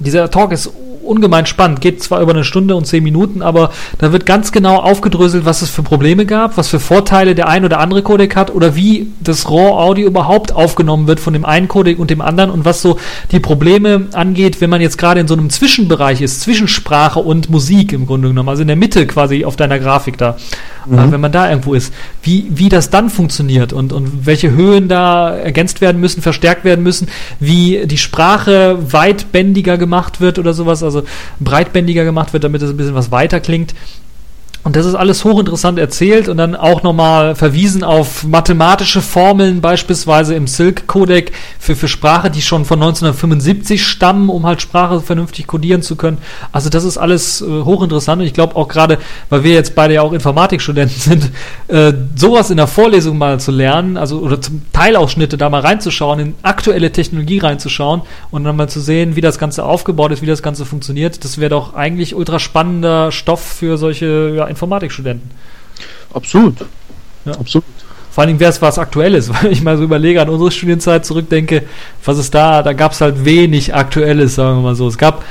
dieser 0.03 0.29
Talk 0.29 0.51
ist 0.51 0.71
ungemein 1.03 1.45
spannend. 1.45 1.81
Geht 1.81 2.01
zwar 2.01 2.21
über 2.21 2.31
eine 2.31 2.43
Stunde 2.43 2.75
und 2.75 2.85
zehn 2.85 3.03
Minuten, 3.03 3.41
aber 3.41 3.71
da 3.97 4.11
wird 4.11 4.25
ganz 4.25 4.51
genau 4.51 4.77
aufgedröselt, 4.77 5.45
was 5.45 5.61
es 5.61 5.69
für 5.69 5.83
Probleme 5.83 6.25
gab, 6.25 6.57
was 6.57 6.69
für 6.69 6.79
Vorteile 6.79 7.35
der 7.35 7.47
ein 7.47 7.65
oder 7.65 7.79
andere 7.79 8.01
Codec 8.01 8.35
hat 8.35 8.53
oder 8.53 8.75
wie 8.75 9.07
das 9.19 9.49
RAW-Audio 9.49 10.07
überhaupt 10.07 10.53
aufgenommen 10.53 11.07
wird 11.07 11.19
von 11.19 11.33
dem 11.33 11.45
einen 11.45 11.67
Codec 11.67 11.99
und 11.99 12.09
dem 12.09 12.21
anderen 12.21 12.49
und 12.49 12.65
was 12.65 12.81
so 12.81 12.97
die 13.31 13.39
Probleme 13.39 14.07
angeht, 14.13 14.61
wenn 14.61 14.69
man 14.69 14.81
jetzt 14.81 14.97
gerade 14.97 15.19
in 15.19 15.27
so 15.27 15.33
einem 15.33 15.49
Zwischenbereich 15.49 16.21
ist, 16.21 16.41
zwischen 16.41 16.67
Sprache 16.67 17.19
und 17.19 17.49
Musik 17.49 17.93
im 17.93 18.05
Grunde 18.05 18.29
genommen, 18.29 18.49
also 18.49 18.61
in 18.61 18.67
der 18.67 18.77
Mitte 18.77 19.05
quasi 19.07 19.45
auf 19.45 19.55
deiner 19.55 19.79
Grafik 19.79 20.17
da, 20.17 20.37
mhm. 20.85 20.97
äh, 20.97 21.11
wenn 21.11 21.21
man 21.21 21.31
da 21.31 21.49
irgendwo 21.49 21.73
ist, 21.73 21.93
wie, 22.23 22.47
wie 22.49 22.69
das 22.69 22.89
dann 22.89 23.09
funktioniert 23.09 23.73
und, 23.73 23.93
und 23.93 24.25
welche 24.25 24.51
Höhen 24.51 24.87
da 24.87 25.35
ergänzt 25.35 25.81
werden 25.81 25.99
müssen, 25.99 26.21
verstärkt 26.21 26.63
werden 26.63 26.83
müssen, 26.83 27.07
wie 27.39 27.85
die 27.85 27.97
Sprache 27.97 28.77
weitbändiger 28.91 29.77
gemacht 29.77 29.90
wird 30.19 30.39
oder 30.39 30.53
sowas, 30.53 30.81
also 30.83 31.03
breitbändiger 31.39 32.03
gemacht 32.03 32.33
wird, 32.33 32.43
damit 32.43 32.61
es 32.61 32.69
ein 32.69 32.77
bisschen 32.77 32.95
was 32.95 33.11
weiter 33.11 33.39
klingt. 33.39 33.75
Und 34.63 34.75
das 34.75 34.85
ist 34.85 34.93
alles 34.93 35.25
hochinteressant 35.25 35.79
erzählt 35.79 36.29
und 36.29 36.37
dann 36.37 36.55
auch 36.55 36.83
nochmal 36.83 37.33
verwiesen 37.33 37.83
auf 37.83 38.23
mathematische 38.23 39.01
Formeln, 39.01 39.59
beispielsweise 39.59 40.35
im 40.35 40.45
Silk-Codec 40.45 41.31
für, 41.57 41.75
für 41.75 41.87
Sprache, 41.87 42.29
die 42.29 42.43
schon 42.43 42.65
von 42.65 42.79
1975 42.79 43.83
stammen, 43.83 44.29
um 44.29 44.45
halt 44.45 44.61
Sprache 44.61 45.01
vernünftig 45.01 45.47
codieren 45.47 45.81
zu 45.81 45.95
können. 45.95 46.19
Also 46.51 46.69
das 46.69 46.83
ist 46.83 46.99
alles 46.99 47.41
äh, 47.41 47.45
hochinteressant 47.45 48.21
und 48.21 48.27
ich 48.27 48.35
glaube 48.35 48.55
auch 48.55 48.67
gerade, 48.67 48.99
weil 49.29 49.43
wir 49.43 49.53
jetzt 49.53 49.73
beide 49.73 49.95
ja 49.95 50.03
auch 50.03 50.13
Informatikstudenten 50.13 50.97
sind, 50.99 51.31
äh, 51.67 51.93
sowas 52.15 52.51
in 52.51 52.57
der 52.57 52.67
Vorlesung 52.67 53.17
mal 53.17 53.39
zu 53.39 53.49
lernen, 53.49 53.97
also 53.97 54.19
oder 54.19 54.41
zum 54.41 54.61
Teilausschnitte 54.73 55.37
da 55.37 55.49
mal 55.49 55.61
reinzuschauen, 55.61 56.19
in 56.19 56.35
aktuelle 56.43 56.91
Technologie 56.91 57.39
reinzuschauen 57.39 58.01
und 58.29 58.43
dann 58.43 58.57
mal 58.57 58.69
zu 58.69 58.79
sehen, 58.79 59.15
wie 59.15 59.21
das 59.21 59.39
Ganze 59.39 59.65
aufgebaut 59.65 60.11
ist, 60.11 60.21
wie 60.21 60.27
das 60.27 60.43
Ganze 60.43 60.65
funktioniert, 60.65 61.23
das 61.23 61.39
wäre 61.39 61.49
doch 61.49 61.73
eigentlich 61.73 62.13
ultra 62.13 62.37
spannender 62.37 63.11
Stoff 63.11 63.41
für 63.41 63.79
solche 63.79 64.33
ja, 64.35 64.50
Informatikstudenten. 64.51 65.31
Absolut. 66.13 66.55
Ja. 67.25 67.33
Absolut. 67.33 67.65
Vor 68.11 68.23
allen 68.23 68.27
Dingen 68.27 68.39
wäre 68.41 68.51
es 68.51 68.61
was 68.61 68.77
Aktuelles, 68.77 69.29
weil 69.33 69.51
ich 69.51 69.63
mal 69.63 69.77
so 69.77 69.83
überlege, 69.83 70.21
an 70.21 70.29
unsere 70.29 70.51
Studienzeit 70.51 71.05
zurückdenke, 71.05 71.63
was 72.03 72.17
ist 72.17 72.35
da, 72.35 72.61
da 72.61 72.73
gab 72.73 72.91
es 72.91 73.01
halt 73.01 73.23
wenig 73.23 73.73
Aktuelles, 73.73 74.35
sagen 74.35 74.57
wir 74.57 74.63
mal 74.63 74.75
so. 74.75 74.87
Es 74.87 74.97
gab 74.97 75.23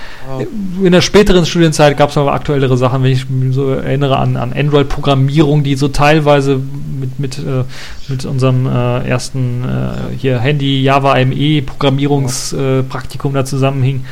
in 0.82 0.92
der 0.92 1.02
späteren 1.02 1.44
Studienzeit 1.44 1.96
gab 1.96 2.10
es 2.10 2.16
aber 2.16 2.32
aktuellere 2.32 2.76
Sachen, 2.76 3.02
wenn 3.02 3.12
ich 3.12 3.28
mich 3.28 3.54
so 3.54 3.70
erinnere 3.70 4.16
an, 4.18 4.36
an 4.36 4.52
Android-Programmierung, 4.52 5.62
die 5.62 5.74
so 5.74 5.88
teilweise 5.88 6.60
mit, 6.98 7.18
mit, 7.18 7.38
äh, 7.38 7.64
mit 8.08 8.24
unserem 8.24 8.66
äh, 8.66 9.08
ersten 9.08 9.64
äh, 9.64 10.16
hier 10.16 10.38
Handy 10.38 10.82
Java 10.82 11.22
ME 11.24 11.62
Programmierungspraktikum 11.62 13.34
da 13.34 13.44
zusammenhing. 13.44 14.04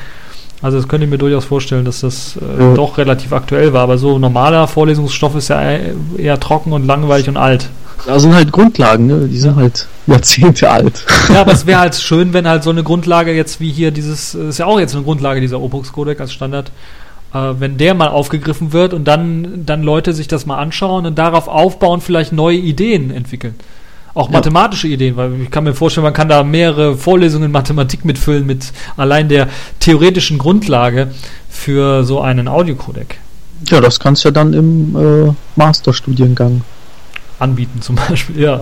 Also 0.61 0.77
das 0.77 0.89
könnte 0.89 1.05
ich 1.05 1.11
mir 1.11 1.19
durchaus 1.19 1.45
vorstellen, 1.45 1.85
dass 1.85 2.01
das 2.01 2.37
äh, 2.37 2.63
ja. 2.63 2.75
doch 2.75 2.99
relativ 2.99 3.33
aktuell 3.33 3.73
war. 3.73 3.83
Aber 3.83 3.99
so 3.99 4.19
normaler 4.19 4.67
Vorlesungsstoff 4.67 5.37
ist 5.37 5.49
ja 5.49 5.61
eher 6.17 6.41
trocken 6.41 6.73
und 6.73 6.87
langweilig 6.87 7.29
und 7.29 7.37
alt. 7.37 7.69
Da 8.07 8.19
sind 8.19 8.35
halt 8.35 8.53
Grundlagen, 8.53 9.07
ne? 9.07 9.29
Die 9.29 9.39
sind 9.39 9.57
halt 9.57 9.87
Jahrzehnte 10.07 10.71
alt. 10.71 11.05
Ja, 11.33 11.41
aber 11.41 11.53
es 11.53 11.67
wäre 11.67 11.81
halt 11.81 11.95
schön, 12.01 12.33
wenn 12.33 12.49
halt 12.49 12.63
so 12.63 12.71
eine 12.71 12.83
Grundlage 12.83 13.33
jetzt 13.33 13.61
wie 13.61 13.71
hier 13.71 13.91
dieses, 13.91 14.35
ist 14.35 14.59
ja 14.59 14.67
auch 14.67 14.81
jetzt 14.81 14.95
eine 14.95 15.05
Grundlage 15.05 15.41
dieser 15.41 15.61
Opux-Codec 15.61 16.21
als 16.21 16.33
Standard, 16.33 16.71
äh, 17.35 17.55
wenn 17.59 17.77
der 17.77 17.95
mal 17.95 18.09
aufgegriffen 18.09 18.73
wird 18.73 18.95
und 18.95 19.05
dann, 19.05 19.65
dann 19.67 19.83
Leute 19.83 20.13
sich 20.13 20.29
das 20.29 20.47
mal 20.47 20.59
anschauen 20.59 21.07
und 21.07 21.19
darauf 21.19 21.49
aufbauen, 21.49 22.01
vielleicht 22.01 22.33
neue 22.33 22.57
Ideen 22.57 23.11
entwickeln. 23.11 23.55
Auch 24.19 24.31
mathematische 24.31 24.89
Ideen, 24.89 25.17
weil 25.17 25.43
ich 25.43 25.51
kann 25.53 25.63
mir 25.63 25.75
vorstellen, 25.75 26.03
man 26.03 26.13
kann 26.13 26.29
da 26.29 26.43
mehrere 26.43 26.97
Vorlesungen 26.97 27.53
Mathematik 27.53 28.05
mitfüllen 28.05 28.45
mit 28.45 28.73
allein 28.97 29.29
der 29.29 29.47
theoretischen 29.79 30.39
Grundlage 30.39 31.13
für 31.49 32.03
so 32.03 32.21
einen 32.21 32.49
Audiocodec. 32.49 33.17
Ja, 33.69 33.81
das 33.81 34.01
kannst 34.01 34.25
du 34.25 34.31
ja 34.31 34.33
dann 34.33 34.55
im 34.55 35.29
äh, 35.29 35.33
Masterstudiengang 35.55 36.63
anbieten 37.39 37.81
zum 37.81 37.95
Beispiel, 38.09 38.41
ja. 38.41 38.59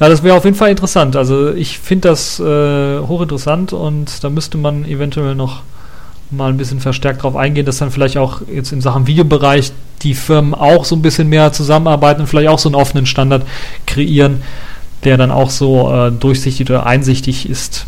Ja, 0.00 0.08
das 0.08 0.24
wäre 0.24 0.36
auf 0.36 0.44
jeden 0.44 0.56
Fall 0.56 0.70
interessant. 0.70 1.14
Also 1.14 1.52
ich 1.52 1.78
finde 1.78 2.08
das 2.08 2.40
äh, 2.40 2.98
hochinteressant 2.98 3.72
und 3.72 4.24
da 4.24 4.28
müsste 4.28 4.58
man 4.58 4.84
eventuell 4.84 5.36
noch 5.36 5.62
mal 6.32 6.48
ein 6.48 6.56
bisschen 6.56 6.80
verstärkt 6.80 7.20
darauf 7.20 7.36
eingehen, 7.36 7.64
dass 7.64 7.78
dann 7.78 7.92
vielleicht 7.92 8.16
auch 8.16 8.40
jetzt 8.52 8.72
in 8.72 8.80
Sachen 8.80 9.06
Videobereich 9.06 9.70
die 10.02 10.14
Firmen 10.14 10.52
auch 10.52 10.84
so 10.84 10.96
ein 10.96 11.02
bisschen 11.02 11.28
mehr 11.28 11.52
zusammenarbeiten 11.52 12.22
und 12.22 12.26
vielleicht 12.26 12.48
auch 12.48 12.58
so 12.58 12.68
einen 12.68 12.74
offenen 12.74 13.06
Standard 13.06 13.46
kreieren, 13.86 14.42
der 15.04 15.16
dann 15.16 15.30
auch 15.30 15.50
so 15.50 15.92
äh, 15.92 16.12
durchsichtig 16.12 16.68
oder 16.68 16.86
einsichtig 16.86 17.48
ist. 17.48 17.86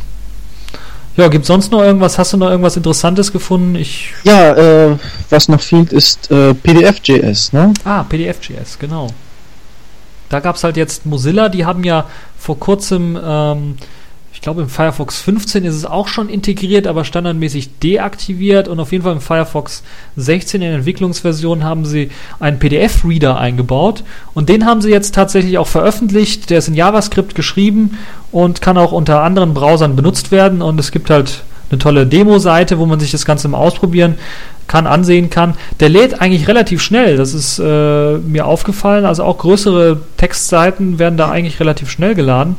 Ja, 1.16 1.28
gibt 1.28 1.44
sonst 1.44 1.70
noch 1.70 1.82
irgendwas? 1.82 2.18
Hast 2.18 2.32
du 2.32 2.38
noch 2.38 2.48
irgendwas 2.48 2.76
Interessantes 2.76 3.32
gefunden? 3.32 3.74
Ich 3.74 4.14
ja, 4.24 4.52
äh, 4.54 4.96
was 5.28 5.48
noch 5.48 5.60
fehlt, 5.60 5.92
ist 5.92 6.30
äh, 6.30 6.54
PDF.js, 6.54 7.52
ne? 7.52 7.74
Ah, 7.84 8.02
PDF.js, 8.04 8.78
genau. 8.78 9.08
Da 10.30 10.40
gab 10.40 10.56
es 10.56 10.64
halt 10.64 10.78
jetzt 10.78 11.04
Mozilla, 11.04 11.50
die 11.50 11.66
haben 11.66 11.84
ja 11.84 12.06
vor 12.38 12.58
kurzem, 12.58 13.18
ähm, 13.22 13.76
ich 14.32 14.40
glaube 14.40 14.62
im 14.62 14.68
Firefox 14.68 15.20
15 15.20 15.64
ist 15.64 15.74
es 15.74 15.84
auch 15.84 16.08
schon 16.08 16.28
integriert, 16.28 16.86
aber 16.86 17.04
standardmäßig 17.04 17.78
deaktiviert 17.80 18.66
und 18.66 18.80
auf 18.80 18.90
jeden 18.90 19.04
Fall 19.04 19.12
im 19.12 19.20
Firefox 19.20 19.82
16 20.16 20.62
in 20.62 20.68
der 20.68 20.78
Entwicklungsversion 20.78 21.64
haben 21.64 21.84
sie 21.84 22.10
einen 22.40 22.58
PDF-Reader 22.58 23.38
eingebaut 23.38 24.04
und 24.34 24.48
den 24.48 24.64
haben 24.64 24.80
sie 24.80 24.90
jetzt 24.90 25.14
tatsächlich 25.14 25.58
auch 25.58 25.66
veröffentlicht. 25.66 26.50
Der 26.50 26.58
ist 26.58 26.68
in 26.68 26.74
JavaScript 26.74 27.34
geschrieben 27.34 27.98
und 28.30 28.62
kann 28.62 28.78
auch 28.78 28.92
unter 28.92 29.22
anderen 29.22 29.54
Browsern 29.54 29.96
benutzt 29.96 30.32
werden 30.32 30.62
und 30.62 30.80
es 30.80 30.92
gibt 30.92 31.10
halt 31.10 31.42
eine 31.70 31.78
tolle 31.78 32.06
Demo-Seite, 32.06 32.78
wo 32.78 32.86
man 32.86 33.00
sich 33.00 33.10
das 33.10 33.24
Ganze 33.24 33.48
mal 33.48 33.58
ausprobieren 33.58 34.16
kann, 34.66 34.86
ansehen 34.86 35.30
kann. 35.30 35.54
Der 35.80 35.88
lädt 35.88 36.20
eigentlich 36.20 36.48
relativ 36.48 36.80
schnell, 36.80 37.16
das 37.16 37.34
ist 37.34 37.58
äh, 37.58 38.18
mir 38.18 38.46
aufgefallen. 38.46 39.04
Also 39.04 39.24
auch 39.24 39.38
größere 39.38 40.00
Textseiten 40.16 40.98
werden 40.98 41.16
da 41.16 41.30
eigentlich 41.30 41.60
relativ 41.60 41.90
schnell 41.90 42.14
geladen. 42.14 42.56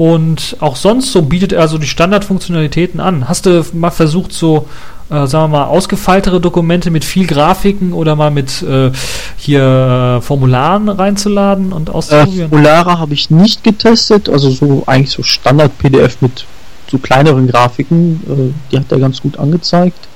Und 0.00 0.56
auch 0.60 0.76
sonst 0.76 1.12
so 1.12 1.20
bietet 1.20 1.52
er 1.52 1.68
so 1.68 1.76
die 1.76 1.86
Standardfunktionalitäten 1.86 3.00
an. 3.00 3.28
Hast 3.28 3.44
du 3.44 3.62
mal 3.74 3.90
versucht, 3.90 4.32
so, 4.32 4.66
äh, 5.10 5.26
sagen 5.26 5.52
wir 5.52 5.58
mal, 5.58 5.64
ausgefeiltere 5.64 6.40
Dokumente 6.40 6.90
mit 6.90 7.04
viel 7.04 7.26
Grafiken 7.26 7.92
oder 7.92 8.16
mal 8.16 8.30
mit 8.30 8.62
äh, 8.62 8.92
hier 9.36 9.60
äh, 9.60 10.22
Formularen 10.22 10.88
reinzuladen 10.88 11.74
und 11.74 11.90
auszuprobieren? 11.90 12.46
Äh, 12.46 12.48
Formulare 12.48 12.98
habe 12.98 13.12
ich 13.12 13.28
nicht 13.28 13.62
getestet, 13.62 14.30
also 14.30 14.48
so 14.48 14.84
eigentlich 14.86 15.10
so 15.10 15.22
Standard-PDF 15.22 16.22
mit 16.22 16.46
so 16.90 16.96
kleineren 16.96 17.46
Grafiken, 17.46 18.22
äh, 18.26 18.54
die 18.72 18.78
hat 18.78 18.90
er 18.90 19.00
ganz 19.00 19.20
gut 19.20 19.38
angezeigt. 19.38 20.08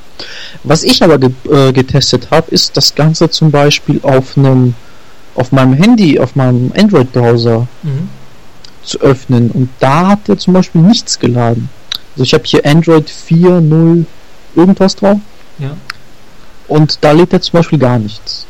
Was 0.62 0.82
ich 0.82 1.03
aber 1.03 1.18
ge 1.18 1.30
äh, 1.53 1.74
getestet 1.74 2.28
habe, 2.30 2.51
ist 2.53 2.74
das 2.78 2.95
Ganze 2.95 3.28
zum 3.28 3.51
Beispiel 3.51 4.01
auf 4.03 4.39
einem 4.39 4.72
auf 5.35 5.53
meinem 5.53 5.74
Handy, 5.74 6.18
auf 6.18 6.37
meinem 6.37 6.72
Android-Browser 6.74 7.66
mhm. 7.82 8.09
Zu 8.85 9.01
öffnen. 9.01 9.51
Und 9.51 9.68
da 9.80 10.09
hat 10.09 10.28
er 10.28 10.39
zum 10.39 10.55
Beispiel 10.55 10.82
nichts 10.82 11.18
geladen. 11.18 11.68
Also 12.12 12.24
ich 12.24 12.35
habe 12.35 12.45
hier 12.47 12.64
Android 12.64 13.09
4.0 13.09 14.05
irgendwas 14.55 14.97
drauf. 14.97 15.18
Ja. 15.59 15.76
Und 16.68 16.99
da 17.03 17.12
lädt 17.12 17.32
er 17.32 17.41
zum 17.41 17.59
Beispiel 17.59 17.78
gar 17.78 17.99
nichts. 17.99 18.47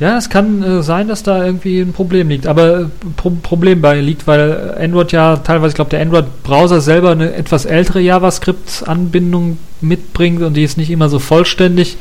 Ja, 0.00 0.16
es 0.16 0.30
kann 0.30 0.62
äh, 0.62 0.82
sein, 0.82 1.08
dass 1.08 1.22
da 1.22 1.44
irgendwie 1.44 1.78
ein 1.80 1.92
Problem 1.92 2.30
liegt, 2.30 2.46
aber 2.46 2.80
äh, 2.80 2.86
Pro 3.16 3.30
Problem 3.42 3.82
bei 3.82 4.00
liegt, 4.00 4.26
weil 4.26 4.74
Android 4.80 5.12
ja 5.12 5.36
teilweise, 5.36 5.68
ich 5.68 5.74
glaube, 5.74 5.90
der 5.90 6.00
Android-Browser 6.00 6.80
selber 6.80 7.10
eine 7.10 7.34
etwas 7.34 7.66
ältere 7.66 8.00
JavaScript-Anbindung 8.00 9.58
mitbringt 9.82 10.40
und 10.42 10.54
die 10.54 10.64
ist 10.64 10.78
nicht 10.78 10.90
immer 10.90 11.10
so 11.10 11.18
vollständig. 11.18 11.98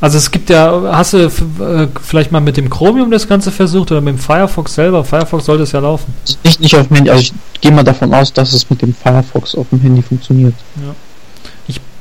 Also 0.00 0.18
es 0.18 0.30
gibt 0.30 0.50
ja, 0.50 0.92
hast 0.92 1.14
du 1.14 1.18
äh, 1.18 1.88
vielleicht 2.02 2.30
mal 2.30 2.40
mit 2.40 2.56
dem 2.56 2.68
Chromium 2.68 3.10
das 3.10 3.26
Ganze 3.26 3.50
versucht 3.50 3.90
oder 3.92 4.00
mit 4.00 4.14
dem 4.14 4.18
Firefox 4.18 4.74
selber? 4.74 5.04
Firefox 5.04 5.46
sollte 5.46 5.62
es 5.62 5.72
ja 5.72 5.80
laufen. 5.80 6.12
Nicht, 6.44 6.60
nicht 6.60 6.76
auf 6.76 6.88
dem 6.88 6.96
Handy, 6.96 7.10
also 7.10 7.22
ich 7.22 7.60
gehe 7.60 7.72
mal 7.72 7.82
davon 7.82 8.12
aus, 8.12 8.32
dass 8.32 8.52
es 8.52 8.68
mit 8.68 8.82
dem 8.82 8.94
Firefox 8.94 9.54
auf 9.54 9.68
dem 9.70 9.80
Handy 9.80 10.02
funktioniert. 10.02 10.54
Ja 10.76 10.94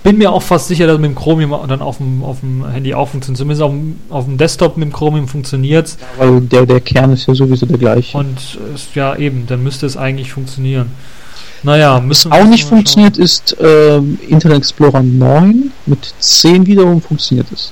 bin 0.05 0.19
mir 0.19 0.31
auch 0.31 0.43
fast 0.43 0.67
sicher, 0.67 0.85
dass 0.85 0.99
mit 0.99 1.09
dem 1.09 1.15
Chromium 1.15 1.55
dann 1.67 1.81
auf 1.81 1.97
dem, 1.97 2.23
auf 2.23 2.41
dem 2.41 2.63
Handy 2.63 2.93
auch 2.93 3.09
funktioniert. 3.09 3.39
Zumindest 3.39 3.63
auf 3.63 3.71
dem, 3.71 3.99
auf 4.11 4.25
dem 4.25 4.37
Desktop 4.37 4.77
mit 4.77 4.89
dem 4.89 4.93
Chromium 4.93 5.27
funktioniert 5.27 5.87
es. 5.87 5.97
Ja, 5.99 6.07
weil 6.27 6.41
der, 6.41 6.67
der 6.67 6.79
Kern 6.79 7.11
ist 7.11 7.27
ja 7.27 7.33
sowieso 7.33 7.65
der 7.65 7.79
gleiche. 7.79 8.15
Und 8.15 8.59
ja, 8.93 9.15
eben, 9.15 9.47
dann 9.47 9.63
müsste 9.63 9.87
es 9.87 9.97
eigentlich 9.97 10.31
funktionieren. 10.31 10.91
Naja, 11.63 11.99
müssen 11.99 12.29
Was 12.29 12.39
auch 12.39 12.45
nicht 12.45 12.65
funktioniert, 12.65 13.17
ist 13.17 13.59
äh, 13.59 13.97
Internet 13.97 14.59
Explorer 14.59 15.01
9. 15.01 15.71
Mit 15.87 16.13
10 16.19 16.67
wiederum 16.67 17.01
funktioniert 17.01 17.47
es. 17.51 17.71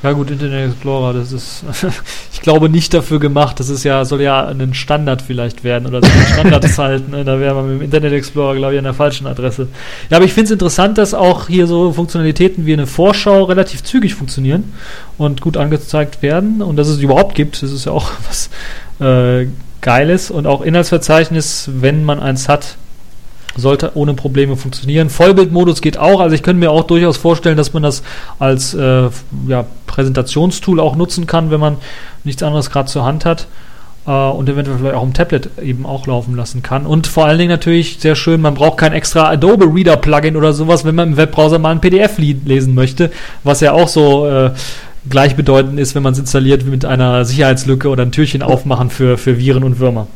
Ja 0.00 0.12
gut, 0.12 0.30
Internet 0.30 0.70
Explorer, 0.70 1.12
das 1.12 1.32
ist, 1.32 1.64
ich 2.32 2.40
glaube 2.40 2.68
nicht 2.68 2.94
dafür 2.94 3.18
gemacht. 3.18 3.58
Das 3.58 3.68
ist 3.68 3.82
ja, 3.82 4.04
soll 4.04 4.22
ja 4.22 4.46
ein 4.46 4.72
Standard 4.72 5.22
vielleicht 5.22 5.64
werden 5.64 5.88
oder 5.88 6.00
so 6.00 6.08
ein 6.08 6.26
Standard 6.32 6.64
halt. 6.78 7.08
Ne? 7.08 7.24
Da 7.24 7.40
wäre 7.40 7.54
man 7.56 7.64
mit 7.64 7.80
dem 7.80 7.82
Internet 7.82 8.12
Explorer, 8.12 8.54
glaube 8.54 8.74
ich, 8.74 8.78
an 8.78 8.84
der 8.84 8.94
falschen 8.94 9.26
Adresse. 9.26 9.66
Ja, 10.08 10.18
aber 10.18 10.24
ich 10.24 10.32
finde 10.32 10.46
es 10.46 10.50
interessant, 10.52 10.98
dass 10.98 11.14
auch 11.14 11.48
hier 11.48 11.66
so 11.66 11.92
Funktionalitäten 11.92 12.64
wie 12.64 12.74
eine 12.74 12.86
Vorschau 12.86 13.44
relativ 13.44 13.82
zügig 13.82 14.14
funktionieren 14.14 14.72
und 15.16 15.40
gut 15.40 15.56
angezeigt 15.56 16.22
werden 16.22 16.62
und 16.62 16.76
dass 16.76 16.86
es 16.86 17.00
überhaupt 17.00 17.34
gibt. 17.34 17.60
Das 17.60 17.72
ist 17.72 17.86
ja 17.86 17.92
auch 17.92 18.12
was 18.28 18.50
äh, 19.00 19.48
Geiles 19.80 20.30
und 20.30 20.46
auch 20.46 20.62
Inhaltsverzeichnis, 20.62 21.70
wenn 21.72 22.04
man 22.04 22.20
eins 22.20 22.48
hat, 22.48 22.76
sollte 23.58 23.92
ohne 23.94 24.14
Probleme 24.14 24.56
funktionieren. 24.56 25.10
Vollbildmodus 25.10 25.80
geht 25.80 25.98
auch, 25.98 26.20
also 26.20 26.34
ich 26.34 26.42
könnte 26.42 26.60
mir 26.60 26.70
auch 26.70 26.84
durchaus 26.84 27.16
vorstellen, 27.16 27.56
dass 27.56 27.72
man 27.72 27.82
das 27.82 28.02
als 28.38 28.74
äh, 28.74 29.08
ja, 29.46 29.64
Präsentationstool 29.86 30.80
auch 30.80 30.96
nutzen 30.96 31.26
kann, 31.26 31.50
wenn 31.50 31.60
man 31.60 31.76
nichts 32.24 32.42
anderes 32.42 32.70
gerade 32.70 32.88
zur 32.88 33.04
Hand 33.04 33.24
hat 33.24 33.46
äh, 34.06 34.10
und 34.10 34.48
eventuell 34.48 34.78
vielleicht 34.78 34.94
auch 34.94 35.02
im 35.02 35.14
Tablet 35.14 35.50
eben 35.62 35.86
auch 35.86 36.06
laufen 36.06 36.36
lassen 36.36 36.62
kann. 36.62 36.86
Und 36.86 37.06
vor 37.06 37.26
allen 37.26 37.38
Dingen 37.38 37.50
natürlich 37.50 37.98
sehr 38.00 38.16
schön, 38.16 38.40
man 38.40 38.54
braucht 38.54 38.78
kein 38.78 38.92
extra 38.92 39.28
Adobe 39.28 39.66
Reader 39.66 39.96
Plugin 39.96 40.36
oder 40.36 40.52
sowas, 40.52 40.84
wenn 40.84 40.94
man 40.94 41.12
im 41.12 41.16
Webbrowser 41.16 41.58
mal 41.58 41.72
ein 41.72 41.80
PDF 41.80 42.18
lesen 42.18 42.74
möchte, 42.74 43.10
was 43.44 43.60
ja 43.60 43.72
auch 43.72 43.88
so 43.88 44.26
äh, 44.26 44.52
gleichbedeutend 45.08 45.78
ist, 45.78 45.94
wenn 45.94 46.02
man 46.02 46.12
es 46.12 46.18
installiert 46.18 46.64
mit 46.64 46.84
einer 46.84 47.24
Sicherheitslücke 47.24 47.88
oder 47.88 48.02
ein 48.02 48.12
Türchen 48.12 48.42
aufmachen 48.42 48.90
für, 48.90 49.18
für 49.18 49.38
Viren 49.38 49.64
und 49.64 49.78
Würmer. 49.78 50.06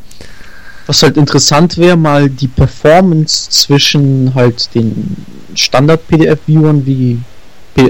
Was 0.87 1.03
halt 1.03 1.16
interessant 1.16 1.78
wäre, 1.78 1.97
mal 1.97 2.28
die 2.28 2.49
Performance 2.49 3.51
zwischen 3.51 4.35
halt 4.35 4.74
den 4.74 5.16
Standard-PDF-Viewern 5.55 6.87
wie 6.87 7.18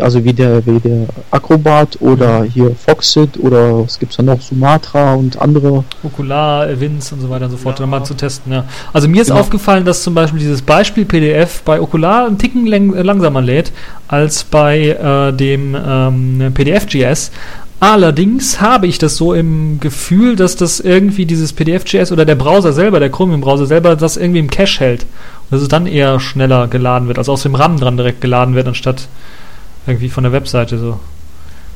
also 0.01 0.25
wie 0.25 0.33
der 0.33 0.65
wie 0.65 0.79
der 0.79 1.07
Acrobat 1.31 2.01
oder 2.01 2.45
hier 2.45 2.75
Foxit 2.75 3.39
oder 3.39 3.85
was 3.85 3.99
gibt's 3.99 4.17
da 4.17 4.23
noch 4.23 4.41
Sumatra 4.41 5.15
und 5.15 5.41
andere 5.41 5.85
Okular, 6.03 6.69
Evins 6.71 7.13
und 7.13 7.21
so 7.21 7.29
weiter 7.29 7.47
und 7.47 7.51
so 7.51 7.57
fort, 7.57 7.81
ja. 7.81 7.87
mal 7.87 8.05
zu 8.05 8.15
testen. 8.15 8.53
Ja. 8.53 8.65
Also 8.93 9.09
mir 9.09 9.23
ist 9.23 9.29
genau. 9.29 9.41
aufgefallen, 9.41 9.85
dass 9.85 10.03
zum 10.03 10.15
Beispiel 10.15 10.39
dieses 10.39 10.63
Beispiel 10.63 11.05
PDF 11.05 11.63
bei 11.63 11.81
Okular 11.81 12.27
einen 12.27 12.39
Ticken 12.39 12.67
langsamer 12.67 13.43
lädt 13.43 13.73
als 14.09 14.45
bei 14.45 14.89
äh, 14.89 15.33
dem 15.33 15.75
ähm, 15.75 16.53
PDF.js. 16.55 17.33
Allerdings 17.83 18.61
habe 18.61 18.87
ich 18.87 18.99
das 18.99 19.17
so 19.17 19.35
im 19.35 19.81
Gefühl, 19.81 20.37
dass 20.37 20.55
das 20.55 20.79
irgendwie 20.79 21.27
dieses 21.27 21.53
PDF.js 21.53 22.13
oder 22.13 22.25
der 22.25 22.37
Browser 22.37 22.73
selber, 22.73 23.01
der 23.01 23.11
Chromium-Browser 23.11 23.67
selber, 23.67 23.97
das 23.97 24.17
irgendwie 24.17 24.39
im 24.39 24.51
Cache 24.51 24.79
hält. 24.79 25.03
Und 25.03 25.51
dass 25.51 25.63
es 25.63 25.69
dann 25.69 25.89
eher 25.89 26.21
schneller 26.21 26.69
geladen 26.69 27.09
wird, 27.09 27.19
also 27.19 27.33
aus 27.33 27.43
dem 27.43 27.57
RAM 27.57 27.81
dran 27.81 27.97
direkt 27.97 28.21
geladen 28.21 28.55
wird, 28.55 28.69
anstatt 28.69 29.09
irgendwie 29.85 30.11
von 30.11 30.23
der 30.23 30.33
Webseite 30.33 30.79
so. 30.79 31.01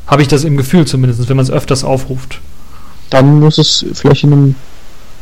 Habe 0.07 0.22
ich 0.22 0.28
das 0.28 0.44
im 0.44 0.57
Gefühl 0.57 0.86
zumindest, 0.86 1.28
wenn 1.28 1.36
man 1.36 1.44
es 1.44 1.50
öfters 1.50 1.82
aufruft. 1.82 2.38
Dann 3.11 3.40
muss 3.40 3.59
es 3.59 3.84
vielleicht 3.94 4.22
in 4.22 4.32
einem 4.32 4.54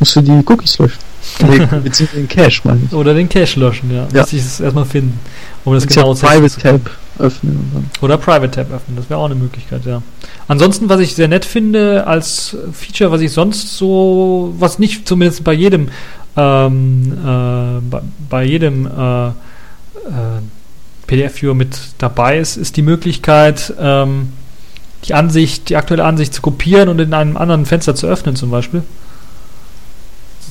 Musst 0.01 0.17
du 0.17 0.21
die 0.21 0.43
Cookies 0.45 0.77
löschen. 0.77 0.99
Nee, 1.49 1.67
beziehungsweise 1.83 2.21
den 2.21 2.29
Cache, 2.29 2.61
meine 2.65 2.81
ich. 2.87 2.93
Oder 2.93 3.15
den 3.15 3.29
Cache 3.29 3.59
löschen, 3.59 3.91
ja. 3.91 4.07
Ja. 4.13 4.23
Muss 4.23 4.33
ich 4.33 4.41
es 4.41 4.61
erstmal 4.61 4.85
finden. 4.85 5.19
Um 5.65 5.75
das 5.75 5.87
genau 5.87 6.15
ja 6.15 6.29
Private 6.29 6.61
Tab 6.61 6.91
öffnen. 7.19 7.91
Oder 8.01 8.19
Private 8.19 8.51
Tab 8.51 8.73
öffnen, 8.73 8.97
das 8.97 9.09
wäre 9.09 9.21
auch 9.21 9.27
eine 9.27 9.35
Möglichkeit, 9.35 9.85
ja. 9.87 10.03
Ansonsten, 10.49 10.89
was 10.89 11.01
ich 11.01 11.15
sehr 11.15 11.29
nett 11.29 11.45
finde 11.45 12.07
als 12.07 12.57
Feature, 12.73 13.11
was 13.11 13.21
ich 13.21 13.33
sonst 13.33 13.77
so, 13.77 14.55
was 14.59 14.79
nicht 14.79 15.09
zumindest 15.09 15.45
bei 15.45 15.53
jedem, 15.53 15.89
ähm, 16.37 17.13
äh, 17.13 17.81
bei, 17.91 18.01
bei 18.29 18.45
jedem 18.45 18.87
äh, 18.87 19.29
äh, 19.29 19.33
PDF-Viewer 21.07 21.55
mit 21.55 21.79
dabei 21.99 22.39
ist, 22.39 22.57
ist 22.57 22.77
die 22.77 22.83
Möglichkeit, 22.83 23.73
ähm, 23.79 24.33
die 25.05 25.15
Ansicht, 25.15 25.69
die 25.69 25.77
aktuelle 25.77 26.05
Ansicht 26.05 26.33
zu 26.33 26.43
kopieren 26.43 26.89
und 26.89 26.99
in 26.99 27.13
einem 27.13 27.37
anderen 27.37 27.67
Fenster 27.67 27.95
zu 27.95 28.07
öffnen, 28.07 28.37
zum 28.37 28.51
Beispiel. 28.51 28.83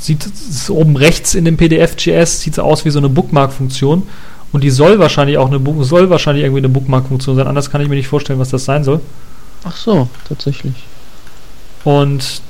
Sieht 0.03 0.27
oben 0.69 0.97
rechts 0.97 1.33
in 1.33 1.45
dem 1.45 1.55
PDF.js 1.55 2.41
sieht 2.41 2.53
es 2.53 2.59
aus 2.59 2.83
wie 2.83 2.89
so 2.89 2.99
eine 2.99 3.07
Bookmark-Funktion. 3.07 4.03
Und 4.51 4.63
die 4.63 4.69
soll 4.69 4.99
wahrscheinlich 4.99 5.37
auch 5.37 5.49
eine 5.49 5.61
soll 5.85 6.09
wahrscheinlich 6.09 6.43
irgendwie 6.43 6.59
eine 6.59 6.67
Bookmark-Funktion 6.67 7.37
sein. 7.37 7.47
Anders 7.47 7.71
kann 7.71 7.79
ich 7.79 7.87
mir 7.87 7.95
nicht 7.95 8.09
vorstellen, 8.09 8.37
was 8.37 8.49
das 8.49 8.65
sein 8.65 8.83
soll. 8.83 8.99
Ach 9.63 9.77
so, 9.77 10.09
tatsächlich. 10.27 10.73
Und 11.85 12.41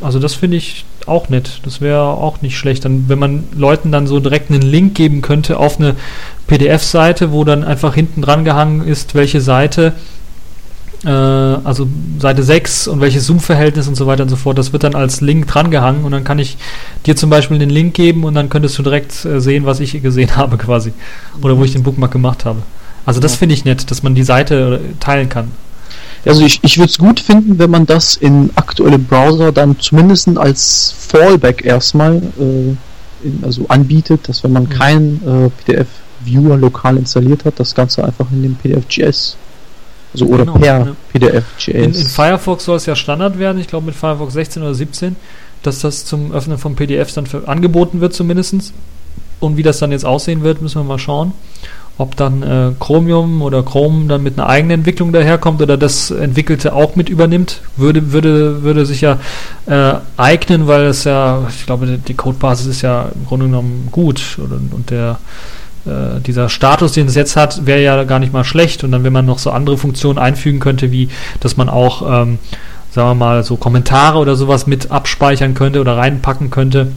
also 0.00 0.20
das 0.20 0.34
finde 0.34 0.56
ich 0.56 0.84
auch 1.06 1.28
nett. 1.30 1.60
Das 1.64 1.80
wäre 1.80 2.02
auch 2.02 2.42
nicht 2.42 2.56
schlecht, 2.56 2.84
dann, 2.84 3.08
wenn 3.08 3.18
man 3.18 3.44
Leuten 3.56 3.90
dann 3.90 4.06
so 4.06 4.20
direkt 4.20 4.50
einen 4.52 4.62
Link 4.62 4.94
geben 4.94 5.20
könnte 5.20 5.58
auf 5.58 5.80
eine 5.80 5.96
PDF-Seite, 6.46 7.32
wo 7.32 7.42
dann 7.42 7.64
einfach 7.64 7.94
hinten 7.94 8.22
dran 8.22 8.44
gehangen 8.44 8.86
ist, 8.86 9.16
welche 9.16 9.40
Seite, 9.40 9.94
also 11.08 11.88
Seite 12.18 12.42
6 12.42 12.88
und 12.88 13.00
welches 13.00 13.26
Zoom-Verhältnis 13.26 13.88
und 13.88 13.94
so 13.94 14.06
weiter 14.06 14.22
und 14.24 14.28
so 14.28 14.36
fort. 14.36 14.58
Das 14.58 14.72
wird 14.72 14.84
dann 14.84 14.94
als 14.94 15.20
Link 15.22 15.46
dran 15.46 15.70
gehangen 15.70 16.04
und 16.04 16.12
dann 16.12 16.24
kann 16.24 16.38
ich 16.38 16.58
dir 17.06 17.16
zum 17.16 17.30
Beispiel 17.30 17.58
den 17.58 17.70
Link 17.70 17.94
geben 17.94 18.24
und 18.24 18.34
dann 18.34 18.50
könntest 18.50 18.78
du 18.78 18.82
direkt 18.82 19.24
äh, 19.24 19.40
sehen, 19.40 19.64
was 19.64 19.80
ich 19.80 20.00
gesehen 20.02 20.36
habe 20.36 20.58
quasi. 20.58 20.92
Oder 21.42 21.56
wo 21.56 21.64
ich 21.64 21.72
den 21.72 21.82
Bookmark 21.82 22.12
gemacht 22.12 22.44
habe. 22.44 22.60
Also 23.06 23.18
das 23.18 23.36
finde 23.36 23.54
ich 23.54 23.64
nett, 23.64 23.90
dass 23.90 24.02
man 24.02 24.14
die 24.14 24.24
Seite 24.24 24.80
äh, 24.82 24.94
teilen 25.00 25.28
kann. 25.30 25.50
Also 26.26 26.44
ich, 26.44 26.60
ich 26.62 26.76
würde 26.76 26.90
es 26.90 26.98
gut 26.98 27.18
finden, 27.18 27.58
wenn 27.58 27.70
man 27.70 27.86
das 27.86 28.14
in 28.16 28.50
aktuellem 28.54 29.04
Browser 29.04 29.52
dann 29.52 29.80
zumindest 29.80 30.28
als 30.36 30.94
Fallback 30.98 31.64
erstmal 31.64 32.16
äh, 32.16 32.76
in, 33.26 33.40
also 33.42 33.64
anbietet, 33.68 34.28
dass 34.28 34.44
wenn 34.44 34.52
man 34.52 34.64
Mhm. 34.64 34.68
keinen 34.68 35.22
äh, 35.26 35.50
PDF-Viewer 35.64 36.58
lokal 36.58 36.98
installiert 36.98 37.46
hat, 37.46 37.58
das 37.58 37.74
Ganze 37.74 38.04
einfach 38.04 38.26
in 38.32 38.42
dem 38.42 38.54
PDF.js 38.54 39.36
also 40.12 40.26
oder 40.26 40.44
Genau, 40.44 40.58
per 40.58 40.66
ja. 40.86 40.86
PDF.js. 41.12 41.68
In, 41.68 41.94
in 41.94 42.06
Firefox 42.06 42.64
soll 42.64 42.76
es 42.76 42.86
ja 42.86 42.94
Standard 42.96 43.38
werden, 43.38 43.60
ich 43.60 43.66
glaube 43.68 43.86
mit 43.86 43.94
Firefox 43.94 44.32
16 44.34 44.62
oder 44.62 44.74
17, 44.74 45.16
dass 45.62 45.80
das 45.80 46.04
zum 46.04 46.32
Öffnen 46.32 46.58
von 46.58 46.74
PDFs 46.76 47.14
dann 47.14 47.26
für, 47.26 47.46
angeboten 47.48 48.00
wird 48.00 48.12
zumindest. 48.14 48.72
Und 49.40 49.56
wie 49.56 49.62
das 49.62 49.78
dann 49.78 49.90
jetzt 49.92 50.04
aussehen 50.04 50.42
wird, 50.42 50.60
müssen 50.60 50.80
wir 50.80 50.84
mal 50.84 50.98
schauen. 50.98 51.32
Ob 51.96 52.16
dann 52.16 52.42
äh, 52.42 52.72
Chromium 52.80 53.42
oder 53.42 53.62
Chrome 53.62 54.06
dann 54.06 54.22
mit 54.22 54.38
einer 54.38 54.48
eigenen 54.48 54.80
Entwicklung 54.80 55.12
daherkommt 55.12 55.60
oder 55.60 55.76
das 55.76 56.10
Entwickelte 56.10 56.72
auch 56.74 56.96
mit 56.96 57.08
übernimmt, 57.10 57.60
würde, 57.76 58.12
würde, 58.12 58.62
würde 58.62 58.86
sich 58.86 59.02
ja 59.02 59.18
äh, 59.66 59.94
eignen, 60.16 60.66
weil 60.66 60.84
es 60.86 61.04
ja, 61.04 61.46
ich 61.50 61.66
glaube, 61.66 61.86
die- 61.86 61.98
die 61.98 62.14
Codebasis 62.14 62.66
ist 62.66 62.82
ja 62.82 63.10
im 63.14 63.26
Grunde 63.26 63.46
genommen 63.46 63.88
gut 63.92 64.38
oder, 64.42 64.56
und 64.56 64.88
der 64.90 65.18
äh, 65.86 66.20
dieser 66.20 66.48
Status, 66.48 66.92
den 66.92 67.06
es 67.06 67.14
jetzt 67.14 67.36
hat, 67.36 67.66
wäre 67.66 67.82
ja 67.82 68.04
gar 68.04 68.18
nicht 68.18 68.32
mal 68.32 68.44
schlecht. 68.44 68.84
Und 68.84 68.92
dann, 68.92 69.04
wenn 69.04 69.12
man 69.12 69.26
noch 69.26 69.38
so 69.38 69.50
andere 69.50 69.78
Funktionen 69.78 70.18
einfügen 70.18 70.60
könnte, 70.60 70.90
wie 70.92 71.08
dass 71.40 71.56
man 71.56 71.68
auch, 71.68 72.02
ähm, 72.02 72.38
sagen 72.90 73.08
wir 73.08 73.14
mal, 73.14 73.44
so 73.44 73.56
Kommentare 73.56 74.18
oder 74.18 74.36
sowas 74.36 74.66
mit 74.66 74.90
abspeichern 74.90 75.54
könnte 75.54 75.80
oder 75.80 75.96
reinpacken 75.96 76.50
könnte. 76.50 76.92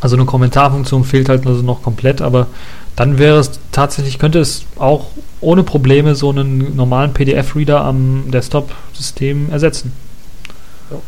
Also 0.00 0.16
eine 0.16 0.26
Kommentarfunktion 0.26 1.04
fehlt 1.04 1.28
halt 1.28 1.46
also 1.46 1.62
noch 1.62 1.82
komplett, 1.82 2.20
aber 2.20 2.48
dann 2.96 3.18
wäre 3.18 3.38
es 3.38 3.52
tatsächlich, 3.72 4.18
könnte 4.18 4.38
es 4.38 4.66
auch 4.76 5.06
ohne 5.40 5.62
Probleme 5.62 6.14
so 6.14 6.30
einen 6.30 6.76
normalen 6.76 7.12
PDF-Reader 7.12 7.80
am 7.80 8.30
Desktop-System 8.30 9.50
ersetzen. 9.50 9.92
Ja. 10.90 10.98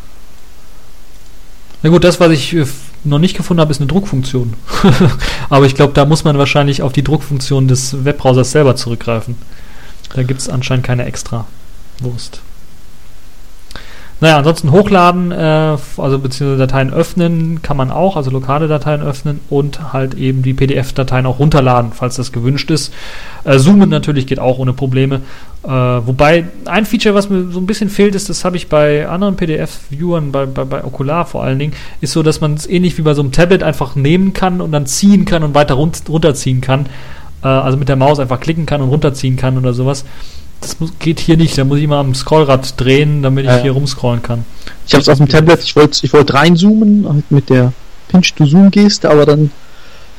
Na 1.83 1.89
gut, 1.89 2.03
das, 2.03 2.19
was 2.19 2.31
ich 2.31 2.53
äh, 2.55 2.65
noch 3.03 3.19
nicht 3.19 3.37
gefunden 3.37 3.61
habe, 3.61 3.71
ist 3.71 3.79
eine 3.79 3.87
Druckfunktion. 3.87 4.53
Aber 5.49 5.65
ich 5.65 5.75
glaube, 5.75 5.93
da 5.93 6.05
muss 6.05 6.23
man 6.23 6.37
wahrscheinlich 6.37 6.81
auf 6.81 6.93
die 6.93 7.03
Druckfunktion 7.03 7.67
des 7.67 8.05
Webbrowsers 8.05 8.51
selber 8.51 8.75
zurückgreifen. 8.75 9.35
Da 10.13 10.23
gibt 10.23 10.39
es 10.39 10.49
anscheinend 10.49 10.85
keine 10.85 11.05
extra 11.05 11.45
Wurst. 11.99 12.41
Naja, 14.19 14.37
ansonsten 14.37 14.71
hochladen, 14.71 15.31
äh, 15.31 15.35
also 15.35 16.19
beziehungsweise 16.19 16.57
Dateien 16.57 16.91
öffnen 16.91 17.61
kann 17.61 17.77
man 17.77 17.91
auch, 17.91 18.17
also 18.17 18.31
lokale 18.31 18.67
Dateien 18.67 19.01
öffnen 19.01 19.41
und 19.49 19.93
halt 19.93 20.15
eben 20.15 20.41
die 20.41 20.55
PDF-Dateien 20.55 21.27
auch 21.27 21.37
runterladen, 21.37 21.91
falls 21.93 22.15
das 22.15 22.31
gewünscht 22.31 22.71
ist. 22.71 22.91
Äh, 23.43 23.59
Zoomen 23.59 23.89
natürlich 23.89 24.25
geht 24.25 24.39
auch 24.39 24.57
ohne 24.57 24.73
Probleme. 24.73 25.21
Äh, 25.63 25.69
wobei 25.69 26.45
ein 26.65 26.85
Feature, 26.87 27.13
was 27.13 27.29
mir 27.29 27.51
so 27.51 27.59
ein 27.59 27.67
bisschen 27.67 27.89
fehlt, 27.89 28.15
ist, 28.15 28.27
das 28.27 28.43
habe 28.43 28.57
ich 28.57 28.69
bei 28.69 29.07
anderen 29.07 29.35
PDF-Viewern, 29.35 30.31
bei, 30.31 30.47
bei, 30.47 30.63
bei 30.63 30.83
Ocular 30.83 31.25
vor 31.25 31.43
allen 31.43 31.59
Dingen, 31.59 31.73
ist 32.01 32.13
so, 32.13 32.23
dass 32.23 32.41
man 32.41 32.55
es 32.55 32.67
ähnlich 32.67 32.97
wie 32.97 33.03
bei 33.03 33.13
so 33.13 33.21
einem 33.21 33.31
Tablet 33.31 33.61
einfach 33.61 33.95
nehmen 33.95 34.33
kann 34.33 34.61
und 34.61 34.71
dann 34.71 34.87
ziehen 34.87 35.25
kann 35.25 35.43
und 35.43 35.53
weiter 35.53 35.75
run 35.75 35.91
runterziehen 36.09 36.61
kann. 36.61 36.87
Äh, 37.43 37.47
also 37.47 37.77
mit 37.77 37.89
der 37.89 37.95
Maus 37.95 38.19
einfach 38.19 38.39
klicken 38.39 38.65
kann 38.65 38.81
und 38.81 38.89
runterziehen 38.89 39.35
kann 39.35 39.57
oder 39.57 39.73
sowas. 39.73 40.05
Das 40.61 40.79
muss, 40.79 40.91
geht 40.99 41.19
hier 41.19 41.37
nicht, 41.37 41.57
da 41.57 41.63
muss 41.63 41.77
ich 41.77 41.87
mal 41.87 41.99
am 41.99 42.15
Scrollrad 42.15 42.79
drehen, 42.79 43.21
damit 43.21 43.45
ich 43.45 43.51
Ja, 43.51 43.57
hier 43.57 43.71
rumscrollen 43.71 44.23
kann. 44.23 44.43
Ich 44.87 44.93
habe 44.93 45.01
es 45.01 45.09
auf 45.09 45.17
dem 45.17 45.27
Tablet, 45.27 45.63
ich 45.63 45.75
wollte 45.75 45.99
ich 46.03 46.11
wollt 46.13 46.33
reinzoomen, 46.33 47.07
halt 47.07 47.31
mit 47.31 47.49
der 47.49 47.73
Pinch-to-Zoom-Geste, 48.07 49.09
aber 49.09 49.25
dann 49.25 49.51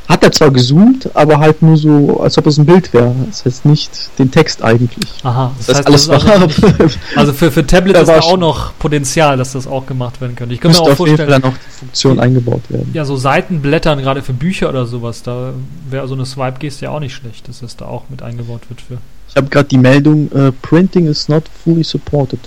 hat 0.09 0.23
er 0.25 0.33
zwar 0.33 0.51
gezoomt, 0.51 1.11
aber 1.15 1.39
halt 1.39 1.61
nur 1.61 1.77
so, 1.77 2.21
als 2.21 2.39
ob 2.39 2.47
es 2.47 2.57
ein 2.57 2.65
Bild 2.65 2.93
wäre. 2.95 3.15
Das 3.27 3.45
heißt 3.45 3.67
nicht 3.67 3.91
den 4.19 4.31
Text 4.31 4.63
eigentlich. 4.63 5.11
Aha, 5.23 5.53
Das, 5.59 5.69
heißt, 5.69 5.79
das 5.81 5.87
alles 5.87 6.03
ist 6.03 6.11
also, 6.11 6.97
also 7.17 7.33
für, 7.35 7.53
für 7.53 7.67
Tablet 7.67 7.95
Da 7.97 8.01
ist 8.01 8.09
da 8.09 8.21
auch 8.21 8.39
noch 8.39 8.73
Potenzial, 8.79 9.37
dass 9.37 9.53
das 9.53 9.67
auch 9.67 9.85
gemacht 9.87 10.21
werden 10.23 10.35
könnte. 10.35 10.55
Ich 10.55 10.61
kann 10.61 10.73
mir 10.73 10.81
auch 10.81 10.95
vorstellen, 10.95 11.29
dann 11.29 11.45
auch 11.45 11.53
die 11.53 11.79
Funktion 11.79 12.19
eingebaut 12.19 12.63
werden. 12.71 12.91
ja, 12.95 13.05
so 13.05 13.17
Seitenblättern, 13.17 13.99
gerade 13.99 14.23
für 14.23 14.33
Bücher 14.33 14.71
oder 14.71 14.87
sowas, 14.87 15.23
da 15.23 15.53
wäre 15.91 16.09
so 16.09 16.15
eine 16.15 16.25
Swipe-Geste 16.25 16.87
ja 16.87 16.91
auch 16.91 17.01
nicht 17.01 17.15
schlecht, 17.15 17.47
dass 17.49 17.61
das 17.61 17.77
da 17.77 17.85
auch 17.85 18.05
mit 18.09 18.23
eingebaut 18.23 18.63
wird 18.71 18.81
für. 18.81 18.99
Ich 19.29 19.37
habe 19.37 19.49
gerade 19.49 19.69
die 19.69 19.79
Meldung, 19.79 20.33
äh, 20.33 20.53
Printing 20.53 21.07
is 21.07 21.29
not 21.29 21.45
fully 21.63 21.85
supported 21.85 22.41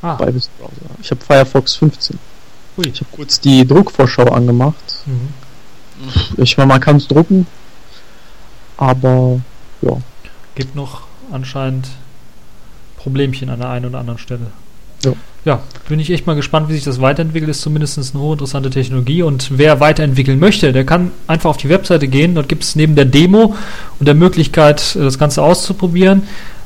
Ah, 0.00 0.14
bei 0.14 0.26
Browser. 0.26 0.44
Ich 1.02 1.10
habe 1.10 1.20
Firefox 1.24 1.74
15. 1.74 2.18
Ui. 2.78 2.84
Ich 2.86 3.00
habe 3.00 3.10
kurz 3.10 3.40
die 3.40 3.66
Druckvorschau 3.66 4.24
angemacht. 4.28 5.02
mhm. 5.06 5.28
Ich 6.36 6.56
meine, 6.56 6.68
man 6.68 6.80
kann 6.80 6.96
es 6.96 7.08
drucken, 7.08 7.46
aber 8.76 9.40
ja. 9.82 9.96
gibt 10.54 10.74
noch 10.74 11.02
anscheinend 11.30 11.88
Problemchen 12.96 13.50
an 13.50 13.60
der 13.60 13.70
einen 13.70 13.86
oder 13.86 13.98
anderen 14.00 14.18
Stelle. 14.18 14.46
Ja. 15.04 15.12
Ja, 15.44 15.60
bin 15.90 16.00
ich 16.00 16.10
echt 16.10 16.26
mal 16.26 16.36
gespannt, 16.36 16.70
wie 16.70 16.72
sich 16.72 16.84
das 16.84 17.02
weiterentwickelt. 17.02 17.50
Ist 17.50 17.60
zumindest 17.60 17.98
eine 17.98 18.22
hochinteressante 18.22 18.70
Technologie. 18.70 19.22
Und 19.22 19.58
wer 19.58 19.78
weiterentwickeln 19.78 20.38
möchte, 20.38 20.72
der 20.72 20.86
kann 20.86 21.10
einfach 21.26 21.50
auf 21.50 21.58
die 21.58 21.68
Webseite 21.68 22.08
gehen. 22.08 22.34
Dort 22.34 22.48
gibt 22.48 22.62
es 22.62 22.76
neben 22.76 22.94
der 22.94 23.04
Demo 23.04 23.54
und 23.98 24.06
der 24.06 24.14
Möglichkeit, 24.14 24.96
das 24.96 25.18
Ganze 25.18 25.42
auszuprobieren 25.42 26.22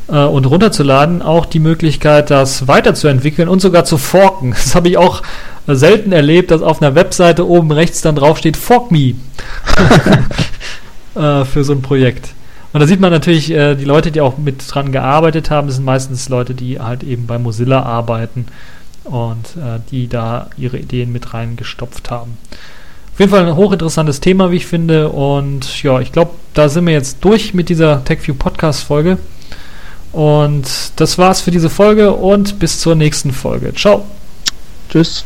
äh, 0.09 0.25
und 0.25 0.47
runterzuladen, 0.47 1.23
auch 1.23 1.47
die 1.47 1.59
Möglichkeit, 1.59 2.31
das 2.31 2.67
weiterzuentwickeln 2.67 3.49
und 3.49 3.61
sogar 3.61 3.85
zu 3.85 3.99
forken. 3.99 4.55
Das 4.69 4.75
habe 4.75 4.89
ich 4.89 4.99
auch 4.99 5.23
selten 5.67 6.13
erlebt, 6.13 6.51
dass 6.51 6.63
auf 6.63 6.81
einer 6.81 6.95
Webseite 6.95 7.47
oben 7.47 7.71
rechts 7.73 8.01
dann 8.01 8.17
drauf 8.17 8.39
steht 8.39 8.57
Fork 8.57 8.91
Me 8.91 9.15
äh, 11.15 11.45
für 11.45 11.65
so 11.65 11.73
ein 11.73 11.83
Projekt. 11.83 12.31
Und 12.73 12.81
da 12.81 12.87
sieht 12.87 13.01
man 13.01 13.11
natürlich, 13.11 13.51
äh, 13.51 13.75
die 13.75 13.85
Leute, 13.85 14.11
die 14.11 14.21
auch 14.21 14.37
mit 14.39 14.63
dran 14.67 14.93
gearbeitet 14.93 15.51
haben, 15.51 15.69
das 15.69 15.77
sind 15.77 15.85
meistens 15.85 16.29
Leute, 16.29 16.55
die 16.55 16.81
halt 16.81 17.03
eben 17.03 17.27
bei 17.27 17.39
Mozilla 17.39 17.83
arbeiten 17.83 18.47
und 19.05 19.57
äh, 19.57 19.81
die 19.91 20.09
da 20.09 20.49
ihre 20.57 20.79
Ideen 20.79 21.13
mit 21.13 21.33
reingestopft 21.33 22.11
haben. 22.11 22.37
Auf 23.13 23.21
jeden 23.21 23.33
Fall 23.33 23.47
ein 23.47 23.57
hochinteressantes 23.57 24.21
Thema, 24.21 24.51
wie 24.53 24.57
ich 24.57 24.67
finde. 24.67 25.09
Und 25.09 25.83
ja, 25.83 26.01
ich 26.01 26.13
glaube, 26.13 26.33
da 26.55 26.69
sind 26.69 26.87
wir 26.87 26.93
jetzt 26.93 27.19
durch 27.23 27.53
mit 27.53 27.69
dieser 27.69 28.05
TechView 28.05 28.35
Podcast 28.35 28.85
Folge. 28.85 29.19
Und 30.13 30.67
das 30.97 31.19
war's 31.19 31.41
für 31.41 31.51
diese 31.51 31.71
Folge 31.71 32.13
und 32.13 32.59
bis 32.59 32.81
zur 32.81 32.95
nächsten 32.95 33.33
Folge. 33.33 33.75
Ciao. 33.75 34.05
Tschüss. 34.91 35.25